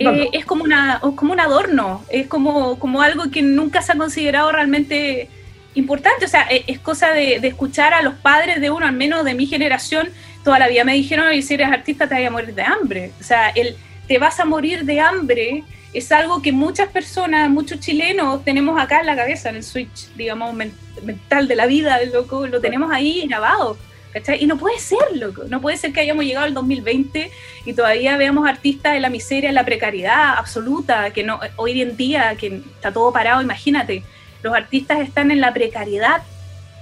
No, 0.00 0.10
eh, 0.10 0.24
no. 0.24 0.38
es 0.38 0.44
como 0.44 0.64
una 0.64 0.96
es 0.96 1.14
como 1.14 1.32
un 1.32 1.38
adorno, 1.38 2.04
es 2.08 2.26
como, 2.26 2.78
como 2.80 3.00
algo 3.00 3.30
que 3.30 3.40
nunca 3.40 3.82
se 3.82 3.92
ha 3.92 3.96
considerado 3.96 4.50
realmente 4.50 5.28
importante. 5.76 6.24
O 6.24 6.28
sea, 6.28 6.48
e- 6.50 6.64
es, 6.66 6.80
cosa 6.80 7.12
de, 7.12 7.38
de 7.38 7.48
escuchar 7.48 7.94
a 7.94 8.02
los 8.02 8.14
padres 8.14 8.60
de 8.60 8.68
uno, 8.70 8.84
al 8.84 8.96
menos 8.96 9.24
de 9.24 9.34
mi 9.34 9.46
generación, 9.46 10.08
toda 10.42 10.58
la 10.58 10.66
vida 10.66 10.82
me 10.82 10.94
dijeron, 10.94 11.32
"Y 11.32 11.42
si 11.42 11.54
eres 11.54 11.68
artista 11.68 12.08
te 12.08 12.16
vas 12.16 12.26
a 12.26 12.30
morir 12.30 12.52
de 12.52 12.62
hambre. 12.62 13.12
O 13.20 13.22
sea, 13.22 13.50
el 13.50 13.76
te 14.08 14.18
vas 14.18 14.40
a 14.40 14.44
morir 14.44 14.84
de 14.84 14.98
hambre 15.00 15.62
es 15.92 16.12
algo 16.12 16.42
que 16.42 16.52
muchas 16.52 16.88
personas, 16.88 17.48
muchos 17.50 17.80
chilenos 17.80 18.44
tenemos 18.44 18.80
acá 18.80 19.00
en 19.00 19.06
la 19.06 19.16
cabeza, 19.16 19.48
en 19.50 19.56
el 19.56 19.64
switch, 19.64 20.08
digamos, 20.16 20.52
men- 20.54 20.74
mental 21.02 21.48
de 21.48 21.56
la 21.56 21.66
vida, 21.66 21.98
loco, 22.12 22.46
lo 22.46 22.60
tenemos 22.60 22.90
ahí 22.92 23.26
grabado. 23.26 23.76
¿cachai? 24.12 24.42
Y 24.42 24.46
no 24.46 24.56
puede 24.56 24.78
ser, 24.78 24.98
loco. 25.16 25.44
No 25.48 25.60
puede 25.60 25.76
ser 25.76 25.92
que 25.92 26.00
hayamos 26.00 26.24
llegado 26.24 26.46
al 26.46 26.54
2020 26.54 27.30
y 27.66 27.72
todavía 27.74 28.16
veamos 28.16 28.48
artistas 28.48 28.96
en 28.96 29.02
la 29.02 29.10
miseria, 29.10 29.50
en 29.50 29.54
la 29.54 29.66
precariedad 29.66 30.38
absoluta, 30.38 31.10
que 31.12 31.22
no 31.24 31.38
hoy 31.56 31.82
en 31.82 31.94
día 31.96 32.34
que 32.36 32.62
está 32.74 32.90
todo 32.90 33.12
parado, 33.12 33.42
imagínate, 33.42 34.02
los 34.42 34.54
artistas 34.54 35.00
están 35.00 35.30
en 35.30 35.40
la 35.42 35.52
precariedad, 35.52 36.22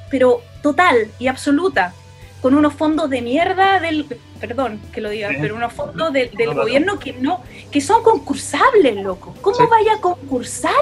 pero 0.08 0.40
total 0.62 1.08
y 1.18 1.26
absoluta, 1.26 1.94
con 2.40 2.54
unos 2.54 2.74
fondos 2.74 3.10
de 3.10 3.22
mierda 3.22 3.80
del, 3.80 4.06
perdón 4.40 4.80
que 4.92 5.00
lo 5.00 5.10
diga, 5.10 5.30
pero 5.40 5.56
unos 5.56 5.72
fondos 5.72 6.12
del- 6.12 6.30
del 6.32 6.46
No, 6.48 6.52
no, 6.54 6.58
no. 6.58 6.62
gobierno 6.64 6.98
que 6.98 7.12
no, 7.14 7.42
que 7.70 7.80
son 7.80 8.02
concursables, 8.02 8.96
loco. 8.96 9.34
¿Cómo 9.40 9.56
Sí. 9.56 9.62
vaya 9.70 9.94
a 9.94 10.00
concursar? 10.00 10.72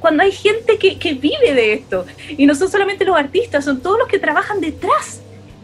Cuando 0.00 0.22
hay 0.22 0.32
gente 0.32 0.76
que, 0.78 0.98
que 0.98 1.14
vive 1.14 1.54
de 1.54 1.72
esto. 1.74 2.04
Y 2.36 2.46
no 2.46 2.54
son 2.54 2.70
solamente 2.70 3.04
los 3.04 3.16
artistas, 3.16 3.64
son 3.64 3.80
todos 3.80 3.98
los 3.98 4.08
que 4.08 4.18
trabajan 4.18 4.60
detrás 4.60 5.20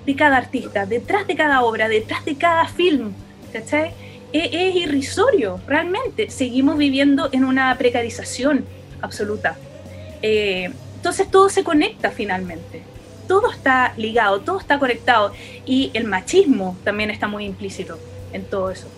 de 0.06 0.16
cada 0.16 0.36
artista, 0.38 0.86
detrás 0.86 1.26
de 1.26 1.34
cada 1.36 1.62
obra, 1.62 1.88
detrás 1.88 2.24
de 2.24 2.36
cada 2.36 2.66
film. 2.66 3.12
¿Cachai? 3.52 3.92
Es, 4.32 4.48
es 4.52 4.76
irrisorio, 4.76 5.60
realmente. 5.66 6.30
Seguimos 6.30 6.78
viviendo 6.78 7.28
en 7.32 7.44
una 7.44 7.76
precarización 7.76 8.64
absoluta. 9.02 9.56
Eh, 10.22 10.70
entonces 10.96 11.30
todo 11.30 11.48
se 11.48 11.64
conecta 11.64 12.10
finalmente. 12.10 12.82
Todo 13.30 13.52
está 13.52 13.94
ligado, 13.96 14.40
todo 14.40 14.58
está 14.58 14.80
conectado. 14.80 15.32
Y 15.64 15.92
el 15.94 16.02
machismo 16.04 16.76
también 16.82 17.10
está 17.10 17.28
muy 17.28 17.44
implícito 17.44 17.96
en 18.32 18.42
todo 18.42 18.72
eso. 18.72 18.88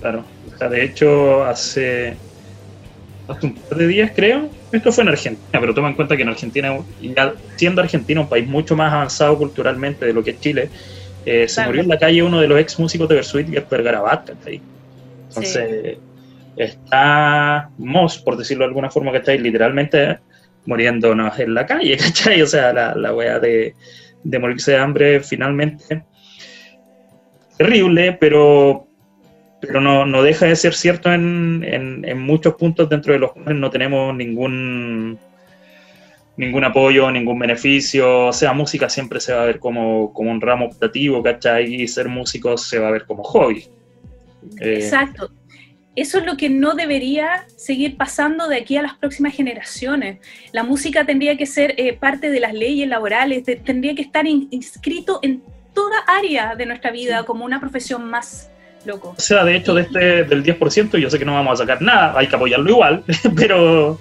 Claro. 0.00 0.24
O 0.54 0.56
sea, 0.56 0.70
de 0.70 0.82
hecho, 0.82 1.44
hace, 1.44 2.16
hace 3.28 3.46
un 3.46 3.54
par 3.54 3.76
de 3.76 3.86
días, 3.86 4.12
creo, 4.16 4.48
esto 4.72 4.90
fue 4.92 5.02
en 5.02 5.10
Argentina, 5.10 5.60
pero 5.60 5.74
toma 5.74 5.88
en 5.90 5.94
cuenta 5.94 6.16
que 6.16 6.22
en 6.22 6.30
Argentina, 6.30 6.74
siendo 7.56 7.82
Argentina 7.82 8.22
un 8.22 8.30
país 8.30 8.46
mucho 8.46 8.74
más 8.76 8.90
avanzado 8.90 9.36
culturalmente 9.36 10.06
de 10.06 10.14
lo 10.14 10.24
que 10.24 10.30
es 10.30 10.40
Chile, 10.40 10.70
eh, 11.26 11.46
se 11.46 11.56
Claro. 11.56 11.68
murió 11.68 11.82
en 11.82 11.88
la 11.90 11.98
calle 11.98 12.22
uno 12.22 12.40
de 12.40 12.48
los 12.48 12.58
ex 12.58 12.78
músicos 12.78 13.10
de 13.10 13.16
Versuit, 13.16 13.50
Gasper 13.50 13.82
Garabat, 13.82 14.30
¿cachai? 14.30 14.62
Entonces, 15.28 15.98
estamos, 16.56 18.18
por 18.18 18.38
decirlo 18.38 18.64
de 18.64 18.68
alguna 18.68 18.88
forma, 18.90 19.12
¿cachai? 19.12 19.36
Literalmente 19.36 20.18
muriéndonos 20.66 21.38
en 21.38 21.54
la 21.54 21.66
calle, 21.66 21.96
¿cachai? 21.98 22.42
O 22.42 22.46
sea, 22.46 22.72
la, 22.72 22.94
la 22.94 23.14
wea 23.14 23.38
de, 23.38 23.74
de 24.22 24.38
morirse 24.38 24.72
de 24.72 24.78
hambre 24.78 25.20
finalmente 25.20 26.04
terrible, 27.56 28.16
pero 28.20 28.88
pero 29.60 29.80
no, 29.80 30.04
no 30.04 30.22
deja 30.22 30.44
de 30.44 30.56
ser 30.56 30.74
cierto 30.74 31.10
en, 31.10 31.64
en, 31.64 32.20
muchos 32.20 32.54
puntos 32.54 32.86
dentro 32.86 33.14
de 33.14 33.18
los 33.18 33.32
cuales 33.32 33.54
no 33.54 33.70
tenemos 33.70 34.14
ningún 34.14 35.18
ningún 36.36 36.64
apoyo, 36.64 37.10
ningún 37.10 37.38
beneficio, 37.38 38.26
o 38.26 38.32
sea, 38.32 38.52
música 38.52 38.90
siempre 38.90 39.20
se 39.20 39.32
va 39.32 39.44
a 39.44 39.46
ver 39.46 39.58
como, 39.58 40.12
como 40.12 40.30
un 40.30 40.40
ramo 40.40 40.66
optativo, 40.66 41.22
¿cachai? 41.22 41.82
Y 41.82 41.88
ser 41.88 42.08
músico 42.08 42.58
se 42.58 42.78
va 42.78 42.88
a 42.88 42.90
ver 42.90 43.06
como 43.06 43.22
hobby. 43.22 43.64
Eh, 44.60 44.74
Exacto. 44.74 45.30
Eso 45.96 46.18
es 46.18 46.26
lo 46.26 46.36
que 46.36 46.48
no 46.50 46.74
debería 46.74 47.46
seguir 47.56 47.96
pasando 47.96 48.48
de 48.48 48.56
aquí 48.56 48.76
a 48.76 48.82
las 48.82 48.94
próximas 48.94 49.34
generaciones. 49.34 50.18
La 50.52 50.64
música 50.64 51.04
tendría 51.04 51.36
que 51.36 51.46
ser 51.46 51.74
eh, 51.78 51.92
parte 51.92 52.30
de 52.30 52.40
las 52.40 52.52
leyes 52.52 52.88
laborales, 52.88 53.44
de- 53.44 53.56
tendría 53.56 53.94
que 53.94 54.02
estar 54.02 54.26
in- 54.26 54.48
inscrito 54.50 55.20
en 55.22 55.42
toda 55.72 55.98
área 56.06 56.56
de 56.56 56.66
nuestra 56.66 56.90
vida 56.90 57.22
como 57.24 57.44
una 57.44 57.60
profesión 57.60 58.04
más, 58.10 58.50
loco. 58.84 59.14
o 59.16 59.20
sea, 59.20 59.44
de 59.44 59.56
hecho, 59.56 59.72
de 59.74 59.82
este, 59.82 60.24
del 60.24 60.42
10%, 60.44 60.98
yo 60.98 61.08
sé 61.10 61.18
que 61.18 61.24
no 61.24 61.34
vamos 61.34 61.60
a 61.60 61.64
sacar 61.64 61.80
nada, 61.80 62.14
hay 62.18 62.26
que 62.28 62.36
apoyarlo 62.36 62.68
igual, 62.70 63.04
pero 63.36 63.98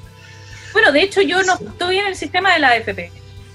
Bueno, 0.73 0.91
de 0.91 1.01
hecho 1.03 1.21
yo 1.21 1.41
no 1.43 1.53
estoy 1.53 1.97
en 1.99 2.07
el 2.07 2.15
sistema 2.15 2.53
de 2.53 2.59
la 2.59 2.69
AFP. 2.69 3.11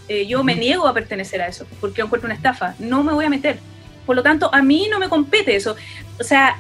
Eh, 0.09 0.27
yo 0.27 0.43
me 0.45 0.55
niego 0.55 0.87
a 0.89 0.95
pertenecer 0.95 1.43
a 1.43 1.49
eso, 1.49 1.67
porque 1.81 2.01
encuentro 2.03 2.27
una 2.29 2.35
estafa. 2.35 2.75
No 2.79 3.03
me 3.03 3.13
voy 3.13 3.25
a 3.27 3.29
meter. 3.29 3.59
Por 4.07 4.17
lo 4.17 4.23
tanto, 4.23 4.49
a 4.55 4.63
mí 4.63 4.87
no 4.91 4.99
me 4.99 5.09
compete 5.11 5.55
eso. 5.55 5.77
O 6.19 6.25
sea, 6.25 6.57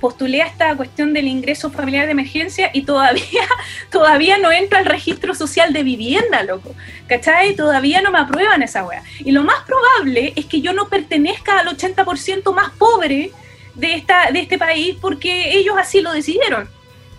postulé 0.00 0.42
a 0.42 0.46
esta 0.46 0.74
cuestión 0.76 1.12
del 1.12 1.26
ingreso 1.26 1.70
familiar 1.70 2.06
de 2.06 2.12
emergencia 2.12 2.70
y 2.72 2.82
todavía, 2.82 3.46
todavía 3.90 4.38
no 4.38 4.50
entro 4.50 4.78
al 4.78 4.86
registro 4.86 5.34
social 5.34 5.72
de 5.72 5.82
vivienda, 5.82 6.42
loco. 6.42 6.74
¿Cachai? 7.06 7.54
Todavía 7.54 8.00
no 8.00 8.10
me 8.10 8.18
aprueban 8.18 8.62
esa 8.62 8.84
wea. 8.84 9.02
Y 9.20 9.32
lo 9.32 9.42
más 9.42 9.64
probable 9.64 10.32
es 10.36 10.46
que 10.46 10.60
yo 10.60 10.72
no 10.72 10.88
pertenezca 10.88 11.60
al 11.60 11.68
80% 11.68 12.54
más 12.54 12.72
pobre 12.72 13.30
de, 13.74 13.94
esta, 13.94 14.30
de 14.30 14.40
este 14.40 14.58
país 14.58 14.96
porque 15.00 15.56
ellos 15.56 15.76
así 15.78 16.00
lo 16.00 16.12
decidieron. 16.12 16.68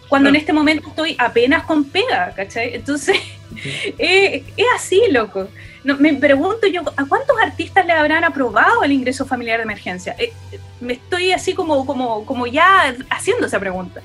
Cuando 0.10 0.30
en 0.30 0.38
este 0.38 0.54
momento 0.54 0.88
estoy 0.88 1.16
apenas 1.20 1.64
con 1.64 1.84
pega, 1.84 2.34
¿cachai? 2.36 2.76
Entonces, 2.76 3.18
eh, 3.98 4.44
es 4.56 4.66
así, 4.76 5.02
loco. 5.12 5.48
No, 5.84 5.98
me 5.98 6.14
pregunto 6.14 6.68
yo, 6.68 6.82
¿a 6.96 7.06
cuántos 7.06 7.38
artistas 7.42 7.86
le 7.86 7.94
habrán 7.94 8.24
aprobado 8.24 8.84
el 8.84 8.92
ingreso 8.92 9.26
familiar 9.26 9.58
de 9.58 9.64
emergencia? 9.64 10.16
Eh, 10.18 10.34
me 10.80 10.94
estoy 10.94 11.32
así 11.32 11.54
como, 11.54 11.86
como, 11.86 12.26
como 12.26 12.48
ya 12.48 12.96
haciendo 13.10 13.48
esa 13.48 13.60
pregunta. 13.60 14.02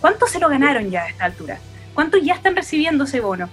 ¿Cuántos 0.00 0.30
se 0.30 0.38
lo 0.38 0.48
ganaron 0.48 0.90
ya 0.90 1.02
a 1.02 1.08
esta 1.08 1.24
altura? 1.24 1.58
¿Cuántos 1.94 2.22
ya 2.22 2.34
están 2.34 2.54
recibiendo 2.54 3.04
ese 3.04 3.20
bono? 3.20 3.48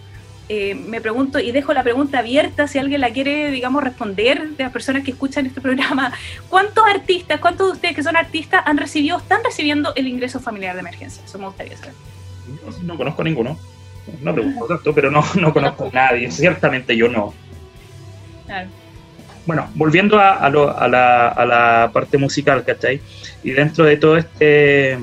Eh, 0.47 0.75
me 0.75 1.01
pregunto 1.01 1.39
y 1.39 1.51
dejo 1.51 1.73
la 1.73 1.81
pregunta 1.81 2.19
abierta 2.19 2.67
si 2.67 2.77
alguien 2.77 3.01
la 3.01 3.09
quiere, 3.09 3.49
digamos, 3.49 3.83
responder 3.83 4.49
de 4.49 4.63
las 4.63 4.71
personas 4.71 5.03
que 5.03 5.11
escuchan 5.11 5.47
este 5.47 5.59
programa. 5.59 6.13
¿Cuántos 6.49 6.85
artistas, 6.85 7.39
cuántos 7.39 7.67
de 7.67 7.73
ustedes 7.73 7.95
que 7.95 8.03
son 8.03 8.15
artistas 8.15 8.61
han 8.65 8.77
recibido, 8.77 9.17
están 9.17 9.43
recibiendo 9.43 9.93
el 9.95 10.07
ingreso 10.07 10.39
familiar 10.39 10.75
de 10.75 10.81
emergencia? 10.81 11.23
Eso 11.25 11.39
me 11.39 11.47
gustaría 11.47 11.75
saber. 11.77 11.93
no 12.83 12.95
conozco 12.95 13.21
a 13.23 13.25
ninguno. 13.25 13.57
No 14.21 14.33
pregunto 14.35 14.67
tanto, 14.67 14.93
pero 14.93 15.09
no, 15.09 15.23
no 15.39 15.51
conozco 15.51 15.85
a 15.85 15.89
nadie. 15.91 16.29
Ciertamente 16.29 16.95
yo 16.95 17.09
no. 17.09 17.33
Claro. 18.45 18.71
Bueno, 19.45 19.71
volviendo 19.75 20.19
a, 20.19 20.33
a 20.33 20.49
lo- 20.49 20.77
a 20.77 20.87
la, 20.87 21.29
a 21.29 21.45
la 21.45 21.91
parte 21.93 22.17
musical, 22.17 22.63
¿cachai? 22.65 23.01
Y 23.43 23.51
dentro 23.51 23.85
de 23.85 23.97
todo 23.97 24.17
este 24.17 24.97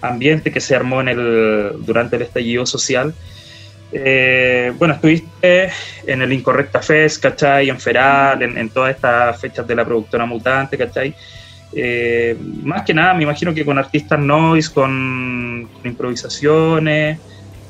ambiente 0.00 0.50
que 0.52 0.60
se 0.60 0.74
armó 0.74 1.00
en 1.00 1.08
el, 1.08 1.72
durante 1.80 2.16
el 2.16 2.22
estallido 2.22 2.66
social, 2.66 3.14
eh, 3.92 4.72
bueno, 4.76 4.94
estuviste 4.94 5.70
en 6.06 6.22
el 6.22 6.32
Incorrecta 6.32 6.80
Fest, 6.82 7.22
¿cachai? 7.22 7.68
En 7.68 7.78
Feral, 7.80 8.42
en, 8.42 8.56
en 8.58 8.70
todas 8.72 8.94
estas 8.94 9.38
fechas 9.40 9.66
de 9.66 9.74
la 9.76 9.84
productora 9.84 10.26
Mutante, 10.26 10.78
¿cachai? 10.78 11.14
Eh, 11.74 12.36
más 12.40 12.82
que 12.84 12.94
nada, 12.94 13.14
me 13.14 13.24
imagino 13.24 13.54
que 13.54 13.64
con 13.64 13.78
artistas 13.78 14.18
noise, 14.18 14.70
con, 14.72 15.68
con 15.72 15.90
improvisaciones, 15.90 17.20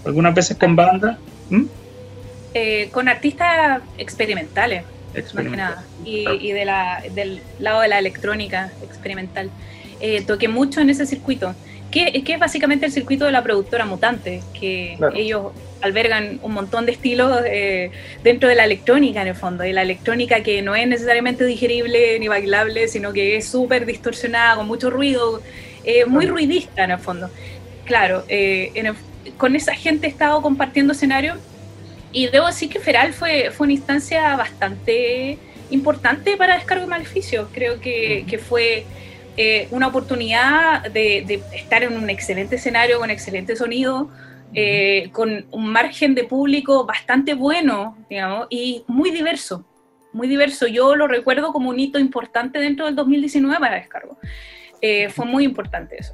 algunas 0.04 0.34
veces 0.34 0.56
con 0.58 0.74
bandas. 0.76 1.18
¿Mm? 1.48 1.66
Eh, 2.54 2.88
con 2.92 3.08
artistas 3.08 3.80
experimentales, 3.96 4.82
más 4.82 5.12
que 5.14 5.20
Experimental. 5.20 5.56
nada, 5.70 5.84
y, 6.04 6.22
Claro. 6.24 6.38
y 6.40 6.52
de 6.52 6.64
la, 6.64 7.02
del 7.14 7.40
lado 7.58 7.80
de 7.80 7.88
la 7.88 7.98
electrónica 7.98 8.70
experimental. 8.82 9.50
Eh, 10.00 10.22
toqué 10.26 10.48
mucho 10.48 10.80
en 10.80 10.90
ese 10.90 11.06
circuito, 11.06 11.54
que, 11.90 12.22
que 12.24 12.34
es 12.34 12.38
básicamente 12.38 12.84
el 12.86 12.92
circuito 12.92 13.24
de 13.24 13.32
la 13.32 13.42
productora 13.42 13.84
Mutante, 13.86 14.42
que 14.58 14.94
Claro. 14.98 15.14
ellos 15.16 15.52
albergan 15.80 16.40
un 16.42 16.52
montón 16.52 16.84
de 16.86 16.92
estilos 16.92 17.40
eh, 17.46 17.90
dentro 18.22 18.48
de 18.48 18.54
la 18.54 18.64
electrónica 18.64 19.22
en 19.22 19.28
el 19.28 19.34
fondo, 19.34 19.64
y 19.64 19.72
la 19.72 19.82
electrónica 19.82 20.42
que 20.42 20.60
no 20.62 20.74
es 20.74 20.86
necesariamente 20.86 21.44
digerible 21.46 22.18
ni 22.20 22.28
bailable, 22.28 22.86
sino 22.88 23.12
que 23.12 23.36
es 23.36 23.46
súper 23.48 23.86
distorsionada, 23.86 24.56
con 24.56 24.66
mucho 24.66 24.90
ruido, 24.90 25.40
eh, 25.84 26.04
muy 26.04 26.26
ruidista 26.26 26.84
en 26.84 26.90
el 26.92 26.98
fondo. 26.98 27.30
Claro, 27.86 28.24
eh, 28.28 28.70
en 28.74 28.86
el- 28.86 28.94
con 29.38 29.56
esa 29.56 29.74
gente 29.74 30.06
he 30.06 30.10
estado 30.10 30.40
compartiendo 30.42 30.92
escenario 30.92 31.34
y 32.12 32.26
debo 32.28 32.46
decir 32.46 32.68
que 32.68 32.78
Feral 32.78 33.12
fue, 33.12 33.50
fue 33.50 33.66
una 33.66 33.74
instancia 33.74 34.36
bastante 34.36 35.38
importante 35.70 36.36
para 36.36 36.54
Descargo 36.54 36.84
y 36.84 36.88
Maleficio. 36.88 37.48
Creo 37.52 37.80
que, 37.80 38.24
que 38.28 38.38
fue 38.38 38.84
eh, 39.36 39.66
una 39.70 39.88
oportunidad 39.88 40.82
de, 40.90 41.24
de, 41.26 41.42
estar 41.54 41.82
en 41.82 41.96
un 41.96 42.10
excelente 42.10 42.56
escenario, 42.56 42.98
con 42.98 43.10
excelente 43.10 43.56
sonido, 43.56 44.10
eh, 44.54 45.08
con 45.12 45.46
un 45.50 45.68
margen 45.68 46.14
de 46.14 46.24
público 46.24 46.84
bastante 46.84 47.32
bueno, 47.32 47.96
digamos, 48.10 48.46
y 48.50 48.84
muy 48.86 49.10
diverso. 49.10 49.64
Muy 50.12 50.28
diverso. 50.28 50.66
Yo 50.66 50.94
lo 50.94 51.08
recuerdo 51.08 51.54
como 51.54 51.70
un 51.70 51.80
hito 51.80 51.98
importante 51.98 52.58
dentro 52.58 52.84
del 52.84 52.94
2019 52.94 53.58
para 53.58 53.76
Descargo. 53.76 54.18
Eh, 54.82 55.08
fue 55.08 55.24
muy 55.24 55.44
importante 55.44 55.96
eso. 55.98 56.12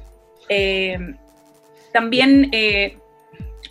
también 1.91 2.49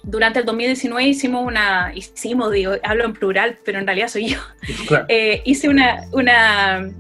durante 0.09 0.39
el 0.39 0.47
2019 0.47 1.07
hicimos 1.07 1.47
una, 1.47 1.93
hicimos, 1.95 2.51
digo, 2.51 2.73
hablo 2.83 3.05
en 3.05 3.13
plural, 3.13 3.59
pero 3.63 3.79
en 3.79 3.87
realidad 3.87 4.09
soy 4.09 4.29
yo, 4.29 4.39
eh, 5.09 5.43
hice 5.45 5.69
una, 5.69 6.07
una, 6.13 6.91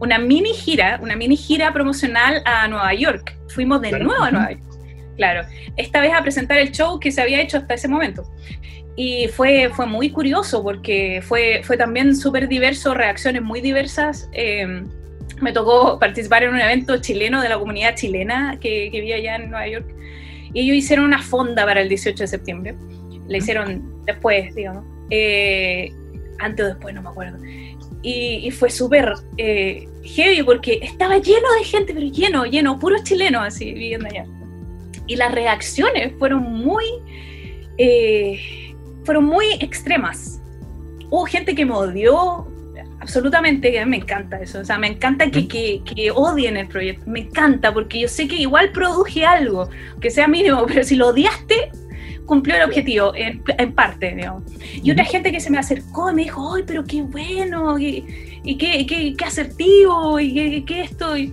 una, 0.00 0.18
mini 0.18 0.52
gira, 0.52 0.98
una 1.00 1.14
mini 1.14 1.36
gira 1.36 1.72
promocional 1.72 2.42
a 2.44 2.66
Nueva 2.66 2.92
York. 2.92 3.36
Fuimos 3.50 3.80
de 3.82 3.92
nuevo 3.92 4.20
a 4.20 4.32
Nueva 4.32 4.50
York, 4.50 4.64
claro. 5.16 5.46
Esta 5.76 6.00
vez 6.00 6.12
a 6.12 6.22
presentar 6.22 6.58
el 6.58 6.72
show 6.72 6.98
que 6.98 7.12
se 7.12 7.22
había 7.22 7.40
hecho 7.40 7.58
hasta 7.58 7.74
ese 7.74 7.86
momento. 7.86 8.24
Y 8.96 9.28
fue, 9.28 9.70
fue 9.72 9.86
muy 9.86 10.10
curioso 10.10 10.62
porque 10.62 11.22
fue, 11.22 11.60
fue 11.62 11.76
también 11.76 12.16
súper 12.16 12.48
diverso, 12.48 12.94
reacciones 12.94 13.42
muy 13.42 13.60
diversas. 13.60 14.28
Em, 14.32 14.88
me 15.40 15.52
tocó 15.52 16.00
participar 16.00 16.42
en 16.42 16.50
un 16.50 16.60
evento 16.60 16.96
chileno 16.96 17.42
de 17.42 17.48
la 17.48 17.58
comunidad 17.58 17.94
chilena 17.94 18.58
que, 18.58 18.88
que 18.90 19.00
vi 19.02 19.12
allá 19.12 19.36
en 19.36 19.50
Nueva 19.50 19.68
York 19.68 19.86
y 20.56 20.60
ellos 20.60 20.76
hicieron 20.78 21.04
una 21.04 21.22
fonda 21.22 21.66
para 21.66 21.82
el 21.82 21.88
18 21.90 22.16
de 22.16 22.26
septiembre. 22.26 22.74
La 23.28 23.36
hicieron 23.36 24.02
después, 24.06 24.54
digamos. 24.54 24.86
Eh, 25.10 25.92
antes 26.38 26.64
o 26.64 26.68
después, 26.68 26.94
no 26.94 27.02
me 27.02 27.10
acuerdo. 27.10 27.36
Y, 28.00 28.50
fue 28.52 28.70
súper 28.70 29.12
eh, 29.36 29.86
heavy 30.02 30.42
porque 30.42 30.78
estaba 30.80 31.18
lleno 31.18 31.46
de 31.58 31.64
gente, 31.64 31.92
pero 31.92 32.06
lleno, 32.06 32.46
lleno, 32.46 32.78
puros 32.78 33.04
chilenos 33.04 33.42
así 33.44 33.66
viviendo 33.66 34.06
allá. 34.06 34.24
Y 35.06 35.16
las 35.16 35.30
reacciones 35.34 36.14
fueron 36.18 36.44
muy, 36.44 36.86
eh, 37.76 38.40
fueron 39.04 39.26
muy 39.26 39.44
extremas. 39.60 40.40
Hubo 41.10 41.26
gente 41.26 41.54
que 41.54 41.66
me 41.66 41.74
odió, 41.74 42.48
absolutamente, 43.06 43.70
que 43.70 43.86
me 43.86 43.98
encanta 43.98 44.36
eso. 44.40 44.58
O 44.58 44.64
sea, 44.64 44.78
me 44.78 44.88
encanta 44.88 45.30
que, 45.30 45.46
que, 45.46 45.80
que, 45.84 46.10
odien 46.10 46.56
el 46.56 46.66
proyecto. 46.66 47.08
Me 47.08 47.20
encanta 47.20 47.72
porque 47.72 48.00
yo 48.00 48.08
sé 48.08 48.26
que 48.26 48.34
igual 48.34 48.72
produje 48.72 49.24
algo, 49.24 49.70
que 50.00 50.10
sea 50.10 50.26
mínimo, 50.26 50.66
pero 50.66 50.82
si 50.82 50.96
lo 50.96 51.08
odiaste, 51.08 51.70
cumplió 52.26 52.56
el 52.56 52.62
objetivo, 52.62 53.14
en, 53.14 53.44
en 53.46 53.72
parte, 53.72 54.12
digamos. 54.12 54.42
Y 54.82 54.90
otra 54.90 55.04
gente 55.04 55.30
que 55.30 55.38
se 55.38 55.50
me 55.50 55.58
acercó 55.58 56.10
y 56.10 56.14
me 56.14 56.22
dijo, 56.24 56.52
¡ay, 56.52 56.64
pero 56.66 56.84
qué 56.84 57.02
bueno! 57.02 57.78
Y, 57.78 58.04
y 58.42 58.58
qué, 58.58 58.84
qué, 58.86 59.14
qué, 59.16 59.24
asertivo, 59.24 60.18
y 60.18 60.34
qué, 60.34 60.64
qué 60.66 60.80
esto. 60.80 61.16
Y 61.16 61.32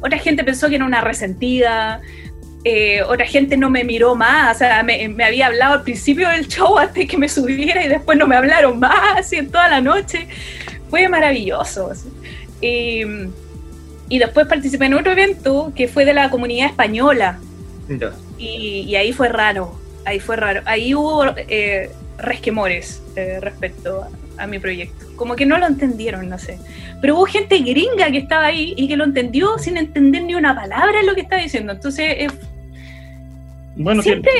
otra 0.00 0.18
gente 0.18 0.42
pensó 0.42 0.68
que 0.68 0.74
era 0.74 0.84
una 0.84 1.02
resentida. 1.02 2.00
Eh, 2.64 3.00
otra 3.02 3.26
gente 3.26 3.56
no 3.56 3.70
me 3.70 3.84
miró 3.84 4.14
más, 4.14 4.54
o 4.54 4.58
sea, 4.60 4.84
me, 4.84 5.08
me, 5.08 5.24
había 5.24 5.48
hablado 5.48 5.74
al 5.74 5.82
principio 5.82 6.28
del 6.28 6.46
show 6.46 6.78
antes 6.78 7.08
que 7.08 7.18
me 7.18 7.28
subiera 7.28 7.84
y 7.84 7.88
después 7.88 8.16
no 8.16 8.28
me 8.28 8.36
hablaron 8.36 8.78
más, 8.78 9.18
así 9.18 9.34
en 9.34 9.50
toda 9.50 9.68
la 9.68 9.80
noche 9.80 10.28
fue 10.92 11.08
maravilloso. 11.08 11.90
Y, 12.60 13.00
y, 14.10 14.18
después 14.18 14.46
participé 14.46 14.84
en 14.84 14.92
otro 14.92 15.12
evento 15.12 15.72
que 15.74 15.88
fue 15.88 16.04
de 16.04 16.12
la 16.12 16.28
comunidad 16.28 16.68
española. 16.68 17.38
Y, 18.36 18.94
ahí 18.94 19.14
fue 19.14 19.30
raro, 19.30 19.74
ahí 20.04 20.20
fue 20.20 20.36
raro. 20.36 20.60
Ahí 20.66 20.94
hubo 20.94 21.24
eh, 21.48 21.90
resquemores 22.18 23.02
eh, 23.16 23.38
respecto 23.40 24.06
a, 24.36 24.46
mi 24.46 24.58
proyecto. 24.58 25.06
Como 25.16 25.34
que 25.34 25.46
no 25.46 25.56
lo 25.56 25.66
entendieron, 25.66 26.28
no 26.28 26.38
sé. 26.38 26.58
Pero 27.00 27.16
hubo 27.16 27.24
gente 27.24 27.58
gringa 27.60 28.10
que 28.10 28.18
estaba 28.18 28.44
ahí 28.44 28.74
y 28.76 28.86
que 28.86 28.98
lo 28.98 29.04
entendió 29.04 29.56
sin 29.56 29.78
entender 29.78 30.24
ni 30.24 30.34
una 30.34 30.54
palabra 30.54 31.00
de 31.00 31.06
lo 31.06 31.14
que 31.14 31.22
estaba 31.22 31.40
diciendo. 31.40 31.72
Entonces, 31.72 32.30
bueno, 33.76 34.02
siempre... 34.02 34.30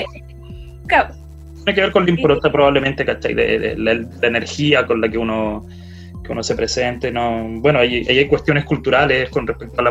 Tiene 1.65 1.75
que 1.77 1.81
ver 1.81 1.93
con 1.93 2.05
la 2.05 2.11
impronta 2.11 2.53
probablemente, 2.53 3.07
¿cachai? 3.07 3.33
De, 3.33 3.75
la, 3.79 3.93
energía 4.27 4.85
con 4.85 5.01
la 5.01 5.09
que 5.09 5.17
uno 5.17 5.67
que 6.25 6.33
uno 6.33 6.43
se 6.43 6.55
presente. 6.55 7.11
No, 7.11 7.47
bueno, 7.61 7.81
hay, 7.81 8.07
hay 8.07 8.27
cuestiones 8.29 8.65
culturales 8.65 9.31
con 9.31 9.47
respecto 9.47 9.81
al 9.81 9.89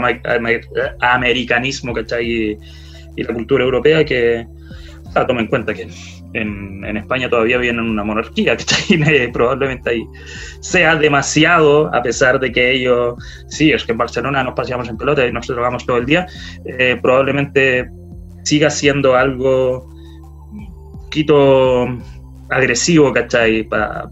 americanismo, 1.00 1.94
¿cachai? 1.94 2.26
Y, 2.26 2.58
y 3.16 3.24
la 3.24 3.34
cultura 3.34 3.64
europea 3.64 4.06
que, 4.06 4.46
o 5.06 5.12
sea, 5.12 5.26
en 5.28 5.48
cuenta 5.48 5.74
que 5.74 5.88
en, 6.34 6.98
España 6.98 7.30
todavía 7.30 7.58
viene 7.58 7.82
una 7.82 8.04
monarquía, 8.04 8.56
que 8.58 9.30
probablemente 9.34 9.90
ahí 9.90 10.08
sea 10.60 10.96
demasiado, 10.96 11.94
a 11.94 12.02
pesar 12.02 12.40
de 12.40 12.52
que 12.52 12.72
ellos, 12.72 13.16
sí, 13.48 13.72
es 13.72 13.84
que 13.84 13.92
en 13.92 13.98
Barcelona 13.98 14.44
nos 14.44 14.54
paseamos 14.54 14.88
en 14.90 14.98
pelota 14.98 15.26
y 15.26 15.32
nos 15.32 15.48
drogamos 15.48 15.86
todo 15.86 15.98
el 15.98 16.06
día, 16.06 16.28
eh, 16.66 16.98
probablemente 17.02 17.90
siga 18.44 18.70
siendo 18.70 19.16
algo 19.16 19.88
un 20.52 21.00
poquito 21.04 21.88
agresivo, 22.50 23.14
¿cachai? 23.14 23.64
Para 23.64 24.10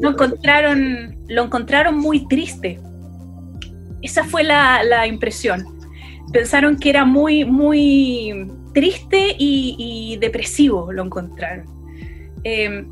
lo, 0.00 0.10
encontraron, 0.10 1.16
lo 1.28 1.44
encontraron 1.44 1.96
muy 1.96 2.26
triste. 2.28 2.80
Esa 4.02 4.24
fue 4.24 4.44
la, 4.44 5.06
impresión. 5.06 5.66
Pensaron 6.32 6.78
que 6.78 6.90
era 6.90 7.04
muy, 7.04 7.44
muy 7.44 8.46
triste 8.72 9.34
y, 9.38 10.16
depresivo, 10.20 10.92
lo 10.92 11.04
encontraron. 11.04 11.66
Em, 12.44 12.86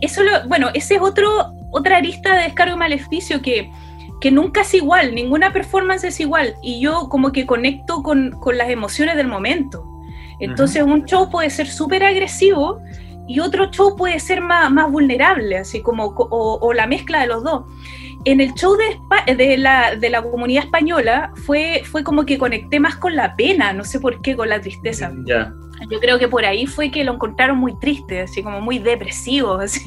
eso 0.00 0.22
bueno, 0.48 0.68
ese 0.74 0.94
es 0.96 1.00
otro, 1.00 1.28
otra 1.72 1.96
arista 1.96 2.34
de 2.36 2.44
descargo 2.44 2.74
y 2.74 2.78
maleficio 2.78 3.42
que, 3.42 3.68
que 4.22 4.30
nunca 4.30 4.60
es 4.60 4.72
igual, 4.72 5.16
ninguna 5.16 5.52
performance 5.52 6.04
es 6.04 6.20
igual. 6.20 6.54
Y 6.62 6.80
yo 6.80 7.08
como 7.08 7.32
que 7.32 7.44
conecto 7.44 8.04
con, 8.04 8.32
las 8.54 8.70
emociones 8.70 9.16
del 9.16 9.26
momento. 9.26 9.84
Entonces 10.38 10.82
un 10.82 11.04
show 11.04 11.28
puede 11.28 11.50
ser 11.50 11.66
súper 11.68 12.04
agresivo 12.04 12.80
y 13.28 13.40
otro 13.40 13.70
show 13.70 13.96
puede 13.96 14.18
ser 14.20 14.40
más, 14.40 14.70
más 14.70 14.90
vulnerable, 14.90 15.58
así 15.58 15.80
como, 15.80 16.14
o, 16.16 16.72
la 16.72 16.86
mezcla 16.86 17.20
de 17.20 17.28
los 17.28 17.44
dos. 17.44 17.64
En 18.24 18.40
el 18.40 18.52
show 18.54 18.76
de, 18.76 19.34
de, 19.34 19.56
la, 19.56 19.96
de 19.96 20.10
la 20.10 20.22
comunidad 20.22 20.64
española 20.64 21.32
fue, 21.46 21.82
fue 21.84 22.04
como 22.04 22.24
que 22.24 22.38
conecté 22.38 22.78
más 22.80 22.96
con 22.96 23.16
la 23.16 23.34
pena, 23.36 23.72
no 23.72 23.84
sé 23.84 24.00
por 24.00 24.20
qué, 24.22 24.36
con 24.36 24.48
la 24.48 24.60
tristeza. 24.60 25.12
Yo 25.90 26.00
creo 26.00 26.18
que 26.18 26.28
por 26.28 26.44
ahí 26.44 26.66
fue 26.66 26.90
que 26.90 27.04
lo 27.04 27.14
encontraron 27.14 27.58
muy 27.58 27.78
triste, 27.78 28.22
así 28.22 28.42
como 28.42 28.60
muy 28.60 28.78
depresivo. 28.78 29.54
Así. 29.58 29.80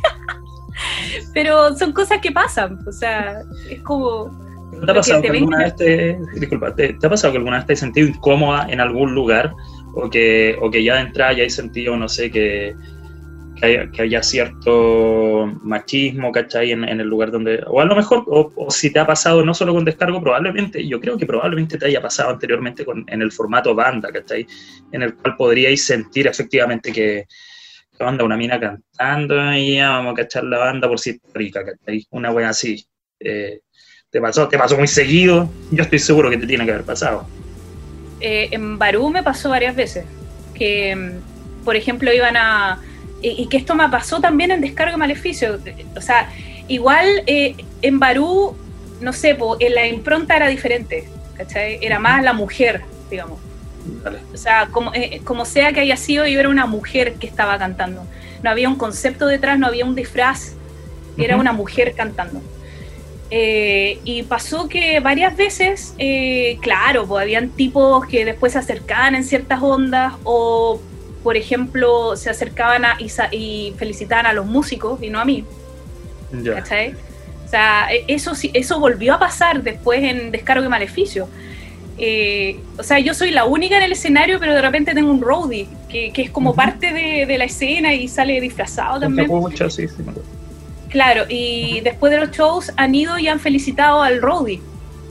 Pero 1.34 1.74
son 1.76 1.94
cosas 1.94 2.20
que 2.20 2.32
pasan, 2.32 2.80
o 2.88 2.92
sea, 2.92 3.42
es 3.70 3.82
como... 3.82 4.44
¿Te 4.86 4.92
ha 4.92 4.96
pasado 4.96 5.22
que, 5.22 5.30
alguna 5.30 5.60
vez 5.60 5.76
te, 5.78 6.20
disculpa, 6.38 6.76
¿te, 6.76 6.98
ha 7.02 7.10
pasado 7.10 7.32
que 7.32 7.38
alguna 7.38 7.58
vez 7.58 7.66
te 7.66 7.74
has 7.74 7.80
sentido 7.80 8.10
incómoda 8.10 8.68
en 8.70 8.82
algún 8.82 9.16
lugar? 9.16 9.54
O 9.94 10.10
que, 10.10 10.58
o 10.62 10.70
que 10.70 10.84
ya 10.84 10.96
de 10.96 11.02
entrada 11.02 11.32
ya 11.32 11.46
has 11.46 11.54
sentido, 11.54 11.96
no 11.96 12.10
sé, 12.10 12.30
que, 12.30 12.76
que 13.92 14.02
haya, 14.02 14.24
cierto 14.24 15.46
machismo, 15.62 16.32
¿cachai? 16.32 16.72
En, 16.72 16.84
en, 16.84 17.00
el 17.00 17.08
lugar 17.08 17.32
donde, 17.32 17.64
o 17.68 17.82
a 17.82 17.86
lo 17.86 17.96
mejor, 17.96 18.24
o, 18.28 18.70
si 18.70 18.92
te 18.92 19.00
ha 19.00 19.08
pasado 19.08 19.44
no 19.44 19.54
solo 19.54 19.74
con 19.74 19.86
descargo, 19.86 20.22
probablemente, 20.22 20.88
yo 20.88 21.00
creo 21.00 21.18
que 21.18 21.26
probablemente 21.26 21.78
te 21.78 21.86
haya 21.86 22.02
pasado 22.02 22.32
anteriormente 22.32 22.86
con, 22.86 23.06
en 23.08 23.22
el 23.22 23.32
formato 23.32 23.76
banda, 23.76 24.12
¿cachai? 24.12 24.46
En 24.92 25.04
el 25.04 25.16
cual 25.16 25.36
podríais 25.36 25.86
sentir 25.86 26.28
efectivamente 26.28 26.92
que, 26.92 27.26
banda, 28.00 28.24
una 28.24 28.38
mina 28.38 28.60
cantando 28.60 29.54
y 29.54 29.76
ya 29.76 29.90
vamos 29.92 30.14
a 30.14 30.16
cachar 30.16 30.44
la 30.44 30.58
banda 30.58 30.88
por 30.88 31.00
si 31.00 31.20
rica, 31.34 31.64
¿cachai? 31.66 32.06
Una 32.12 32.32
wea 32.32 32.50
así. 32.50 32.86
Eh, 33.20 33.62
¿Te 34.10 34.22
pasó? 34.22 34.48
¿Te 34.48 34.58
pasó 34.58 34.78
muy 34.78 34.88
seguido? 34.88 35.50
Yo 35.72 35.84
estoy 35.84 36.00
seguro 36.00 36.30
que 36.30 36.38
te 36.38 36.48
tiene 36.48 36.66
que 36.66 36.72
haber 36.72 36.86
pasado. 36.86 37.28
Eh, 38.22 38.50
en 38.52 38.78
Barú 38.78 39.10
me 39.10 39.24
pasó 39.24 39.50
varias 39.50 39.76
veces, 39.76 40.06
que, 40.54 40.96
mm, 40.96 41.64
por 41.64 41.76
ejemplo, 41.76 42.14
iban 42.14 42.38
a 42.38 42.82
y, 43.26 43.48
que 43.48 43.58
esto 43.58 43.76
me 43.76 43.88
pasó 43.90 44.20
también 44.20 44.52
en 44.52 44.62
Descargo 44.62 44.98
Maleficio. 44.98 45.60
O 45.96 46.02
sea, 46.02 46.30
igual 46.68 47.08
eh, 47.26 47.56
en 47.82 48.00
Barú, 48.00 48.56
no 49.02 49.14
sé, 49.14 49.38
en 49.60 49.76
la 49.76 49.88
impronta 49.88 50.36
era 50.36 50.48
diferente, 50.48 51.08
¿cachai? 51.36 51.80
Era 51.82 52.00
más 52.00 52.24
la 52.24 52.34
mujer, 52.34 52.82
digamos. 53.10 53.40
O 54.34 54.38
sea, 54.38 54.68
como, 54.68 54.94
eh, 54.94 55.22
como 55.24 55.46
sea 55.46 55.74
que 55.74 55.80
haya 55.80 55.98
sido, 55.98 56.26
yo 56.28 56.40
era 56.40 56.50
una 56.50 56.66
mujer 56.66 57.16
que 57.16 57.28
estaba 57.28 57.58
cantando. 57.58 58.06
No 58.44 58.50
había 58.50 58.70
un 58.70 58.76
concepto 58.76 59.26
detrás, 59.26 59.58
no 59.58 59.68
había 59.68 59.86
un 59.86 59.96
disfraz, 59.96 60.54
era 61.18 61.38
una 61.38 61.52
mujer 61.52 61.94
cantando. 61.96 62.42
Eh, 63.32 64.00
y 64.04 64.22
pasó 64.24 64.70
que 64.70 65.00
varias 65.00 65.36
veces, 65.36 65.96
claro, 66.62 67.08
pues 67.08 67.24
habían 67.24 67.50
tipos 67.50 68.06
que 68.06 68.24
después 68.24 68.54
se 68.54 68.60
acercaban 68.60 69.16
en 69.16 69.24
ciertas 69.24 69.62
ondas 69.64 70.14
o 70.24 70.80
por 71.26 71.38
ejemplo, 71.38 72.16
se 72.16 72.30
acercaban 72.30 72.86
a, 72.86 72.98
y, 73.32 73.74
felicitaban 73.80 74.28
a 74.28 74.34
los 74.34 74.46
músicos 74.46 75.02
y 75.02 75.10
no 75.10 75.20
a 75.20 75.26
mí. 75.26 75.44
¿Cachai? 76.54 76.94
O 77.44 77.50
sea, 77.50 77.88
e, 77.92 78.06
eso, 78.08 78.34
eso 78.54 78.80
volvió 78.80 79.16
a 79.16 79.20
pasar 79.20 79.64
después 79.64 80.04
en 80.04 80.30
Descargo 80.30 80.64
y 80.64 80.70
Maleficio. 80.70 81.28
Eh, 81.98 82.60
o 82.78 82.84
sea, 82.84 83.00
yo 83.00 83.16
soy 83.16 83.32
la 83.32 83.46
única 83.46 83.76
en 83.76 83.82
el 83.82 83.94
escenario, 83.94 84.40
pero 84.40 84.54
de 84.54 84.62
repente 84.62 84.94
tengo 84.94 85.10
un 85.10 85.20
roadie 85.20 85.68
que, 85.90 86.14
que 86.14 86.22
es 86.22 86.30
como 86.30 86.54
parte 86.54 86.94
de, 86.94 87.26
de, 87.26 87.38
la 87.40 87.46
escena 87.46 87.92
y 87.96 88.08
sale 88.08 88.40
disfrazado 88.40 89.00
también. 89.00 89.28
Mucho, 89.28 89.68
sí, 89.72 89.88
sí, 89.88 90.04
Claro, 90.90 91.24
y 91.28 91.82
después 91.82 92.12
de 92.12 92.20
los 92.20 92.30
shows 92.30 92.72
han 92.78 92.94
ido 92.94 93.18
y 93.18 93.30
han 93.30 93.40
felicitado 93.40 94.04
al 94.04 94.22
Rowdy. 94.22 94.62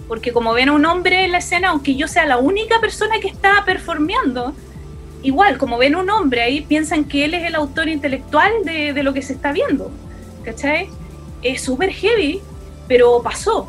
Porque 0.07 0.33
como 0.33 0.53
ven 0.53 0.69
a 0.69 0.75
un 0.75 0.87
hombre 0.87 1.25
en 1.25 1.33
la 1.33 1.39
escena, 1.39 1.71
aunque 1.71 1.97
yo 1.97 2.07
sea 2.07 2.25
la 2.25 2.37
única 2.37 2.81
persona 2.81 3.19
que 3.21 3.27
está 3.27 3.65
performeando, 3.67 4.55
igual, 5.25 5.59
como 5.59 5.77
ven 5.79 5.97
un 5.97 6.09
hombre 6.11 6.43
ahí, 6.43 6.61
piensan 6.61 7.05
que 7.05 7.25
él 7.25 7.35
es 7.35 7.45
el 7.45 7.57
autor 7.57 7.89
intelectual 7.89 8.53
de, 8.65 8.93
de 8.93 9.03
lo 9.03 9.13
que 9.13 9.23
se 9.23 9.33
está 9.33 9.51
viendo. 9.53 9.91
¿Cachai? 10.45 10.89
Es 11.43 11.63
súper 11.63 11.91
heavy, 11.91 12.41
pero 12.87 13.21
pasó. 13.23 13.69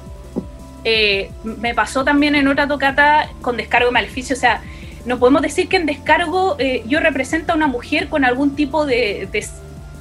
Eh, 0.84 1.32
me 1.43 1.74
pasó 1.74 2.03
también 2.03 2.36
en 2.36 2.47
otra 2.47 2.68
tocata 2.68 3.30
con 3.41 3.58
descargo 3.58 3.88
de 3.88 3.91
maleficio, 3.93 4.36
o 4.36 4.39
sea, 4.39 4.62
no 5.06 5.18
podemos 5.18 5.41
decir 5.41 5.68
que 5.68 5.78
en 5.78 5.86
descargo 5.88 6.56
eh, 6.60 6.84
yo 6.88 6.99
represento 6.99 7.53
a 7.53 7.56
una 7.56 7.66
mujer 7.68 8.08
con 8.08 8.24
algún 8.24 8.56
tipo 8.56 8.86
de, 8.86 9.28
de 9.32 9.45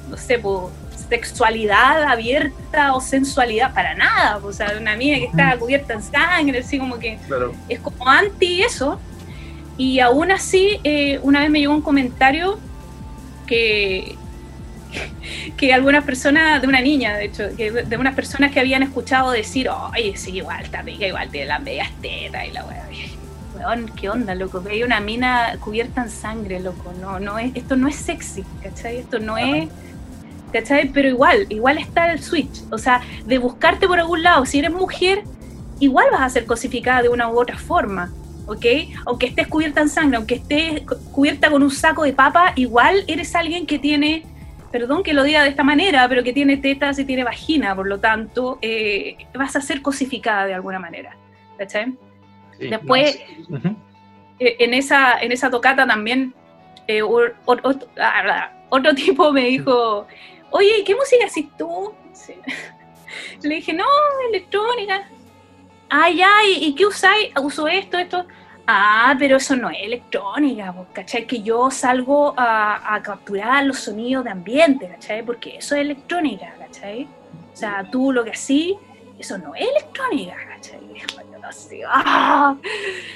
no 0.09 0.17
sé, 0.17 0.37
po, 0.37 0.71
sexualidad 1.09 2.03
abierta 2.03 2.93
o 2.93 3.01
sensualidad, 3.01 3.73
para 3.73 3.95
nada, 3.95 4.37
o 4.43 4.51
sea, 4.53 4.73
una 4.79 4.95
mía 4.95 5.17
que 5.17 5.25
está 5.25 5.57
cubierta 5.57 5.93
en 5.93 6.03
sangre, 6.03 6.59
así 6.59 6.77
como 6.77 6.99
que 6.99 7.17
Claro. 7.27 7.53
es 7.69 7.79
como 7.79 8.07
anti 8.07 8.61
eso. 8.61 8.99
Y 9.77 9.99
aún 9.99 10.31
así, 10.31 10.79
eh, 10.83 11.19
una 11.21 11.41
vez 11.41 11.49
me 11.49 11.59
llegó 11.59 11.73
un 11.73 11.81
comentario 11.81 12.59
que, 13.45 14.15
que 15.57 15.73
algunas 15.73 16.03
personas, 16.05 16.61
de 16.61 16.67
una 16.67 16.81
niña, 16.81 17.17
de 17.17 17.25
hecho, 17.25 17.43
que 17.57 17.71
de 17.71 17.97
unas 17.97 18.15
personas 18.15 18.51
que 18.51 18.59
habían 18.59 18.83
escuchado 18.83 19.31
decir, 19.31 19.69
oye, 19.69 20.15
sí, 20.15 20.37
igual 20.37 20.63
está 20.63 20.81
rica, 20.81 21.07
igual 21.07 21.29
tiene 21.29 21.47
las 21.47 21.61
medias 21.61 21.89
tetas 22.01 22.47
y 22.47 22.51
la 22.51 22.65
weá. 22.65 22.85
Weón, 23.55 23.89
¿qué 23.95 24.09
onda, 24.09 24.35
loco? 24.35 24.61
Hay 24.69 24.83
una 24.83 24.99
mina 24.99 25.57
cubierta 25.59 26.03
en 26.03 26.09
sangre, 26.09 26.59
loco. 26.59 26.93
No, 26.99 27.19
no 27.19 27.39
es, 27.39 27.55
esto 27.55 27.75
no 27.75 27.87
es 27.87 27.95
sexy, 27.95 28.43
¿cachai? 28.61 28.97
Esto 28.97 29.19
no 29.19 29.37
es. 29.37 29.69
¿Cachai? 30.51 30.89
Pero 30.89 31.07
igual, 31.07 31.47
igual 31.49 31.77
está 31.77 32.11
el 32.11 32.21
switch. 32.21 32.63
O 32.69 32.77
sea, 32.77 33.01
de 33.25 33.37
buscarte 33.37 33.87
por 33.87 33.99
algún 33.99 34.23
lado, 34.23 34.45
si 34.45 34.59
eres 34.59 34.71
mujer, 34.71 35.23
igual 35.79 36.07
vas 36.11 36.21
a 36.21 36.29
ser 36.29 36.45
cosificada 36.45 37.01
de 37.01 37.09
una 37.09 37.29
u 37.29 37.39
otra 37.39 37.57
forma. 37.57 38.11
¿Ok? 38.47 38.65
Aunque 39.05 39.25
estés 39.27 39.47
cubierta 39.47 39.81
en 39.81 39.89
sangre, 39.89 40.17
aunque 40.17 40.35
estés 40.35 40.81
cu- 40.81 40.95
cubierta 41.11 41.49
con 41.49 41.63
un 41.63 41.71
saco 41.71 42.03
de 42.03 42.13
papa, 42.13 42.53
igual 42.55 43.03
eres 43.07 43.35
alguien 43.35 43.65
que 43.65 43.79
tiene, 43.79 44.23
perdón 44.71 45.01
que 45.03 45.13
lo 45.13 45.23
diga 45.23 45.43
de 45.43 45.49
esta 45.49 45.63
manera, 45.63 46.07
pero 46.07 46.23
que 46.23 46.31
tiene 46.33 46.57
tetas 46.57 46.99
y 46.99 47.05
tiene 47.05 47.23
vagina, 47.23 47.75
por 47.75 47.87
lo 47.87 47.99
tanto, 47.99 48.59
eh, 48.61 49.17
vas 49.33 49.55
a 49.55 49.61
ser 49.61 49.81
cosificada 49.81 50.45
de 50.45 50.53
alguna 50.53 50.79
manera. 50.79 51.15
¿Cachai? 51.57 51.93
Sí, 52.59 52.67
Después- 52.69 53.19
no. 53.49 53.57
Ujú. 53.57 53.75
eh, 54.39 54.55
en 54.59 54.73
esa, 54.73 55.19
en 55.19 55.31
esa 55.31 55.49
tocata 55.49 55.87
también 55.87 56.33
eh, 56.87 57.01
ah, 57.01 57.63
ah, 57.99 58.51
otro 58.69 58.93
tipo 58.95 59.31
me 59.31 59.45
dijo, 59.45 60.05
oye, 60.51 60.83
¿qué 60.85 60.93
música 60.95 61.25
haces 61.25 61.45
tú? 61.57 61.93
Sí. 62.13 62.33
Le 63.43 63.55
dije, 63.55 63.73
no, 63.73 63.83
electrónica. 64.29 65.07
Ah, 65.97 66.09
ya, 66.09 66.29
¿y, 66.45 66.75
qué 66.75 66.85
usáis? 66.85 67.29
Uso 67.41 67.69
esto, 67.69 67.97
esto. 67.97 68.25
Ah, 68.67 69.15
pero 69.17 69.37
eso 69.37 69.55
no 69.55 69.69
es 69.69 69.77
electrónica, 69.81 70.73
¿cachai? 70.91 71.25
Que 71.25 71.41
yo 71.41 71.71
salgo 71.71 72.33
a, 72.35 72.95
a 72.95 73.01
capturar 73.01 73.63
los 73.63 73.79
sonidos 73.79 74.25
de 74.25 74.31
ambiente, 74.31 74.89
¿cachai? 74.89 75.23
Porque 75.23 75.55
eso 75.57 75.73
es 75.75 75.81
electrónica, 75.81 76.53
¿cachai? 76.59 77.03
O 77.53 77.55
sea, 77.55 77.87
tú 77.89 78.11
lo 78.11 78.25
que 78.25 78.31
así, 78.31 78.75
eso 79.17 79.37
no 79.37 79.55
es 79.55 79.61
electrónica, 79.69 80.35
¿cachai? 80.49 80.79
Así, 81.47 81.79
¡ah! 81.87 82.55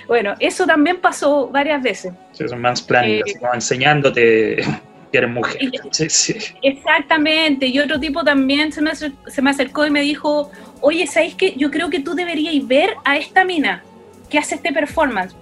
Bueno, 0.07 0.35
eso 0.39 0.67
también 0.67 1.01
pasó 1.01 1.47
varias 1.47 1.81
veces. 1.81 2.13
Sí, 2.31 2.43
es 2.43 2.51
un 2.51 2.61
mansplaining, 2.61 3.17
Eh, 3.17 3.23
así 3.25 3.39
como 3.39 3.53
enseñándote 3.55 4.57
que 5.11 5.17
eres 5.17 5.31
mujer. 5.31 5.57
y- 5.63 5.71
Sí, 5.91 6.09
sí. 6.11 6.35
Exactamente, 6.61 7.65
y 7.65 7.79
otro 7.79 7.99
tipo 7.99 8.23
también 8.23 8.71
se 8.71 8.83
me, 8.83 8.91
se 8.95 9.41
me 9.41 9.49
acercó 9.49 9.85
y 9.87 9.89
me 9.89 10.01
dijo, 10.01 10.51
oye, 10.81 11.07
¿sabéis 11.07 11.35
qué? 11.35 11.53
Yo 11.55 11.71
creo 11.71 11.89
que 11.89 11.99
tú 11.99 12.13
deberías 12.15 12.67
ver 12.67 12.95
a 13.03 13.17
esta 13.17 13.43
mina 13.43 13.83
que 14.29 14.37
hace 14.37 14.55
este 14.55 14.71
performance. 14.71 15.35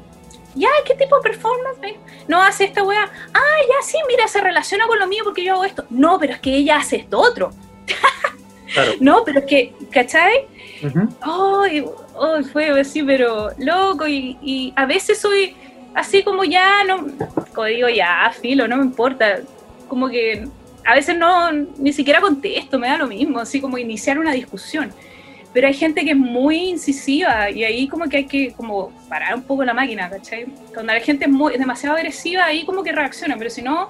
Ya, 0.55 0.69
¿qué 0.85 0.95
tipo 0.95 1.17
de 1.17 1.21
performance? 1.21 1.79
Dijo, 1.81 1.99
No, 2.27 2.41
hace 2.41 2.65
esta 2.65 2.83
weá. 2.83 3.09
Ah, 3.33 3.59
ya, 3.67 3.85
sí, 3.85 3.97
mira, 4.07 4.27
se 4.27 4.41
relaciona 4.41 4.87
con 4.87 4.97
lo 4.97 5.07
mío 5.07 5.23
porque 5.23 5.43
yo 5.43 5.53
hago 5.53 5.65
esto. 5.65 5.85
No, 5.89 6.17
pero 6.19 6.33
es 6.33 6.39
que 6.39 6.55
ella 6.55 6.77
hace 6.77 6.97
esto 6.97 7.19
otro. 7.19 7.51
Claro. 8.73 8.91
No, 8.99 9.23
pero 9.23 9.39
es 9.39 9.45
que, 9.45 9.73
¿cachai? 9.91 10.45
Ujú. 10.83 11.07
Ay, 11.21 11.85
ay, 12.21 12.43
fue 12.51 12.69
así, 12.81 13.01
pero 13.01 13.49
loco, 13.57 14.05
y, 14.05 14.37
y 14.41 14.73
a 14.75 14.85
veces 14.85 15.21
soy 15.21 15.55
así 15.95 16.21
como 16.21 16.43
ya, 16.43 16.83
no, 16.83 17.07
como 17.55 17.65
digo, 17.67 17.87
ya, 17.87 18.29
filo, 18.39 18.67
no 18.67 18.75
me 18.75 18.83
importa, 18.83 19.39
como 19.87 20.09
que 20.09 20.47
a 20.85 20.95
veces 20.95 21.17
no, 21.17 21.51
ni 21.51 21.91
siquiera 21.91 22.21
contesto, 22.21 22.77
me 22.77 22.87
da 22.87 22.97
lo 22.97 23.07
mismo, 23.07 23.39
así 23.39 23.59
como 23.61 23.77
iniciar 23.77 24.19
una 24.19 24.31
discusión. 24.33 24.91
Pero 25.57 25.69
hay 25.69 25.73
gente 25.73 26.05
que 26.05 26.11
es 26.11 26.15
muy 26.15 26.69
incisiva 26.69 27.49
y 27.49 27.63
ahí 27.63 27.87
como 27.87 28.07
que 28.07 28.17
hay 28.17 28.25
que 28.25 28.53
como 28.53 28.91
parar 29.09 29.33
un 29.33 29.41
poco 29.41 29.65
la 29.65 29.73
máquina, 29.73 30.07
¿cachai? 30.07 30.45
Cuando 30.71 30.93
la 30.93 30.99
gente 30.99 31.25
es, 31.25 31.31
muy, 31.31 31.53
es 31.53 31.57
demasiado 31.59 31.95
agresiva, 31.95 32.45
ahí 32.45 32.63
como 32.63 32.83
que 32.83 32.91
reacciona, 32.91 33.35
pero 33.39 33.49
si 33.49 33.63
no, 33.63 33.89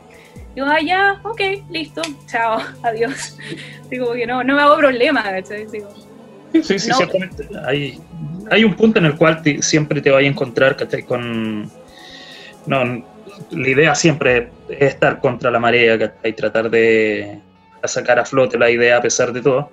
digo, 0.56 0.66
ah, 0.66 0.80
ya, 0.80 1.20
ok, 1.26 1.42
listo, 1.70 2.02
chao, 2.26 2.62
adiós. 2.84 3.38
Digo, 3.90 4.14
que 4.14 4.26
no, 4.26 4.46
no 4.46 4.56
me 4.56 4.62
hago 4.62 4.78
problema, 4.78 5.22
¿cachai? 5.22 5.66
Digo, 5.70 5.90
Sí, 6.54 6.80
sí, 6.80 6.88
No. 6.90 6.96
ciertamente. 6.96 7.50
Hay, 7.66 8.00
hay 8.50 8.64
un 8.64 8.74
punto 8.74 9.00
en 9.00 9.06
el 9.08 9.18
cual 9.18 9.42
te- 9.42 9.62
siempre 9.62 10.00
te 10.00 10.10
vas 10.10 10.24
a 10.24 10.26
encontrar 10.26 10.78
¿cachai? 10.78 11.04
con. 11.04 11.70
No, 12.66 13.04
la 13.52 13.70
idea 13.70 13.94
siempre 13.94 14.52
es 14.70 14.94
estar 14.94 15.20
contra 15.20 15.52
la 15.52 15.60
marea 15.60 16.00
¿cachai? 16.00 16.32
y 16.32 16.34
tratar 16.34 16.70
de 16.70 17.42
sacar 17.84 18.20
a 18.20 18.24
flote 18.24 18.58
la 18.58 18.70
idea 18.72 19.00
a 19.00 19.02
pesar 19.02 19.34
de 19.34 19.42
todo. 19.42 19.70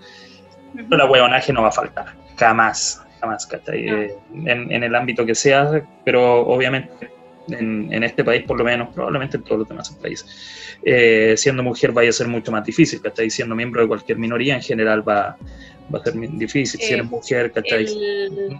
Pero 0.75 0.97
la 0.97 1.07
huevonaje 1.07 1.53
no 1.53 1.63
va 1.63 1.69
a 1.69 1.73
faltar, 1.73 2.07
jamás, 2.37 3.03
jamás, 3.21 3.47
¿cachai? 3.47 3.83
No. 3.85 3.97
Eh, 4.03 4.15
en, 4.47 4.73
en 4.73 4.83
el 4.85 4.95
ámbito 4.95 5.25
que 5.25 5.35
sea, 5.35 5.83
pero 6.05 6.41
obviamente 6.47 7.11
en, 7.49 7.93
en 7.93 8.03
este 8.03 8.25
país, 8.25 8.43
por 8.45 8.59
lo 8.59 8.65
menos, 8.65 8.89
probablemente 8.95 9.37
en 9.37 9.43
todos 9.45 9.61
los 9.61 9.69
demás 9.69 9.91
países, 9.91 10.27
eh, 10.83 11.35
siendo 11.37 11.63
mujer 11.63 11.93
vaya 11.93 12.11
a 12.11 12.13
ser 12.13 12.27
mucho 12.29 12.51
más 12.51 12.65
difícil, 12.65 13.01
¿cachai? 13.01 13.31
Siendo 13.31 13.55
miembro 13.55 13.83
de 13.83 13.89
cualquier 13.89 14.19
minoría 14.19 14.55
en 14.55 14.63
general 14.63 15.07
va, 15.09 15.37
va 15.95 15.99
a 15.99 16.03
ser 16.03 16.15
difícil. 16.15 16.81
si 16.81 16.87
Eh, 16.91 16.95
eres 16.95 17.07
mujer, 17.07 17.53
¿cachai? 17.53 17.85
El, 17.85 18.59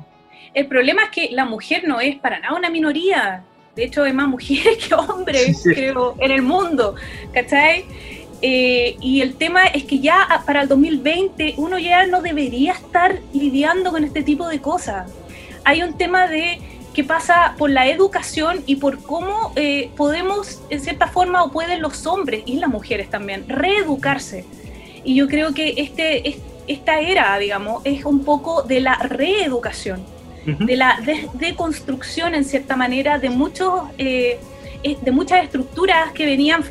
el 0.55 0.67
problema 0.67 1.05
es 1.05 1.11
que 1.11 1.29
la 1.33 1.45
mujer 1.45 1.83
no 1.87 2.01
es 2.01 2.17
para 2.17 2.39
nada 2.39 2.55
una 2.57 2.71
minoría. 2.71 3.43
De 3.75 3.85
hecho, 3.85 4.05
hay 4.05 4.13
más 4.13 4.29
mujeres 4.29 4.79
que 4.89 4.95
hombres, 4.95 5.63
Sí. 5.63 5.75
creo, 5.75 6.15
en 6.21 6.31
el 6.31 6.43
mundo. 6.43 6.95
¿Cachai? 7.33 7.85
Eh, 8.47 8.97
y 9.01 9.23
el 9.23 9.37
tema 9.37 9.65
es 9.69 9.85
que 9.85 10.01
ya 10.01 10.21
a- 10.23 10.43
para 10.45 10.61
el 10.61 10.69
2020 10.69 11.55
uno 11.57 11.79
ya 11.79 12.05
no 12.07 12.21
debería 12.21 12.73
estar 12.73 13.19
lidiando 13.33 13.91
con 13.91 14.05
este 14.05 14.23
tipo 14.23 14.47
de 14.49 14.61
cosas. 14.61 15.11
Hay 15.65 15.83
un 15.83 15.95
tema 15.97 16.27
de 16.27 16.59
que 16.93 17.05
pasa 17.05 17.55
por 17.57 17.71
la 17.71 17.89
educación 17.89 18.63
y 18.67 18.77
por 18.77 19.03
cómo 19.03 19.53
eh, 19.57 19.89
podemos, 19.97 20.61
en 20.69 20.81
cierta 20.81 21.07
forma, 21.07 21.43
o 21.43 21.51
pueden 21.53 21.81
los 21.81 22.07
hombres 22.07 22.43
y 22.45 22.57
las 22.57 22.69
mujeres 22.69 23.09
también, 23.09 23.49
reeducarse. 23.49 24.45
Y 25.05 25.15
yo 25.15 25.27
creo 25.27 25.55
que 25.55 25.73
este, 25.79 26.29
es- 26.29 26.37
esta 26.67 27.01
era, 27.01 27.39
digamos, 27.39 27.81
es 27.85 28.05
un 28.05 28.25
poco 28.25 28.63
de 28.63 28.81
la 28.81 28.95
reeducación 28.97 30.05
Ujú. 30.47 30.67
de 30.67 30.77
la 30.77 31.01
de- 31.03 31.29
deconstrucción 31.33 32.35
en 32.35 32.45
cierta 32.45 32.77
manera 32.77 33.19
de 33.19 33.31
muchos 33.31 33.85
eh, 33.97 34.39
de 35.01 35.13
muchas 35.13 35.43
estructuras 35.45 36.13
que 36.13 36.27
venían 36.27 36.63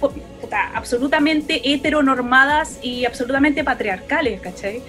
puta, 0.54 0.72
absolutamente 0.76 1.74
heteronormadas 1.74 2.78
y 2.82 3.06
absolutamente 3.06 3.64
patriarcales, 3.64 4.42
¿cachai? 4.42 4.82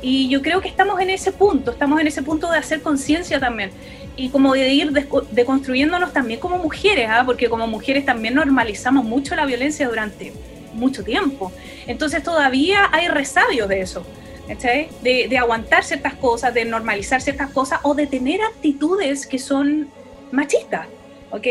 Y 0.00 0.28
yo 0.28 0.42
creo 0.42 0.60
que 0.60 0.68
estamos 0.68 1.00
en 1.00 1.10
ese 1.10 1.32
punto, 1.32 1.70
estamos 1.70 2.00
en 2.00 2.06
ese 2.06 2.22
punto 2.22 2.50
de 2.50 2.58
hacer 2.58 2.82
conciencia 2.82 3.38
también 3.38 3.70
y 4.16 4.30
como 4.30 4.52
de 4.54 4.68
ir 4.68 4.90
deconstruyéndonos 5.30 6.12
también 6.12 6.40
como 6.40 6.58
mujeres, 6.58 7.08
¿ah? 7.08 7.22
porque 7.24 7.48
como 7.48 7.66
mujeres 7.66 8.04
también 8.04 8.34
normalizamos 8.34 9.04
mucho 9.04 9.36
la 9.36 9.46
violencia 9.46 9.88
durante 9.88 10.32
mucho 10.74 11.04
tiempo. 11.04 11.52
Entonces 11.86 12.22
todavía 12.22 12.88
hay 12.92 13.08
resabios 13.08 13.68
de 13.68 13.80
eso. 13.80 14.04
¿cachai? 14.48 14.88
De, 15.02 15.28
de 15.28 15.38
aguantar 15.38 15.84
ciertas 15.84 16.14
cosas, 16.14 16.52
de 16.52 16.64
normalizar 16.64 17.22
ciertas 17.22 17.50
cosas 17.50 17.78
o 17.84 17.94
de 17.94 18.08
tener 18.08 18.40
actitudes 18.42 19.24
que 19.26 19.38
son 19.38 19.88
machistas, 20.32 20.88
¿ok? 21.30 21.46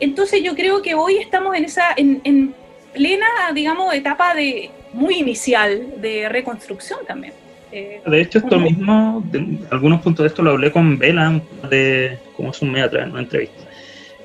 Entonces 0.00 0.42
yo 0.42 0.54
creo 0.54 0.80
que 0.80 0.94
hoy 0.94 1.16
estamos 1.16 1.56
en 1.56 1.64
esa, 1.64 1.86
en, 1.96 2.20
en 2.24 2.54
plena, 2.94 3.26
digamos, 3.54 3.92
etapa 3.94 4.34
de 4.34 4.70
muy 4.92 5.16
inicial 5.18 6.00
de 6.00 6.28
reconstrucción 6.28 7.00
también. 7.06 7.34
Eh, 7.72 8.00
De 8.06 8.20
hecho, 8.20 8.38
esto 8.38 8.58
mismo, 8.60 9.22
de- 9.30 9.58
algunos 9.70 10.00
puntos 10.00 10.22
de 10.22 10.28
esto 10.28 10.42
lo 10.42 10.52
hablé 10.52 10.70
con 10.70 10.96
Vela, 10.98 11.40
de, 11.68 12.18
como 12.36 12.50
es 12.52 12.62
un 12.62 12.70
mes 12.70 12.84
atrás, 12.84 13.04
en 13.06 13.10
una 13.12 13.20
entrevista, 13.20 13.62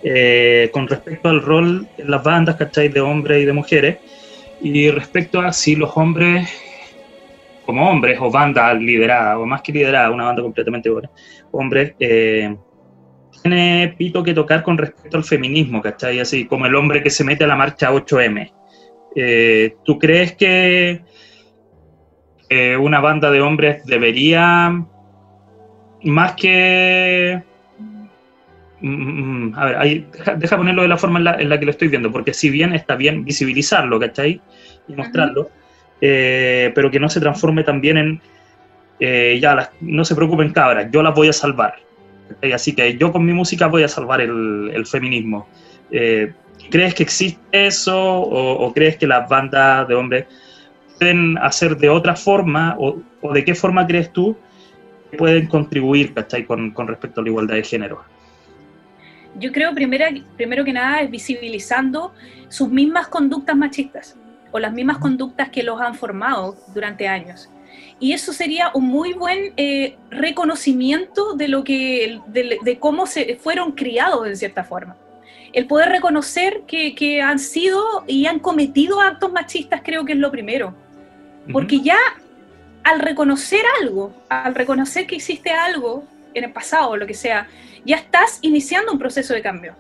Eh, 0.01 0.69
con 0.71 0.87
respecto 0.87 1.27
al 1.27 1.41
rol 1.41 1.85
en 1.97 2.09
las 2.09 2.23
bandas, 2.23 2.55
¿cachai? 2.55 2.87
De 2.87 3.01
hombres 3.01 3.41
y 3.41 3.45
de 3.45 3.51
mujeres, 3.51 3.97
y 4.61 4.89
respecto 4.91 5.41
a 5.41 5.51
si 5.51 5.75
los 5.75 5.91
hombres, 5.97 6.47
como 7.65 7.89
hombres 7.89 8.17
o 8.21 8.31
bandas 8.31 8.79
lideradas, 8.79 9.35
o 9.37 9.45
más 9.45 9.61
que 9.61 9.73
lideradas, 9.73 10.13
una 10.13 10.25
banda 10.25 10.41
completamente 10.41 10.89
buena, 10.89 11.09
hombres, 11.51 11.95
eh, 11.99 12.55
tiene 13.41 13.93
pito 13.97 14.23
que 14.23 14.33
tocar 14.33 14.63
con 14.63 14.77
respecto 14.77 15.17
al 15.17 15.23
feminismo, 15.23 15.81
¿cachai? 15.81 16.19
Así 16.19 16.45
como 16.45 16.65
el 16.65 16.75
hombre 16.75 17.03
que 17.03 17.09
se 17.09 17.23
mete 17.23 17.43
a 17.43 17.47
la 17.47 17.55
marcha 17.55 17.91
8M. 17.91 18.51
Eh, 19.15 19.75
¿Tú 19.83 19.97
crees 19.97 20.33
que 20.33 21.01
eh, 22.49 22.75
una 22.77 22.99
banda 22.99 23.29
de 23.29 23.41
hombres 23.41 23.85
debería, 23.85 24.83
más 26.03 26.33
que... 26.33 27.43
Mm, 28.81 29.49
mm, 29.49 29.53
a 29.55 29.65
ver, 29.65 29.77
ahí, 29.77 30.07
deja, 30.37 30.57
ponerlo 30.57 30.81
de 30.81 30.87
la 30.87 30.97
forma 30.97 31.19
en 31.19 31.49
la, 31.49 31.59
que 31.59 31.65
lo 31.65 31.71
estoy 31.71 31.89
viendo, 31.89 32.11
porque 32.11 32.33
si 32.33 32.49
bien 32.49 32.73
está 32.73 32.95
bien 32.95 33.23
visibilizarlo, 33.23 33.99
¿cachai? 33.99 34.41
Y 34.87 34.93
mostrarlo, 34.93 35.49
eh, 36.01 36.71
pero 36.73 36.89
que 36.89 36.99
no 36.99 37.09
se 37.09 37.19
transforme 37.19 37.63
también 37.63 37.97
en, 37.97 38.21
eh, 38.99 39.37
ya, 39.41 39.71
no 39.81 40.03
se 40.05 40.15
preocupen 40.15 40.51
cabras, 40.51 40.87
yo 40.91 41.03
las 41.03 41.13
voy 41.13 41.27
a 41.27 41.33
salvar. 41.33 41.75
Así 42.53 42.73
que 42.73 42.97
yo 42.97 43.11
con 43.11 43.25
mi 43.25 43.33
música 43.33 43.67
voy 43.67 43.83
a 43.83 43.87
salvar 43.87 44.21
el, 44.21 44.85
feminismo. 44.85 45.47
¿Crees 46.69 46.93
que 46.93 47.03
existe 47.03 47.41
eso 47.51 47.97
o, 47.97 48.73
crees 48.73 48.97
que 48.97 49.07
las 49.07 49.27
bandas 49.27 49.87
de 49.87 49.95
hombres 49.95 50.25
pueden 50.97 51.37
hacer 51.39 51.77
de 51.77 51.89
otra 51.89 52.15
forma 52.15 52.75
o, 52.77 53.01
de 53.33 53.43
qué 53.43 53.55
forma 53.55 53.87
crees 53.87 54.11
tú 54.13 54.37
que 55.09 55.17
pueden 55.17 55.47
contribuir 55.47 56.13
Con, 56.45 56.71
con 56.71 56.87
respecto 56.87 57.21
a 57.21 57.23
la 57.23 57.29
igualdad 57.29 57.55
de 57.55 57.63
género? 57.63 58.03
Yo 59.39 59.51
creo 59.51 59.73
primero, 59.73 60.05
primero 60.35 60.63
que 60.63 60.73
nada 60.73 61.01
es 61.01 61.09
visibilizando 61.09 62.13
sus 62.49 62.69
mismas 62.69 63.07
conductas 63.07 63.55
machistas 63.55 64.17
o 64.51 64.59
las 64.59 64.73
mismas 64.73 64.97
conductas 64.97 65.49
que 65.49 65.63
los 65.63 65.79
han 65.79 65.95
formado 65.95 66.57
durante 66.73 67.07
años. 67.07 67.49
Y 67.99 68.13
eso 68.13 68.33
sería 68.33 68.71
un 68.73 68.85
muy 68.85 69.13
buen 69.13 69.53
eh, 69.57 69.97
reconocimiento 70.09 71.33
de 71.33 71.47
lo 71.47 71.63
que, 71.63 72.19
de, 72.27 72.79
cómo 72.79 73.05
se 73.05 73.35
fueron 73.35 73.73
criados 73.73 74.27
en 74.27 74.37
cierta 74.37 74.63
forma 74.63 74.95
el 75.53 75.65
poder 75.65 75.89
reconocer 75.89 76.61
que, 76.67 77.21
han 77.21 77.39
sido 77.39 78.03
y 78.07 78.25
han 78.25 78.39
cometido 78.39 79.01
actos 79.01 79.31
machistas 79.31 79.81
creo 79.83 80.05
que 80.05 80.13
es 80.13 80.19
lo 80.19 80.31
primero. 80.31 80.75
Porque 81.51 81.81
ya 81.81 81.97
al 82.83 82.99
reconocer 82.99 83.61
algo, 83.81 84.13
al 84.29 84.53
reconocer 84.53 85.07
que 85.07 85.15
existe 85.15 85.49
algo 85.49 86.03
en 86.33 86.43
el 86.43 86.51
pasado 86.51 86.91
o 86.91 86.97
lo 86.97 87.07
que 87.07 87.13
sea, 87.13 87.47
ya 87.85 87.95
estás 87.95 88.39
iniciando 88.41 88.91
un 88.91 88.99
proceso 88.99 89.33
de 89.33 89.41
cambio. 89.41 89.75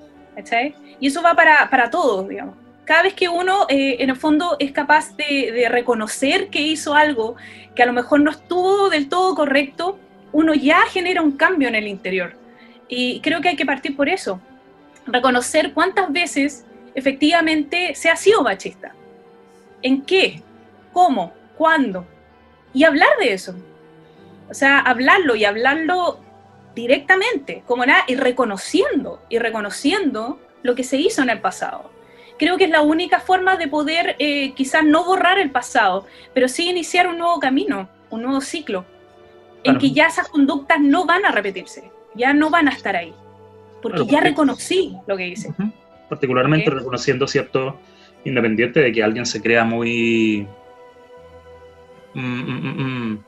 Y 0.99 1.07
eso 1.07 1.21
va 1.21 1.35
para, 1.35 1.69
para 1.69 1.89
todos, 1.89 2.27
digamos. 2.27 2.55
Cada 2.85 3.03
vez 3.03 3.13
que 3.13 3.29
uno, 3.29 3.67
eh, 3.69 3.97
en 3.99 4.09
el 4.09 4.15
fondo, 4.15 4.55
es 4.57 4.71
capaz 4.71 5.15
de, 5.15 5.51
de 5.51 5.69
reconocer 5.69 6.49
que 6.49 6.61
hizo 6.61 6.95
algo 6.95 7.35
que 7.75 7.83
a 7.83 7.85
lo 7.85 7.93
mejor 7.93 8.21
no 8.21 8.31
estuvo 8.31 8.89
del 8.89 9.09
todo 9.09 9.35
correcto, 9.35 9.99
uno 10.31 10.55
ya 10.55 10.81
genera 10.89 11.21
un 11.21 11.33
cambio 11.33 11.67
en 11.67 11.75
el 11.75 11.87
interior. 11.87 12.35
Y 12.87 13.19
creo 13.21 13.41
que 13.41 13.49
hay 13.49 13.55
que 13.55 13.65
partir 13.65 13.95
por 13.95 14.09
eso 14.09 14.41
reconocer 15.11 15.73
cuántas 15.73 16.11
veces 16.11 16.65
efectivamente 16.95 17.95
se 17.95 18.09
ha 18.09 18.15
sido 18.15 18.43
machista. 18.43 18.93
¿En 19.81 20.03
qué? 20.03 20.41
¿Cómo? 20.93 21.33
¿Cuándo? 21.57 22.05
Y 22.73 22.83
hablar 22.83 23.09
de 23.19 23.33
eso. 23.33 23.55
O 24.49 24.53
sea, 24.53 24.79
hablarlo 24.79 25.35
y 25.35 25.45
hablarlo 25.45 26.19
directamente, 26.75 27.63
como 27.65 27.85
nada, 27.85 28.03
y 28.07 28.15
reconociendo, 28.15 29.21
y 29.29 29.39
reconociendo 29.39 30.39
lo 30.63 30.75
que 30.75 30.83
se 30.83 30.97
hizo 30.97 31.21
en 31.21 31.29
el 31.29 31.41
pasado. 31.41 31.91
Creo 32.37 32.57
que 32.57 32.65
es 32.65 32.69
la 32.69 32.81
única 32.81 33.19
forma 33.19 33.57
de 33.57 33.67
poder 33.67 34.15
eh, 34.19 34.53
quizás 34.53 34.83
no 34.83 35.03
borrar 35.03 35.39
el 35.39 35.51
pasado, 35.51 36.05
pero 36.33 36.47
sí 36.47 36.69
iniciar 36.69 37.07
un 37.07 37.17
nuevo 37.17 37.39
camino, 37.39 37.89
un 38.09 38.21
nuevo 38.21 38.41
ciclo, 38.41 38.85
en 39.63 39.77
que 39.77 39.91
ya 39.91 40.07
esas 40.07 40.29
conductas 40.29 40.79
no 40.79 41.05
van 41.05 41.25
a 41.25 41.31
repetirse, 41.31 41.91
ya 42.15 42.33
no 42.33 42.49
van 42.49 42.69
a 42.69 42.71
estar 42.71 42.95
ahí 42.95 43.13
porque 43.81 44.05
ya 44.05 44.21
reconocí 44.21 44.95
lo 45.07 45.17
que 45.17 45.27
hice. 45.27 45.53
Particularmente 46.09 46.69
reconociendo 46.69 47.27
cierto 47.27 47.79
independiente 48.25 48.79
de 48.79 48.91
que 48.91 49.03
alguien 49.03 49.25
se 49.25 49.41
crea 49.41 49.63
muy... 49.63 50.47
Mm, 52.13 52.19
mm, 52.19 53.11
mm, 53.11 53.23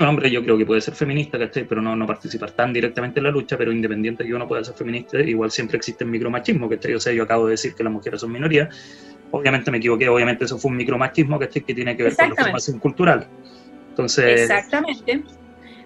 hombre, 0.00 0.30
yo 0.30 0.42
creo 0.42 0.58
que 0.58 0.66
puede 0.66 0.80
ser 0.80 0.94
feminista, 0.94 1.38
¿cachai? 1.38 1.64
Pero 1.64 1.80
no, 1.80 1.94
no 1.94 2.06
participar 2.06 2.50
tan 2.52 2.72
directamente 2.72 3.20
en 3.20 3.24
la 3.24 3.30
lucha, 3.30 3.56
pero 3.56 3.70
independiente 3.70 4.22
de 4.22 4.28
que 4.28 4.34
uno 4.34 4.48
pueda 4.48 4.64
ser 4.64 4.74
feminista, 4.74 5.20
igual 5.20 5.50
siempre 5.50 5.76
existe 5.76 6.04
el 6.04 6.10
micromachismo, 6.10 6.68
¿cachai? 6.68 6.94
O 6.94 7.00
sea, 7.00 7.12
yo 7.12 7.22
acabo 7.22 7.46
de 7.46 7.52
decir 7.52 7.74
que 7.74 7.84
las 7.84 7.92
mujeres 7.92 8.20
son 8.20 8.32
minoría, 8.32 8.68
obviamente 9.30 9.70
me 9.70 9.78
equivoqué, 9.78 10.08
obviamente 10.08 10.46
eso 10.46 10.58
fue 10.58 10.70
un 10.70 10.78
micromachismo, 10.78 11.38
¿cachai? 11.38 11.62
Que 11.62 11.74
tiene 11.74 11.96
que 11.96 12.02
ver 12.04 12.16
con 12.16 12.30
la 12.30 12.34
formación 12.36 12.78
cultural. 12.78 13.28
Entonces... 13.90 14.40
Exactamente. 14.40 15.22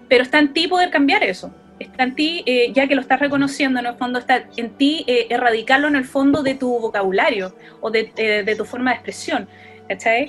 Pero 0.08 0.22
está 0.22 0.38
en 0.38 0.52
ti 0.52 0.68
poder 0.68 0.90
cambiar 0.90 1.24
eso 1.24 1.52
está 1.78 2.04
en 2.04 2.14
ti, 2.14 2.42
eh, 2.46 2.72
ya 2.72 2.86
que 2.86 2.94
lo 2.94 3.00
estás 3.00 3.20
reconociendo, 3.20 3.80
en 3.80 3.86
el 3.86 3.94
fondo 3.94 4.18
está 4.18 4.44
en 4.56 4.70
ti 4.70 5.04
eh, 5.06 5.26
erradicarlo 5.30 5.88
en 5.88 5.96
el 5.96 6.04
fondo 6.04 6.42
de 6.42 6.54
tu 6.54 6.78
vocabulario 6.78 7.54
o 7.80 7.90
de, 7.90 8.12
eh, 8.16 8.54
tu 8.56 8.64
forma 8.64 8.90
de 8.90 8.96
expresión. 8.96 9.48
¿Cachai? 9.88 10.26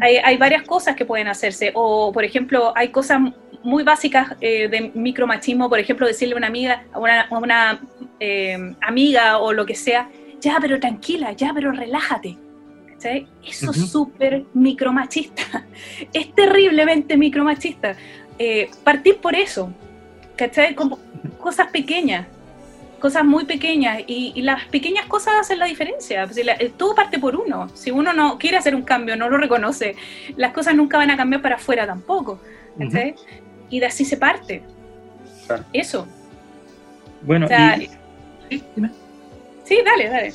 hay, 0.00 0.36
varias 0.36 0.62
cosas 0.62 0.94
que 0.94 1.04
pueden 1.04 1.26
hacerse. 1.26 1.72
O, 1.74 2.12
por 2.12 2.22
ejemplo, 2.22 2.72
hay 2.76 2.90
cosas 2.90 3.20
muy 3.64 3.82
básicas 3.82 4.38
de 4.38 4.92
micromachismo, 4.94 5.68
por 5.68 5.80
ejemplo, 5.80 6.06
decirle 6.06 6.34
a 6.34 6.36
una 6.36 6.46
amiga, 6.46 6.84
a 6.92 7.00
una, 7.00 7.26
una 7.32 7.80
amiga 8.80 9.38
o 9.38 9.52
lo 9.52 9.66
que 9.66 9.74
sea, 9.74 10.08
ya, 10.40 10.58
pero 10.60 10.78
tranquila, 10.78 11.32
ya, 11.32 11.50
pero 11.52 11.72
relájate. 11.72 12.38
¿Cachai? 12.92 13.26
Eso 13.44 13.72
es 13.72 13.90
súper 13.90 14.44
micromachista. 14.54 15.66
Es 16.12 16.32
terriblemente 16.32 17.16
micromachista. 17.16 17.96
partir 18.84 19.16
por 19.16 19.34
eso, 19.34 19.74
¿cachai? 20.42 20.74
Como 20.74 20.98
cosas 21.38 21.68
pequeñas, 21.68 22.26
cosas 22.98 23.24
muy 23.24 23.44
pequeñas, 23.44 24.02
y, 24.06 24.42
las 24.42 24.64
pequeñas 24.66 25.06
cosas 25.06 25.34
hacen 25.40 25.58
la 25.58 25.66
diferencia. 25.66 26.26
Pues 26.26 26.44
todo 26.76 26.94
parte 26.94 27.18
por 27.18 27.36
uno. 27.36 27.68
Si 27.74 27.90
uno 27.90 28.12
no 28.12 28.38
quiere 28.38 28.56
hacer 28.56 28.74
un 28.74 28.82
cambio, 28.82 29.16
no 29.16 29.28
lo 29.28 29.38
reconoce, 29.38 29.94
las 30.36 30.52
cosas 30.52 30.74
nunca 30.74 30.98
van 30.98 31.10
a 31.10 31.16
cambiar 31.16 31.42
para 31.42 31.56
afuera 31.56 31.86
tampoco. 31.86 32.40
¿cachai? 32.78 33.14
Y 33.70 33.78
de 33.80 33.86
así 33.86 34.04
se 34.04 34.16
parte. 34.16 34.62
Eso. 35.72 36.08
Bueno, 37.22 37.46
y... 37.46 37.88
¿Sí? 38.50 38.62
sí, 39.64 39.78
dale, 39.84 40.08
dale. 40.08 40.32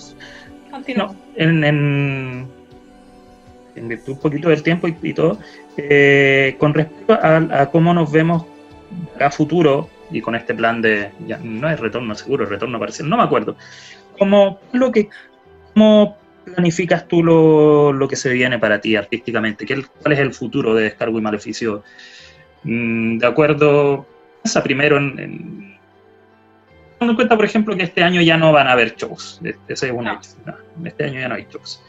Continúa. 0.72 1.16
en, 1.36 1.64
en, 1.64 2.48
en, 3.76 3.88
virtud 3.88 4.14
un 4.14 4.20
poquito 4.20 4.50
del 4.50 4.64
tiempo 4.64 4.88
y, 4.88 5.14
todo, 5.14 5.38
eh, 5.78 6.56
con 6.60 6.74
respecto 6.74 7.14
a, 7.14 7.38
a, 7.62 7.72
cómo 7.72 7.94
nos 7.94 8.12
vemos 8.12 8.46
a 9.20 9.32
futuro, 9.32 9.90
y 10.12 10.22
con 10.22 10.36
este 10.36 10.54
plan 10.54 10.82
de, 10.82 11.12
ya, 11.26 11.38
no 11.38 11.70
es 11.70 11.80
retorno 11.80 12.16
seguro, 12.16 12.46
retorno 12.46 12.80
parcial, 12.80 13.10
no 13.10 13.18
me 13.18 13.24
acuerdo, 13.24 13.58
¿cómo, 14.18 14.60
lo 14.72 14.92
que, 14.92 15.10
cómo 15.74 16.18
planificas 16.46 17.08
tú 17.08 17.24
lo, 17.24 17.92
lo, 17.92 18.08
que 18.08 18.16
se 18.16 18.32
viene 18.32 18.60
para 18.60 18.80
ti 18.80 18.96
artísticamente? 18.96 19.66
¿Qué, 19.66 19.84
¿Cuál 20.02 20.14
es 20.14 20.20
el 20.20 20.34
futuro 20.34 20.74
de 20.74 20.84
Descargo 20.84 21.18
y 21.20 21.22
Maleficio? 21.22 21.84
Mm, 22.64 23.18
de 23.18 23.28
acuerdo, 23.28 24.06
piensa 24.42 24.64
primero 24.64 24.98
en, 24.98 25.20
en 25.20 25.78
en 27.00 27.16
cuenta, 27.16 27.36
por 27.36 27.46
ejemplo, 27.46 27.76
que 27.76 27.84
este 27.84 28.04
año 28.04 28.22
ya 28.22 28.38
no 28.38 28.52
van 28.52 28.68
a 28.68 28.72
haber 28.72 28.96
shows. 28.96 29.40
Ese 29.68 29.88
es 29.88 29.92
un 29.92 30.08
hecho. 30.08 30.30
este 30.84 31.06
año 31.06 31.20
ya 31.20 31.28
no 31.28 31.36
hay 31.36 31.48
shows. 31.50 31.82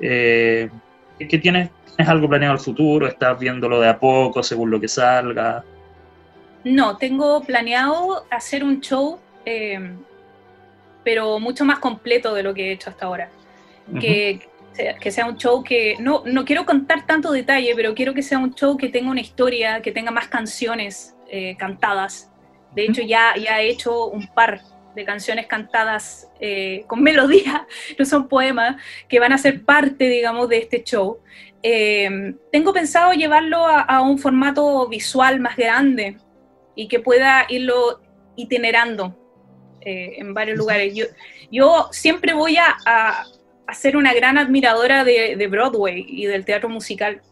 Eh, 0.00 0.70
¿Qué 1.18 1.38
tienes? 1.38 1.70
¿Tienes 1.86 2.08
algo 2.08 2.28
planeado 2.28 2.54
al 2.54 2.60
futuro? 2.60 3.06
¿Estás 3.06 3.38
viéndolo 3.38 3.80
de 3.80 3.88
a 3.88 3.98
poco 3.98 4.42
según 4.42 4.70
lo 4.70 4.80
que 4.80 4.88
salga? 4.88 5.64
No, 6.64 6.96
tengo 6.96 7.42
planeado 7.42 8.24
hacer 8.30 8.62
un 8.62 8.80
show, 8.80 9.18
eh, 9.44 9.96
pero 11.02 11.40
mucho 11.40 11.64
más 11.64 11.78
completo 11.78 12.34
de 12.34 12.42
lo 12.42 12.54
que 12.54 12.68
he 12.68 12.72
hecho 12.72 12.90
hasta 12.90 13.06
ahora. 13.06 13.30
que, 14.00 14.48
que, 15.00 15.10
sea 15.10 15.26
un 15.26 15.36
show 15.36 15.62
que, 15.62 15.96
no, 15.98 16.22
no 16.24 16.44
quiero 16.44 16.64
contar 16.64 17.04
tanto 17.04 17.32
detalle, 17.32 17.74
pero 17.74 17.94
quiero 17.94 18.14
que 18.14 18.22
sea 18.22 18.38
un 18.38 18.54
show 18.54 18.76
que 18.76 18.88
tenga 18.88 19.10
una 19.10 19.20
historia, 19.20 19.82
que 19.82 19.90
tenga 19.90 20.10
más 20.10 20.28
canciones 20.28 21.16
eh, 21.28 21.56
cantadas. 21.58 22.30
De 22.74 22.84
hecho, 22.84 23.02
ya, 23.02 23.34
ya 23.36 23.60
he 23.60 23.68
hecho 23.68 24.06
un 24.06 24.26
par 24.28 24.62
de 24.94 25.04
canciones 25.04 25.46
cantadas 25.46 26.30
eh, 26.38 26.84
con 26.86 27.02
melodía, 27.02 27.66
no 27.98 28.04
son 28.04 28.28
poemas, 28.28 28.76
que 29.08 29.18
van 29.18 29.32
a 29.32 29.38
ser 29.38 29.64
parte, 29.64 30.08
digamos, 30.08 30.48
de 30.48 30.58
este 30.58 30.84
show. 30.84 31.18
tengo 31.60 32.72
pensado 32.72 33.12
llevarlo 33.12 33.66
a, 33.66 34.00
un 34.00 34.18
formato 34.18 34.88
visual 34.88 35.40
más 35.40 35.56
grande, 35.56 36.18
y 36.74 36.88
que 36.88 37.00
pueda 37.00 37.46
irlo 37.48 38.00
itinerando 38.36 39.16
eh, 39.80 40.14
en 40.18 40.34
varios 40.34 40.58
lugares. 40.58 40.94
Yo, 40.94 41.06
yo 41.50 41.88
siempre 41.92 42.34
voy 42.34 42.56
a, 42.56 42.76
a, 42.86 43.24
ser 43.74 43.96
una 43.96 44.12
gran 44.12 44.36
admiradora 44.36 45.02
de, 45.02 45.46
Broadway 45.50 46.04
y 46.06 46.26
del 46.26 46.44
teatro 46.44 46.68
musical. 46.68 47.22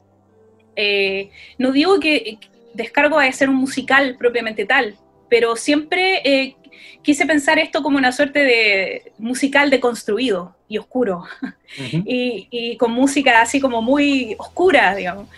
Eh, 0.75 1.31
no 1.59 1.73
digo 1.73 2.01
que 2.01 2.39
Descargo 2.73 3.19
a 3.19 3.31
ser 3.33 3.51
un 3.51 3.57
musical 3.57 4.17
propiamente 4.17 4.65
tal, 4.65 4.97
pero 5.29 5.57
siempre 5.57 6.23
eh, 6.25 6.57
quise 7.03 7.27
pensar 7.27 7.59
esto 7.59 7.83
como 7.83 7.99
una 7.99 8.13
suerte 8.13 8.39
de 8.45 9.13
musical 9.19 9.71
deconstruido 9.71 10.57
y 10.69 10.79
oscuro, 10.79 11.25
y, 11.77 12.47
y, 12.51 12.77
con 12.77 12.93
música 12.93 13.43
así 13.43 13.61
como 13.61 13.83
muy 13.83 14.37
oscura, 14.39 14.95
digamos 14.95 15.29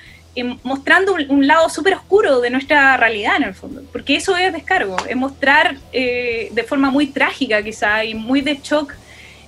mostrando 0.62 1.14
un, 1.14 1.46
lado 1.46 1.68
súper 1.68 1.94
oscuro 1.94 2.40
de 2.40 2.50
nuestra 2.50 2.96
realidad 2.96 3.36
en 3.36 3.44
el 3.44 3.54
fondo, 3.54 3.82
porque 3.92 4.16
eso 4.16 4.36
es 4.36 4.52
descargo, 4.52 4.96
es 5.06 5.16
mostrar 5.16 5.76
eh, 5.92 6.48
de 6.52 6.62
forma 6.62 6.90
muy 6.90 7.08
trágica 7.08 7.62
quizá 7.62 8.04
y 8.04 8.14
muy 8.14 8.40
de 8.40 8.58
shock 8.62 8.94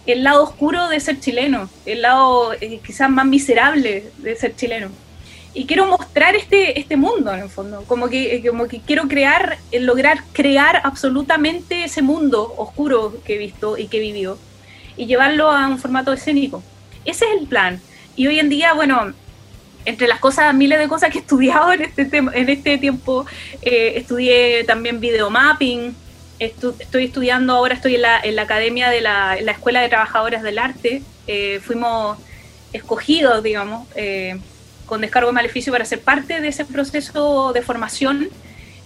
el 0.07 0.23
lado 0.23 0.43
oscuro 0.43 0.89
de 0.89 1.01
ser 1.01 1.19
chileno, 1.21 1.71
el 1.87 2.03
lado 2.03 2.53
eh, 2.61 2.81
quizás 2.85 3.09
más 3.09 3.25
miserable 3.25 4.11
de 4.19 4.37
ser 4.37 4.55
chileno. 4.55 4.91
y 5.55 5.67
quiero 5.67 5.87
mostrar 5.87 6.35
este, 6.35 6.79
este 6.79 6.97
mundo 6.97 7.33
en 7.33 7.41
el 7.41 7.49
fondo, 7.49 7.85
como 7.87 8.09
que, 8.09 8.45
como 8.47 8.67
que 8.69 8.81
quiero 8.81 9.09
crear, 9.09 9.57
eh, 9.73 9.81
lograr 9.81 10.19
crear 10.33 10.83
absolutamente 10.85 11.85
ese 11.85 12.03
mundo 12.03 12.53
oscuro 12.59 13.15
que 13.25 13.37
he 13.37 13.39
visto 13.39 13.79
y 13.79 13.87
que 13.87 13.99
he 13.99 14.01
vivido 14.01 14.37
y 14.97 15.07
llevarlo 15.07 15.51
a 15.51 15.67
un 15.69 15.79
formato 15.79 16.13
escénico. 16.13 16.63
Ese 17.05 17.25
es 17.25 17.41
el 17.41 17.47
plan. 17.47 17.81
Y 18.17 18.27
hoy 18.27 18.39
en 18.39 18.49
día, 18.49 18.75
bueno, 18.75 19.13
entre 19.85 20.09
las 20.09 20.19
cosas, 20.19 20.55
miles 20.55 20.79
de 20.79 20.89
cosas 20.89 21.11
que 21.11 21.19
he 21.19 21.21
estudiado 21.21 21.73
en 21.73 21.83
este, 21.83 22.17
en 22.17 22.49
este 22.49 22.79
tiempo, 22.79 23.27
eh, 23.63 23.95
estudié 23.97 24.65
también 24.65 25.01
videomapping, 25.01 25.95
estoy 26.39 27.05
estudiando, 27.05 27.55
ahora 27.55 27.75
estoy 27.75 27.95
en 27.95 28.03
la, 28.03 28.21
en 28.21 28.37
la 28.37 28.43
Academia 28.43 28.91
de 28.91 29.01
la, 29.01 29.37
la, 29.41 29.53
Escuela 29.53 29.81
de 29.81 29.89
Trabajadores 29.89 30.43
del 30.43 30.59
Arte, 30.59 31.03
eh, 31.27 31.61
fuimos 31.63 32.19
escogidos, 32.73 33.43
digamos, 33.43 33.87
eh, 33.95 34.39
con 34.87 35.01
descargo 35.01 35.29
de 35.29 35.35
maleficio 35.35 35.73
para 35.73 35.85
ser 35.85 36.01
parte 36.01 36.41
de 36.41 36.49
ese 36.49 36.65
proceso 36.65 37.53
de 37.53 37.63
formación 37.63 38.29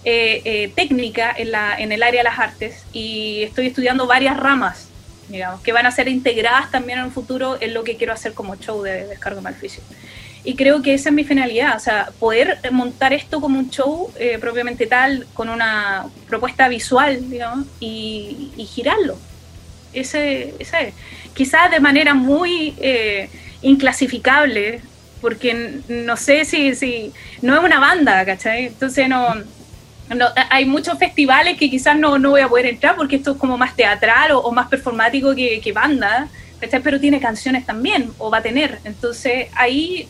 técnica 0.03 1.35
en, 1.37 1.51
la, 1.51 1.77
en 1.77 1.91
el 1.91 2.01
área 2.01 2.21
de 2.21 2.23
las 2.23 2.39
artes 2.39 2.85
y 2.93 3.43
estoy 3.43 3.67
estudiando 3.67 4.07
varias 4.07 4.37
ramas 4.37 4.89
digamos, 5.29 5.61
que 5.61 5.71
van 5.71 5.85
a 5.85 5.91
ser 5.91 6.07
integradas 6.07 6.71
también 6.71 6.99
en 6.99 7.05
un 7.05 7.11
futuro 7.11 7.57
en 7.61 7.73
lo 7.73 7.83
que 7.83 7.95
quiero 7.95 8.13
hacer 8.13 8.33
como 8.33 8.55
show 8.55 8.81
de 8.81 9.05
descargo 9.05 9.37
de 9.37 9.43
maleficio. 9.43 9.83
Y 10.43 10.55
creo 10.55 10.81
que 10.81 10.93
esa 10.93 11.09
es 11.09 11.15
mi 11.15 11.23
finalidad, 11.23 11.75
o 11.75 11.79
sea, 11.79 12.09
poder 12.19 12.59
montar 12.71 13.13
esto 13.13 13.41
como 13.41 13.59
un 13.59 13.69
show 13.69 14.11
eh, 14.17 14.37
propiamente 14.39 14.87
tal, 14.87 15.27
con 15.33 15.49
una 15.49 16.05
propuesta 16.27 16.67
visual, 16.69 17.29
digamos, 17.29 17.67
y, 17.79 18.51
girarlo. 18.73 19.17
Ese, 19.91 20.53
ese 20.59 20.93
Quizás 21.33 21.71
de 21.71 21.79
manera 21.79 22.13
muy 22.13 22.75
eh, 22.79 23.29
inclasificable, 23.61 24.81
porque 25.21 25.81
no 25.89 26.15
sé 26.15 26.45
si, 26.45 26.73
si 26.75 27.11
no 27.41 27.57
es 27.57 27.63
una 27.63 27.79
banda, 27.79 28.25
¿cachai? 28.25 28.67
Entonces 28.67 29.09
no 29.09 29.35
no, 30.15 30.25
hay 30.49 30.65
muchos 30.65 30.97
festivales 30.97 31.57
que 31.57 31.69
quizás 31.69 31.97
no, 31.97 32.17
no, 32.17 32.31
voy 32.31 32.41
a 32.41 32.47
poder 32.47 32.65
entrar 32.65 32.95
porque 32.95 33.17
esto 33.17 33.33
es 33.33 33.37
como 33.37 33.57
más 33.57 33.75
teatral 33.75 34.31
o, 34.31 34.51
más 34.51 34.67
performático 34.67 35.35
que, 35.35 35.61
que 35.61 35.71
banda, 35.71 36.27
pero 36.83 36.99
tiene 36.99 37.19
canciones 37.19 37.65
también, 37.65 38.11
o 38.17 38.29
va 38.29 38.39
a 38.39 38.41
tener. 38.41 38.79
Entonces 38.83 39.47
ahí 39.55 40.07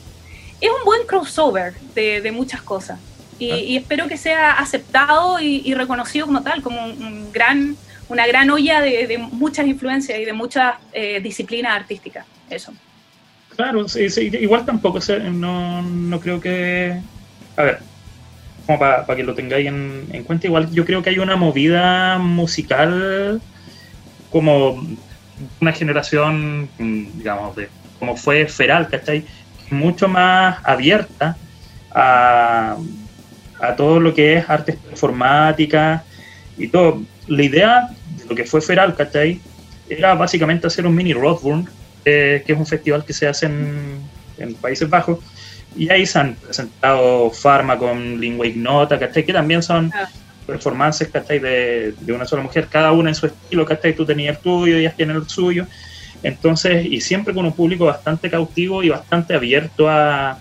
es 0.61 0.69
un 0.69 0.85
buen 0.85 1.05
crossover 1.07 1.73
de, 1.95 2.21
de 2.21 2.31
muchas 2.31 2.61
cosas. 2.61 2.99
Y, 3.37 3.51
ah. 3.51 3.79
espero 3.79 4.07
que 4.07 4.17
sea 4.17 4.53
aceptado 4.53 5.39
y, 5.39 5.73
reconocido 5.73 6.25
como 6.25 6.43
tal, 6.43 6.61
como 6.61 6.85
un, 6.85 7.31
gran, 7.31 7.77
una 8.09 8.27
gran 8.27 8.49
olla 8.49 8.81
de, 8.81 9.07
de, 9.07 9.17
muchas 9.17 9.67
influencias 9.67 10.19
y 10.19 10.25
de 10.25 10.33
muchas 10.33 10.75
eh, 10.91 11.19
disciplinas 11.21 11.73
artísticas. 11.75 12.25
Eso. 12.49 12.73
Claro, 13.55 13.87
sí, 13.87 14.09
sí, 14.09 14.29
igual 14.39 14.65
tampoco, 14.65 14.99
no, 15.31 15.81
no 15.81 16.19
creo 16.19 16.39
que... 16.39 16.99
A 17.55 17.63
ver, 17.63 17.79
como 18.69 18.77
para 18.77 19.15
que 19.15 19.23
lo 19.23 19.33
tengáis 19.33 19.65
en, 19.65 20.23
cuenta. 20.25 20.45
Igual 20.45 20.71
yo 20.71 20.85
creo 20.85 21.01
que 21.01 21.09
hay 21.09 21.17
una 21.17 21.35
movida 21.35 22.19
musical 22.19 23.41
como 24.29 24.87
una 25.59 25.73
generación, 25.73 26.69
digamos, 26.77 27.55
de 27.55 27.67
como 27.97 28.15
fue 28.15 28.45
Feral, 28.45 28.87
¿cachai? 28.87 29.25
Mucho 29.71 30.07
más 30.07 30.57
abierta 30.63 31.37
a, 31.91 32.77
a 33.59 33.75
todo 33.75 33.99
lo 33.99 34.13
que 34.13 34.37
es 34.37 34.49
artes 34.49 34.75
performáticas 34.75 36.03
y 36.57 36.67
todo. 36.67 37.01
La 37.27 37.43
idea 37.43 37.89
de 38.17 38.25
lo 38.25 38.35
que 38.35 38.45
fue 38.45 38.61
Feral, 38.61 38.95
¿cachai? 38.95 39.39
Era 39.87 40.15
básicamente 40.15 40.67
hacer 40.67 40.85
un 40.85 40.95
mini 40.95 41.13
Roadburn, 41.13 41.67
eh, 42.05 42.43
que 42.45 42.53
es 42.53 42.59
un 42.59 42.65
festival 42.65 43.05
que 43.05 43.13
se 43.13 43.27
hace 43.27 43.47
en, 43.47 43.99
en 44.37 44.55
Países 44.55 44.89
Bajos, 44.89 45.19
y 45.75 45.89
ahí 45.89 46.05
se 46.05 46.19
han 46.19 46.35
presentado 46.35 47.29
Pharma 47.31 47.77
con 47.77 48.19
Lingua 48.19 48.47
Ignota, 48.47 48.97
¿cachai? 48.97 49.23
Que 49.23 49.33
también 49.33 49.61
son 49.61 49.91
ah. 49.93 50.09
performances, 50.47 51.07
¿cachai? 51.09 51.39
De, 51.39 51.93
de, 51.99 52.13
una 52.13 52.25
sola 52.25 52.41
mujer, 52.41 52.67
cada 52.69 52.91
una 52.91 53.09
en 53.09 53.15
su 53.15 53.27
estilo, 53.27 53.65
¿cachai? 53.65 53.93
Tú 53.93 54.05
tenías 54.05 54.37
el 54.37 54.41
tuyo, 54.41 54.77
ellas 54.77 54.95
tienen 54.95 55.17
el 55.17 55.27
suyo. 55.29 55.67
Entonces, 56.23 56.85
y 56.85 57.01
siempre 57.01 57.33
con 57.33 57.45
un 57.45 57.53
público 57.53 57.85
bastante 57.85 58.29
cautivo 58.29 58.83
y 58.83 58.89
bastante 58.89 59.33
abierto 59.33 59.89
a, 59.89 60.39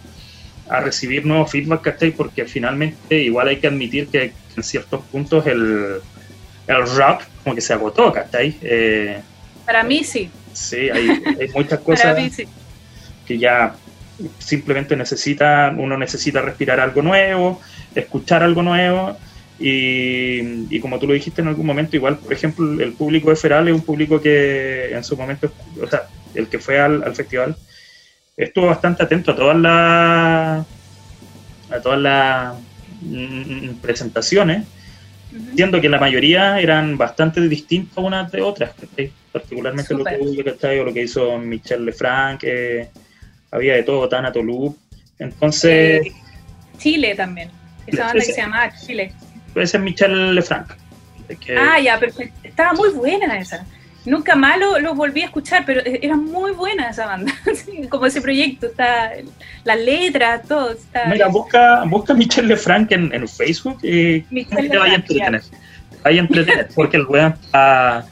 a 0.69 0.81
recibir 0.81 1.25
nuevos 1.25 1.51
feedback, 1.51 1.83
¿cachai? 1.83 2.11
Porque 2.11 2.45
finalmente 2.45 3.21
igual 3.23 3.49
hay 3.49 3.57
que 3.59 3.69
admitir 3.69 4.09
que 4.09 4.33
en 4.57 4.63
ciertos 4.63 5.05
puntos 5.05 5.47
el, 5.47 6.01
el 6.67 6.97
rock 6.97 7.23
como 7.43 7.55
que 7.55 7.61
se 7.61 7.73
agotó, 7.73 8.13
¿cachai? 8.13 8.57
Eh, 8.61 9.21
Para 9.65 9.83
mí 9.83 10.05
sí. 10.05 10.31
Sí, 10.53 10.91
hay, 10.91 11.09
hay 11.41 11.49
muchas 11.55 11.81
cosas 11.81 12.17
que 13.27 13.39
ya 13.39 13.75
simplemente 14.39 14.97
necesita, 14.97 15.73
uno 15.77 15.97
necesita 15.97 16.41
respirar 16.43 16.81
algo 16.81 17.03
nuevo, 17.03 17.61
escuchar 17.95 18.43
algo 18.43 18.63
nuevo. 18.63 19.17
Y, 19.61 20.79
como 20.81 20.99
tú 20.99 21.07
lo 21.07 21.15
dijiste 21.15 21.41
en 21.41 21.49
algún 21.49 21.67
momento, 21.67 21.97
igual, 21.97 22.19
por 22.19 22.33
ejemplo, 22.33 22.81
el 22.81 22.93
público 22.93 23.31
de 23.31 23.37
Feral 23.37 23.67
es 23.69 23.75
un 23.75 23.83
público 23.83 24.21
que 24.21 24.95
en 24.95 25.03
su 25.03 25.17
momento, 25.17 25.53
o 25.83 25.87
sea, 25.87 26.03
el 26.35 26.47
que 26.47 26.59
fue 26.59 26.79
al, 26.79 27.15
festival, 27.15 27.57
estuvo 28.37 28.67
bastante 28.67 29.03
atento 29.03 29.33
a 29.33 29.37
todas 29.37 29.57
las 29.57 30.67
a 31.71 31.83
todas 31.83 32.01
las 32.01 32.55
mm, 33.03 33.81
presentaciones, 33.83 34.65
siendo 35.55 35.81
que 35.81 35.89
la 35.89 35.99
mayoría 35.99 36.61
eran 36.61 36.97
bastante 36.97 37.41
distintas 37.47 37.99
unas 37.99 38.31
de 38.31 38.41
otras, 38.41 38.73
particularmente 39.33 39.93
lo 39.93 40.05
que, 40.05 40.85
lo 40.85 40.95
que 40.95 41.03
hizo 41.03 41.37
Michel 41.39 41.85
Lefranc, 41.85 42.43
eh, 42.45 42.89
había 43.51 43.75
de 43.75 43.83
todo, 43.83 44.09
Tana, 44.09 44.33
Tolup. 44.33 44.77
Entonces. 45.19 46.07
Eh, 46.07 46.13
Chile 46.79 47.15
también. 47.15 47.51
Esa 47.87 48.07
banda 48.07 48.25
que 48.25 48.33
se 48.33 48.41
llamaba 48.41 48.73
Chile. 48.87 49.13
Ese 49.61 49.77
es 49.77 49.83
Michel 49.83 50.35
Lefranc. 50.35 50.73
Ah, 51.59 51.79
ya, 51.79 51.99
perfecto. 51.99 52.39
Estaba 52.43 52.73
muy 52.73 52.91
buena 52.91 53.39
esa. 53.39 53.65
Nunca 54.05 54.35
más 54.35 54.59
lo, 54.59 54.95
volví 54.95 55.23
a 55.23 55.27
escuchar, 55.27 55.65
pero 55.67 55.81
e, 55.81 56.01
era 56.03 56.17
muy 56.17 56.53
buena 56.53 56.89
esa 56.89 57.07
banda. 57.07 57.33
Como 57.91 58.07
ese 58.07 58.23
proyecto, 58.23 58.67
está 58.67 59.13
las 59.65 59.79
letras, 59.79 60.43
todo. 60.49 60.71
Está 60.71 61.07
Mira, 61.07 61.29
busca, 61.29 61.85
busca 61.85 62.15
Michel 62.15 62.49
Lefranc 62.49 62.91
en, 62.93 63.13
en 63.13 63.29
Facebook 63.29 63.79
y 63.83 64.21
te 64.21 64.79
vaya 64.79 64.93
a 64.93 64.97
entretener. 64.97 65.43
Te 65.43 65.97
vaya 66.05 66.21
a 66.21 66.25
entretener 66.25 66.69
porque 66.75 66.97
el 66.97 67.07
weón 67.07 67.35
está. 67.43 68.07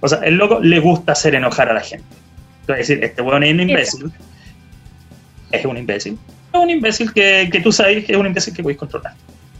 O 0.00 0.08
sea, 0.08 0.18
el 0.18 0.34
loco 0.34 0.60
le 0.60 0.80
gusta 0.80 1.12
hacer 1.12 1.34
enojar 1.34 1.70
a 1.70 1.74
la 1.74 1.80
gente. 1.80 2.04
Es 2.68 2.88
decir, 2.88 3.02
este 3.02 3.22
weón 3.22 3.42
es 3.44 3.52
un 3.54 3.60
imbécil 3.60 4.12
es 5.52 5.64
un 5.64 5.76
imbécil. 5.76 6.18
Es 6.52 6.60
un 6.60 6.70
imbécil 6.70 7.12
que, 7.12 7.48
que 7.52 7.60
tú 7.60 7.70
sabes 7.70 8.04
que 8.04 8.12
es 8.12 8.18
un 8.18 8.26
imbécil 8.26 8.54
que 8.54 8.62
podéis 8.62 8.78
controlar. 8.78 9.14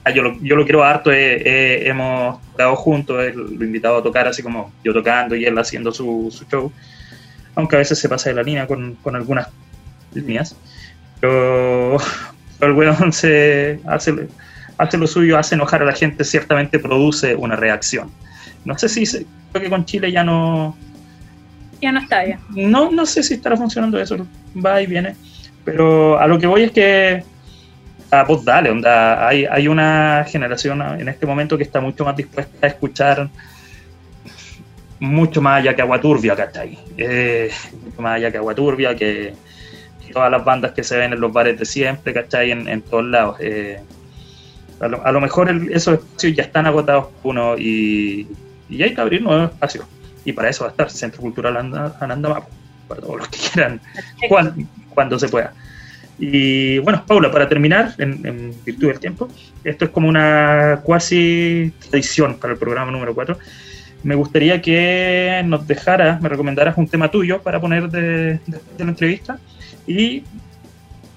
Ah, 0.05 0.11
yo, 0.11 0.23
lo, 0.23 0.37
yo 0.41 0.57
lo 0.57 0.65
quiero 0.65 0.83
harto, 0.83 1.13
eh, 1.13 1.43
eh, 1.45 1.89
hemos 1.89 2.41
tocado 2.53 2.75
juntos, 2.75 3.17
lo 3.35 3.63
he 3.63 3.67
invitado 3.67 3.99
a 3.99 4.03
tocar 4.03 4.27
así 4.27 4.43
como 4.43 4.73
yo 4.83 4.93
tocando 4.93 5.37
y 5.37 5.45
él 5.45 5.57
haciendo 5.57 5.93
su, 5.93 6.29
su 6.31 6.45
show, 6.47 6.73
aunque 7.55 7.77
a 7.77 7.79
veces 7.79 8.01
se 8.01 8.09
pasa 8.09 8.31
de 8.31 8.35
la 8.35 8.43
línea 8.43 8.67
con, 8.67 8.97
con 8.97 9.15
algunas 9.15 9.49
líneas, 10.13 10.57
pero, 11.21 11.99
el 12.61 12.73
weón 12.73 13.13
se 13.13 13.79
hace, 13.87 14.29
hace 14.77 14.99
lo 14.99 15.07
suyo, 15.07 15.39
hace 15.39 15.55
enojar 15.55 15.83
a 15.83 15.85
la 15.85 15.93
gente, 15.93 16.25
ciertamente 16.25 16.81
produce 16.81 17.37
una 17.37 17.55
reacción. 17.55 18.11
No 18.65 18.77
sé 18.79 18.89
si 18.89 19.05
creo 19.07 19.65
que 19.65 19.71
con 19.71 19.85
Chile 19.85 20.11
ya 20.11 20.25
no... 20.25 20.77
Ya 21.81 21.91
no 21.91 21.99
está 21.99 22.25
ya. 22.25 22.39
No, 22.51 22.93
no 22.93 23.07
sé 23.07 23.25
si 23.25 23.35
estará 23.35 23.57
funcionando 23.57 24.01
eso, 24.01 24.27
va 24.65 24.81
y 24.81 24.87
viene 24.87 25.17
pero 25.65 26.19
a 26.19 26.27
lo 26.27 26.39
que 26.39 26.47
voy 26.47 26.63
es 26.65 26.73
que, 26.73 27.25
ah, 28.13 28.25
pues 28.27 28.45
dale, 28.45 28.71
onda, 28.71 29.27
hay, 29.27 29.47
hay 29.47 29.67
una 29.67 30.25
generación 30.29 30.83
en 31.01 31.09
este 31.09 31.27
momento 31.27 31.57
que 31.57 31.65
está 31.65 31.81
mucho 31.81 32.05
más 32.05 32.15
dispuesta 32.15 32.67
a 32.67 32.71
escuchar 32.71 33.29
mucho 35.01 35.43
más 35.43 35.61
allá 35.61 35.75
que 35.75 35.83
Agua 35.83 36.01
Turbia, 36.01 36.37
¿cachai? 36.37 36.79
Eh, 36.97 37.51
mucho 37.85 38.03
más 38.03 38.17
allá 38.17 38.31
que 38.31 38.39
Agua 38.39 38.55
Turbia, 38.55 38.95
que, 38.95 39.35
todas 40.13 40.31
las 40.31 40.45
bandas 40.45 40.73
que 40.73 40.85
se 40.85 40.97
ven 40.97 41.13
en 41.13 41.21
los 41.21 41.33
bares 41.33 41.59
de 41.59 41.65
siempre, 41.65 42.13
¿cachai? 42.13 42.53
En, 42.53 42.69
en 42.69 42.83
todos 42.83 43.05
lados. 43.07 43.37
Eh, 43.41 43.81
a, 44.79 45.11
lo, 45.11 45.21
mejor 45.21 45.51
esos 45.73 45.95
espacios 45.95 46.37
ya 46.37 46.43
están 46.45 46.67
agotados 46.67 47.09
uno 47.23 47.57
y, 47.57 48.29
y, 48.69 48.83
hay 48.83 48.95
que 48.95 49.01
abrir 49.01 49.23
nuevos 49.23 49.51
espacios. 49.51 49.87
Y 50.25 50.33
para 50.33 50.51
eso 50.51 50.65
va 50.65 50.69
a 50.69 50.71
estar 50.71 50.91
Centro 50.91 51.21
Cultural 51.21 51.57
Anandama, 51.57 52.47
para 52.87 53.01
todos 53.01 53.17
los 53.19 53.29
que 53.29 53.39
quieran 53.39 53.81
cuando 54.95 55.19
se 55.19 55.29
pueda. 55.29 55.53
Y 56.19 56.79
bueno, 56.79 57.05
Paula, 57.07 57.31
para 57.31 57.49
terminar, 57.49 57.95
en, 57.99 58.55
virtud 58.65 58.89
del 58.89 59.01
tiempo, 59.01 59.29
esto 59.65 59.87
es 59.87 59.91
como 59.91 60.09
una 60.09 60.81
cuasi 60.83 61.73
tradición 61.89 62.37
para 62.39 62.53
el 62.53 62.59
programa 62.59 62.91
número 62.91 63.15
4. 63.15 63.39
Me 64.05 64.15
gustaría 64.15 64.61
que 64.61 65.43
nos 65.45 65.67
dejaras, 65.67 66.21
me 66.21 66.29
recomendaras 66.29 66.77
un 66.77 66.89
tema 66.89 67.11
tuyo 67.11 67.41
para 67.41 67.61
poner 67.61 67.89
de, 67.89 68.41
de, 68.47 68.61
la 68.79 68.91
entrevista 68.91 69.39
y 69.87 70.25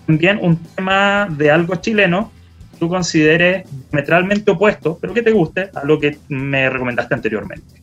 también 0.05 0.39
un 0.41 0.57
tema 0.57 1.27
de 1.29 1.49
algo 1.49 1.75
chileno 1.75 2.31
que 2.71 2.77
tú 2.77 2.89
consideres 2.89 3.67
diametralmente 3.89 4.51
opuesto, 4.51 4.97
pero 4.99 5.13
que 5.13 5.23
te 5.23 5.31
guste 5.31 5.71
a 5.73 5.83
lo 5.83 5.99
que 5.99 6.19
me 6.29 6.69
recomendaste 6.69 7.13
anteriormente. 7.13 7.81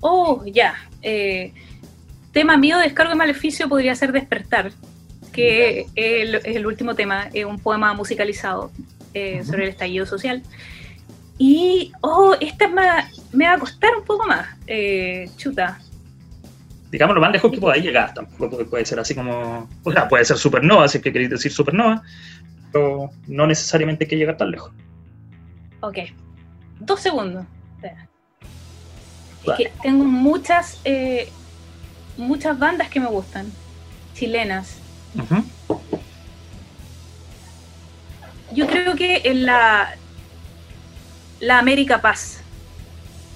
Oh, 0.00 0.42
ya. 0.46 0.74
Eh, 1.02 1.52
tema 2.32 2.56
mío 2.56 2.78
de 2.78 2.84
descargo 2.84 3.10
de 3.10 3.16
maleficio 3.16 3.68
podría 3.68 3.94
ser 3.94 4.12
despertar, 4.12 4.72
que 5.40 5.86
es 5.94 6.56
el, 6.56 6.66
último 6.66 6.94
tema, 6.94 7.28
es 7.32 7.44
un 7.44 7.58
poema 7.58 7.92
musicalizado 7.94 8.70
eh, 9.14 9.42
sobre 9.44 9.64
el 9.64 9.70
estallido 9.70 10.06
social. 10.06 10.42
Y, 11.38 11.92
oh, 12.02 12.34
esta 12.38 12.68
me 12.68 13.46
va 13.46 13.52
a 13.54 13.58
costar 13.58 13.90
un 13.96 14.04
poco 14.04 14.26
más. 14.26 14.46
Eh, 14.66 15.30
chuta. 15.36 15.78
Digamos 16.90 17.14
lo 17.14 17.20
más 17.20 17.32
lejos 17.32 17.50
que 17.50 17.58
podáis 17.58 17.84
llegar, 17.84 18.12
tampoco 18.12 18.58
puede 18.66 18.84
ser 18.84 18.98
así 18.98 19.14
como. 19.14 19.68
O 19.84 19.92
sea, 19.92 20.08
puede 20.08 20.24
ser 20.24 20.36
supernova, 20.36 20.88
si 20.88 20.98
es 20.98 21.04
que 21.04 21.12
queréis 21.12 21.30
decir 21.30 21.52
supernova, 21.52 22.02
pero 22.72 23.10
no 23.26 23.46
necesariamente 23.46 24.04
hay 24.04 24.08
que 24.08 24.16
llegar 24.16 24.36
tan 24.36 24.50
lejos. 24.50 24.72
Ok. 25.80 25.98
Dos 26.80 27.00
segundos. 27.00 27.46
Es 27.82 29.56
que 29.56 29.72
tengo 29.82 30.04
muchas, 30.04 30.80
eh, 30.84 31.28
muchas 32.16 32.58
bandas 32.58 32.90
que 32.90 33.00
me 33.00 33.06
gustan, 33.06 33.50
chilenas. 34.14 34.76
Yo 38.52 38.66
creo 38.66 38.96
que 38.96 39.22
en 39.24 39.46
la, 39.46 39.94
la 41.40 41.58
América 41.58 42.00
Paz. 42.00 42.42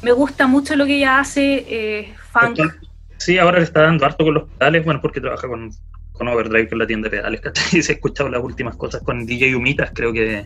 Me 0.03 0.12
gusta 0.12 0.47
mucho 0.47 0.77
lo 0.77 0.85
que 0.85 0.97
ella 0.97 1.18
hace, 1.18 1.64
eh, 1.66 2.14
funk. 2.31 2.61
Sí, 3.16 3.39
ahora 3.39 3.59
le 3.59 3.64
está 3.64 3.83
dando 3.83 4.05
harto 4.05 4.25
con 4.25 4.35
los 4.35 4.49
pedales, 4.51 4.85
bueno, 4.85 5.01
porque 5.01 5.20
trabaja 5.20 5.49
con, 5.49 5.70
con 6.12 6.29
Overdrive, 6.29 6.68
que 6.68 6.75
es 6.75 6.79
la 6.79 6.87
tienda 6.87 7.09
de 7.09 7.16
pedales, 7.16 7.41
Y 7.72 7.83
se 7.83 7.93
ha 7.93 7.95
escuchado 7.95 8.29
las 8.29 8.43
últimas 8.43 8.77
cosas 8.77 9.03
con 9.03 9.25
DJ 9.25 9.57
Humitas, 9.57 9.91
creo 9.95 10.12
que... 10.12 10.45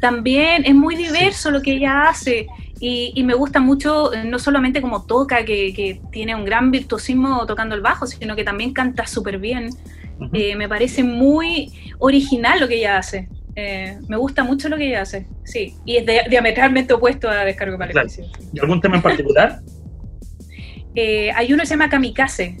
También 0.00 0.64
es 0.64 0.74
muy 0.74 0.94
diverso 0.94 1.50
lo 1.50 1.60
que 1.60 1.72
ella 1.72 2.08
hace. 2.08 2.46
Y, 2.80 3.20
me 3.24 3.34
gusta 3.34 3.58
mucho, 3.58 4.14
eh, 4.14 4.24
no 4.24 4.38
solamente 4.38 4.80
como 4.80 5.04
toca, 5.04 5.44
que, 5.44 6.00
tiene 6.12 6.36
un 6.36 6.44
gran 6.44 6.70
virtuosismo 6.70 7.44
tocando 7.46 7.74
el 7.74 7.80
bajo, 7.80 8.06
sino 8.06 8.36
que 8.36 8.44
también 8.44 8.72
canta 8.72 9.06
súper 9.06 9.38
bien. 9.38 9.70
Eh, 10.32 10.56
me 10.56 10.68
parece 10.68 11.02
muy 11.04 11.72
original 11.98 12.60
lo 12.60 12.68
que 12.68 12.76
ella 12.76 12.98
hace. 12.98 13.28
Eh, 13.54 13.98
me 14.08 14.16
gusta 14.16 14.44
mucho 14.44 14.68
lo 14.68 14.76
que 14.76 14.88
ella 14.88 15.02
hace, 15.02 15.26
sí. 15.44 15.74
Y 15.84 15.96
es 15.96 16.06
diametralmente 16.28 16.94
opuesto 16.94 17.28
a 17.28 17.44
Descargo 17.44 17.76
para 17.76 17.90
claro. 17.90 18.08
¿Y 18.52 18.60
algún 18.60 18.80
tema 18.80 18.96
en 18.96 19.02
particular? 19.02 19.60
hay 21.34 21.52
uno 21.52 21.62
que 21.62 21.66
se 21.66 21.74
llama 21.74 21.88
Kamikaze, 21.88 22.56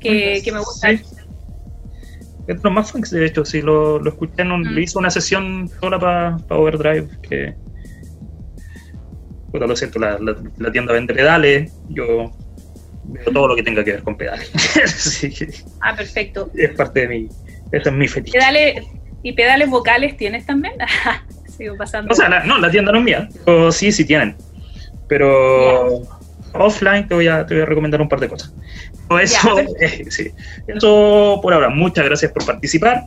que, 0.00 0.42
me 0.52 0.58
gusta. 0.58 0.90
Es 0.90 2.64
lo 2.64 2.70
más 2.70 2.92
de 2.92 3.26
hecho, 3.26 3.44
sí, 3.44 3.62
lo, 3.62 4.04
escuché, 4.06 4.42
en 4.42 4.50
un, 4.50 4.74
le 4.74 4.82
hizo 4.82 4.98
una 4.98 5.10
sesión 5.10 5.70
sola 5.80 6.00
para 6.00 6.36
Overdrive, 6.48 7.08
que 7.22 7.54
lo 9.52 9.76
siento, 9.76 9.98
la, 9.98 10.72
tienda 10.72 10.92
vende 10.92 11.14
pedales, 11.14 11.72
yo 11.88 12.32
veo 13.12 13.32
todo 13.32 13.48
lo 13.48 13.56
que 13.56 13.62
tenga 13.62 13.84
que 13.84 13.92
ver 13.92 14.02
con 14.02 14.16
pedales. 14.16 14.50
ah, 15.80 15.94
perfecto. 15.96 16.50
Es 16.54 16.70
parte 16.70 17.00
de 17.00 17.08
mi, 17.08 17.28
eso 17.72 17.90
es 17.90 17.92
mi 17.92 18.08
fetiche. 18.08 18.38
¿Y 19.22 19.32
pedales 19.32 19.68
vocales 19.68 20.16
tienes 20.16 20.46
también? 20.46 20.74
Sigo 21.56 21.76
pasando. 21.76 22.12
O 22.12 22.14
sea, 22.14 22.28
no, 22.28 22.58
la 22.58 22.70
tienda 22.70 22.92
no 22.92 22.98
es 22.98 23.04
mía, 23.04 23.28
o 23.44 23.70
sí, 23.70 23.92
sí 23.92 24.04
tienen, 24.04 24.36
pero 25.08 26.00
offline 26.54 27.06
te 27.06 27.14
voy, 27.14 27.28
a, 27.28 27.44
te 27.46 27.54
voy 27.54 27.62
a 27.62 27.66
recomendar 27.66 28.00
un 28.00 28.08
par 28.08 28.20
de 28.20 28.28
cosas. 28.28 28.52
Eso, 29.20 29.58
eh, 29.80 30.04
sí. 30.08 30.30
eso 30.66 31.38
por 31.42 31.52
ahora, 31.52 31.68
muchas 31.68 32.04
gracias 32.04 32.32
por 32.32 32.46
participar, 32.46 33.04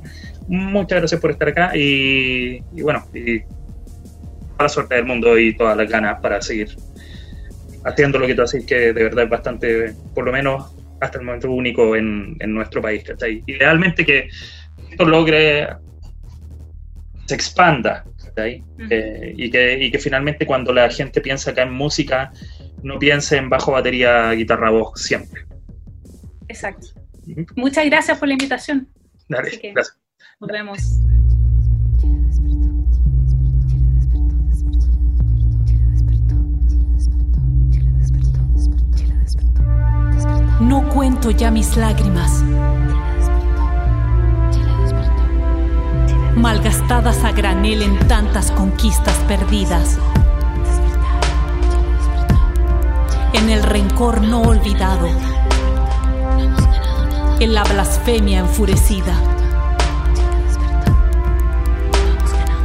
muchas 0.47 0.99
gracias 0.99 1.19
por 1.19 1.31
estar 1.31 1.47
acá 1.47 1.75
y, 1.75 2.61
y 2.75 2.81
bueno, 2.81 3.07
y 3.13 3.41
la 4.59 4.69
suerte 4.69 4.95
del 4.95 5.05
mundo 5.05 5.37
y 5.39 5.55
todas 5.55 5.75
las 5.75 5.89
ganas 5.89 6.19
para 6.21 6.41
seguir 6.41 6.77
haciendo 7.85 8.19
lo 8.19 8.27
que 8.27 8.35
tú 8.35 8.41
haces, 8.41 8.65
que 8.65 8.93
de 8.93 9.03
verdad 9.03 9.25
es 9.25 9.29
bastante, 9.29 9.93
por 10.13 10.25
lo 10.25 10.31
menos 10.31 10.75
hasta 11.01 11.19
el 11.19 11.25
momento 11.25 11.51
único 11.51 11.95
en, 11.95 12.35
en 12.39 12.53
nuestro 12.53 12.81
país. 12.81 13.03
¿cachai? 13.03 13.43
Idealmente 13.45 14.05
que 14.05 14.29
esto 14.89 15.05
logre, 15.05 15.67
se 17.25 17.35
expanda 17.35 18.05
eh, 18.35 19.33
y, 19.37 19.49
que, 19.49 19.77
y 19.83 19.91
que 19.91 19.99
finalmente 19.99 20.45
cuando 20.45 20.73
la 20.73 20.89
gente 20.89 21.21
piensa 21.21 21.51
acá 21.51 21.63
en 21.63 21.73
música, 21.73 22.31
no 22.81 22.99
piense 22.99 23.37
en 23.37 23.49
bajo 23.49 23.71
batería, 23.71 24.31
guitarra, 24.31 24.69
voz 24.69 25.01
siempre. 25.01 25.45
Exacto. 26.47 26.87
Muchas 27.55 27.85
gracias 27.85 28.17
por 28.17 28.27
la 28.27 28.33
invitación. 28.33 28.87
Dale, 29.29 29.49
gracias. 29.73 29.97
Nos 30.39 30.51
vemos. 30.51 30.99
No 40.59 40.87
cuento 40.89 41.31
ya 41.31 41.49
mis 41.49 41.75
lágrimas, 41.75 42.43
malgastadas 46.35 47.23
a 47.23 47.31
granel 47.31 47.81
en 47.81 47.97
tantas 48.07 48.51
conquistas 48.51 49.15
perdidas, 49.27 49.97
en 53.33 53.49
el 53.49 53.63
rencor 53.63 54.21
no 54.21 54.43
olvidado, 54.43 55.07
en 57.39 57.53
la 57.53 57.63
blasfemia 57.63 58.39
enfurecida, 58.39 59.15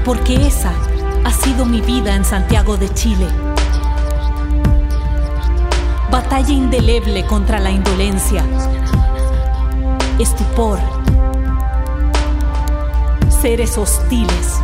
porque 0.04 0.46
esa 0.46 0.72
ha 1.24 1.32
sido 1.32 1.64
mi 1.64 1.80
vida 1.80 2.14
en 2.14 2.24
Santiago 2.24 2.76
de 2.76 2.92
Chile 2.92 3.26
batalla 6.10 6.52
indeleble 6.52 7.24
contra 7.26 7.60
la 7.60 7.70
indolencia, 7.70 8.42
estupor, 10.18 10.78
seres 13.42 13.76
hostiles. 13.76 14.60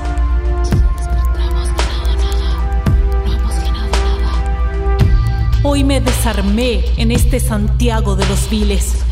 Hoy 5.62 5.84
me 5.84 6.00
desarmé 6.00 6.84
en 6.96 7.10
este 7.10 7.40
Santiago 7.40 8.16
de 8.16 8.26
los 8.26 8.48
viles. 8.48 9.04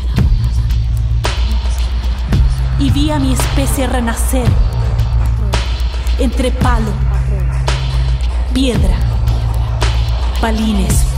Y 2.79 2.89
vi 2.89 3.11
a 3.11 3.19
mi 3.19 3.33
especie 3.33 3.87
renacer 3.87 4.47
entre 6.19 6.51
palo, 6.51 6.91
piedra, 8.53 8.97
palines 10.41 11.12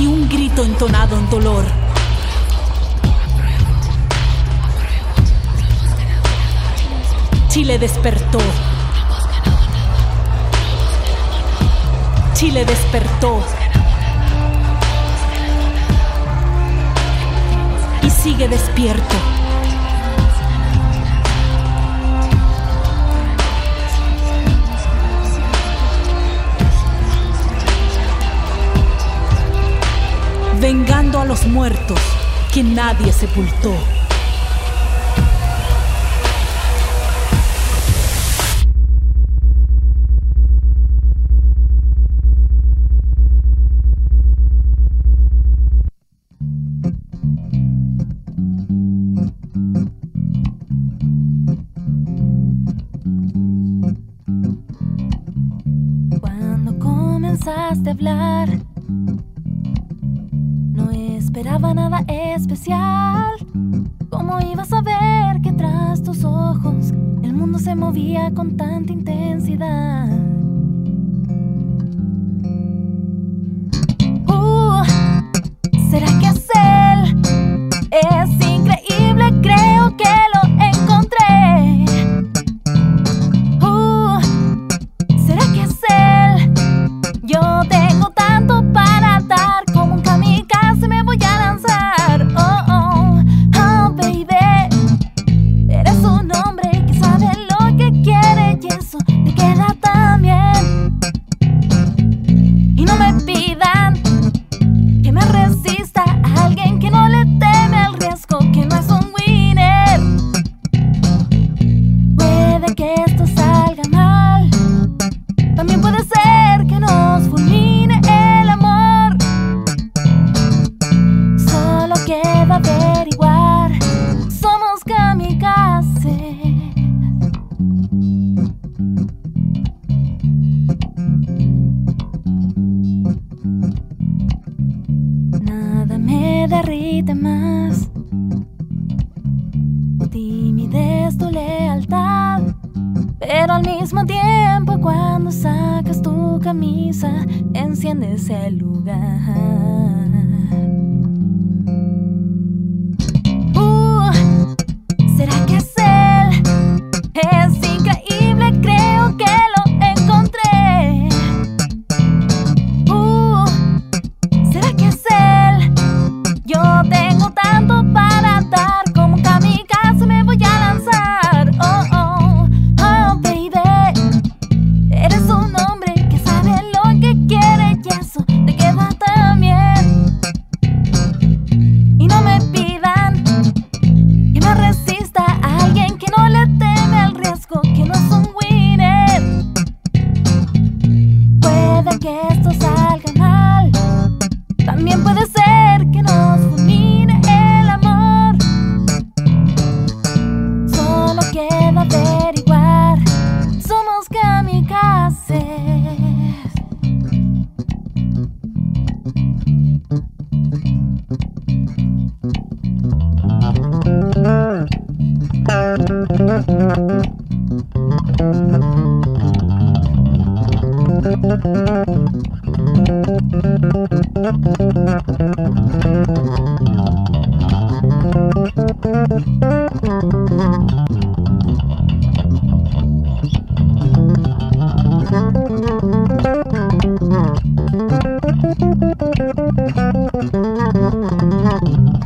y 0.00 0.06
un 0.06 0.28
grito 0.30 0.64
entonado 0.64 1.18
en 1.18 1.28
dolor. 1.28 1.64
Chile 7.48 7.78
despertó. 7.78 8.38
Chile 12.32 12.64
despertó. 12.64 13.42
Y 18.02 18.10
sigue 18.10 18.48
despierto. 18.48 19.39
Vengando 30.60 31.18
a 31.20 31.24
los 31.24 31.46
muertos 31.46 31.98
que 32.52 32.62
nadie 32.62 33.12
sepultó. 33.12 33.74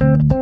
Oh, 0.01 0.34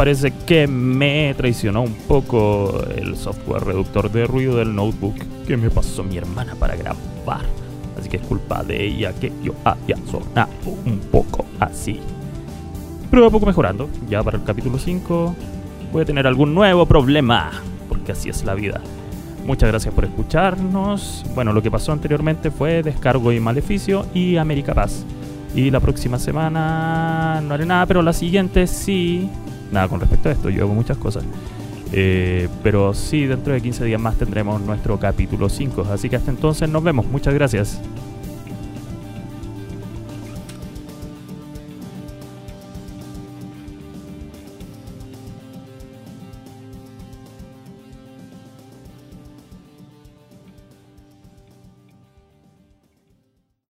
parece 0.00 0.30
que 0.46 0.66
me 0.66 1.34
traicionó 1.34 1.82
un 1.82 1.92
poco 1.92 2.82
el 2.96 3.16
software 3.16 3.64
reductor 3.64 4.10
de 4.10 4.26
ruido 4.26 4.56
del 4.56 4.74
notebook 4.74 5.14
que 5.46 5.58
me 5.58 5.68
pasó 5.68 6.02
mi 6.02 6.16
hermana 6.16 6.54
para 6.54 6.74
grabar. 6.74 7.44
Así 7.98 8.08
que 8.08 8.16
es 8.16 8.22
culpa 8.22 8.62
de 8.62 8.82
ella 8.82 9.12
que 9.12 9.30
yo 9.42 9.52
haya 9.62 9.98
sonado 10.10 10.48
un 10.86 11.00
poco 11.12 11.44
así. 11.58 12.00
Pero 13.10 13.26
a 13.26 13.30
poco 13.30 13.44
mejorando. 13.44 13.90
Ya 14.08 14.22
para 14.22 14.38
el 14.38 14.44
capítulo 14.44 14.78
5 14.78 15.34
voy 15.92 16.00
a 16.00 16.06
tener 16.06 16.26
algún 16.26 16.54
nuevo 16.54 16.86
problema. 16.86 17.50
Porque 17.86 18.12
así 18.12 18.30
es 18.30 18.42
la 18.46 18.54
vida. 18.54 18.80
Muchas 19.44 19.68
gracias 19.68 19.92
por 19.92 20.06
escucharnos. 20.06 21.26
Bueno, 21.34 21.52
lo 21.52 21.60
que 21.60 21.70
pasó 21.70 21.92
anteriormente 21.92 22.50
fue 22.50 22.82
Descargo 22.82 23.32
y 23.32 23.40
Maleficio 23.40 24.06
y 24.14 24.38
América 24.38 24.72
Paz. 24.72 25.04
Y 25.54 25.70
la 25.70 25.80
próxima 25.80 26.18
semana 26.18 27.42
no 27.42 27.52
haré 27.52 27.66
nada, 27.66 27.84
pero 27.84 28.00
la 28.00 28.14
siguiente 28.14 28.66
sí. 28.66 29.28
Nada 29.70 29.88
con 29.88 30.00
respecto 30.00 30.28
a 30.28 30.32
esto, 30.32 30.50
yo 30.50 30.64
hago 30.64 30.74
muchas 30.74 30.96
cosas. 30.96 31.24
Eh, 31.92 32.48
pero 32.62 32.94
sí, 32.94 33.26
dentro 33.26 33.52
de 33.52 33.60
15 33.60 33.84
días 33.84 34.00
más 34.00 34.16
tendremos 34.16 34.60
nuestro 34.60 34.98
capítulo 34.98 35.48
5. 35.48 35.86
Así 35.92 36.08
que 36.08 36.16
hasta 36.16 36.30
entonces 36.30 36.68
nos 36.68 36.82
vemos. 36.82 37.06
Muchas 37.06 37.34
gracias. 37.34 37.80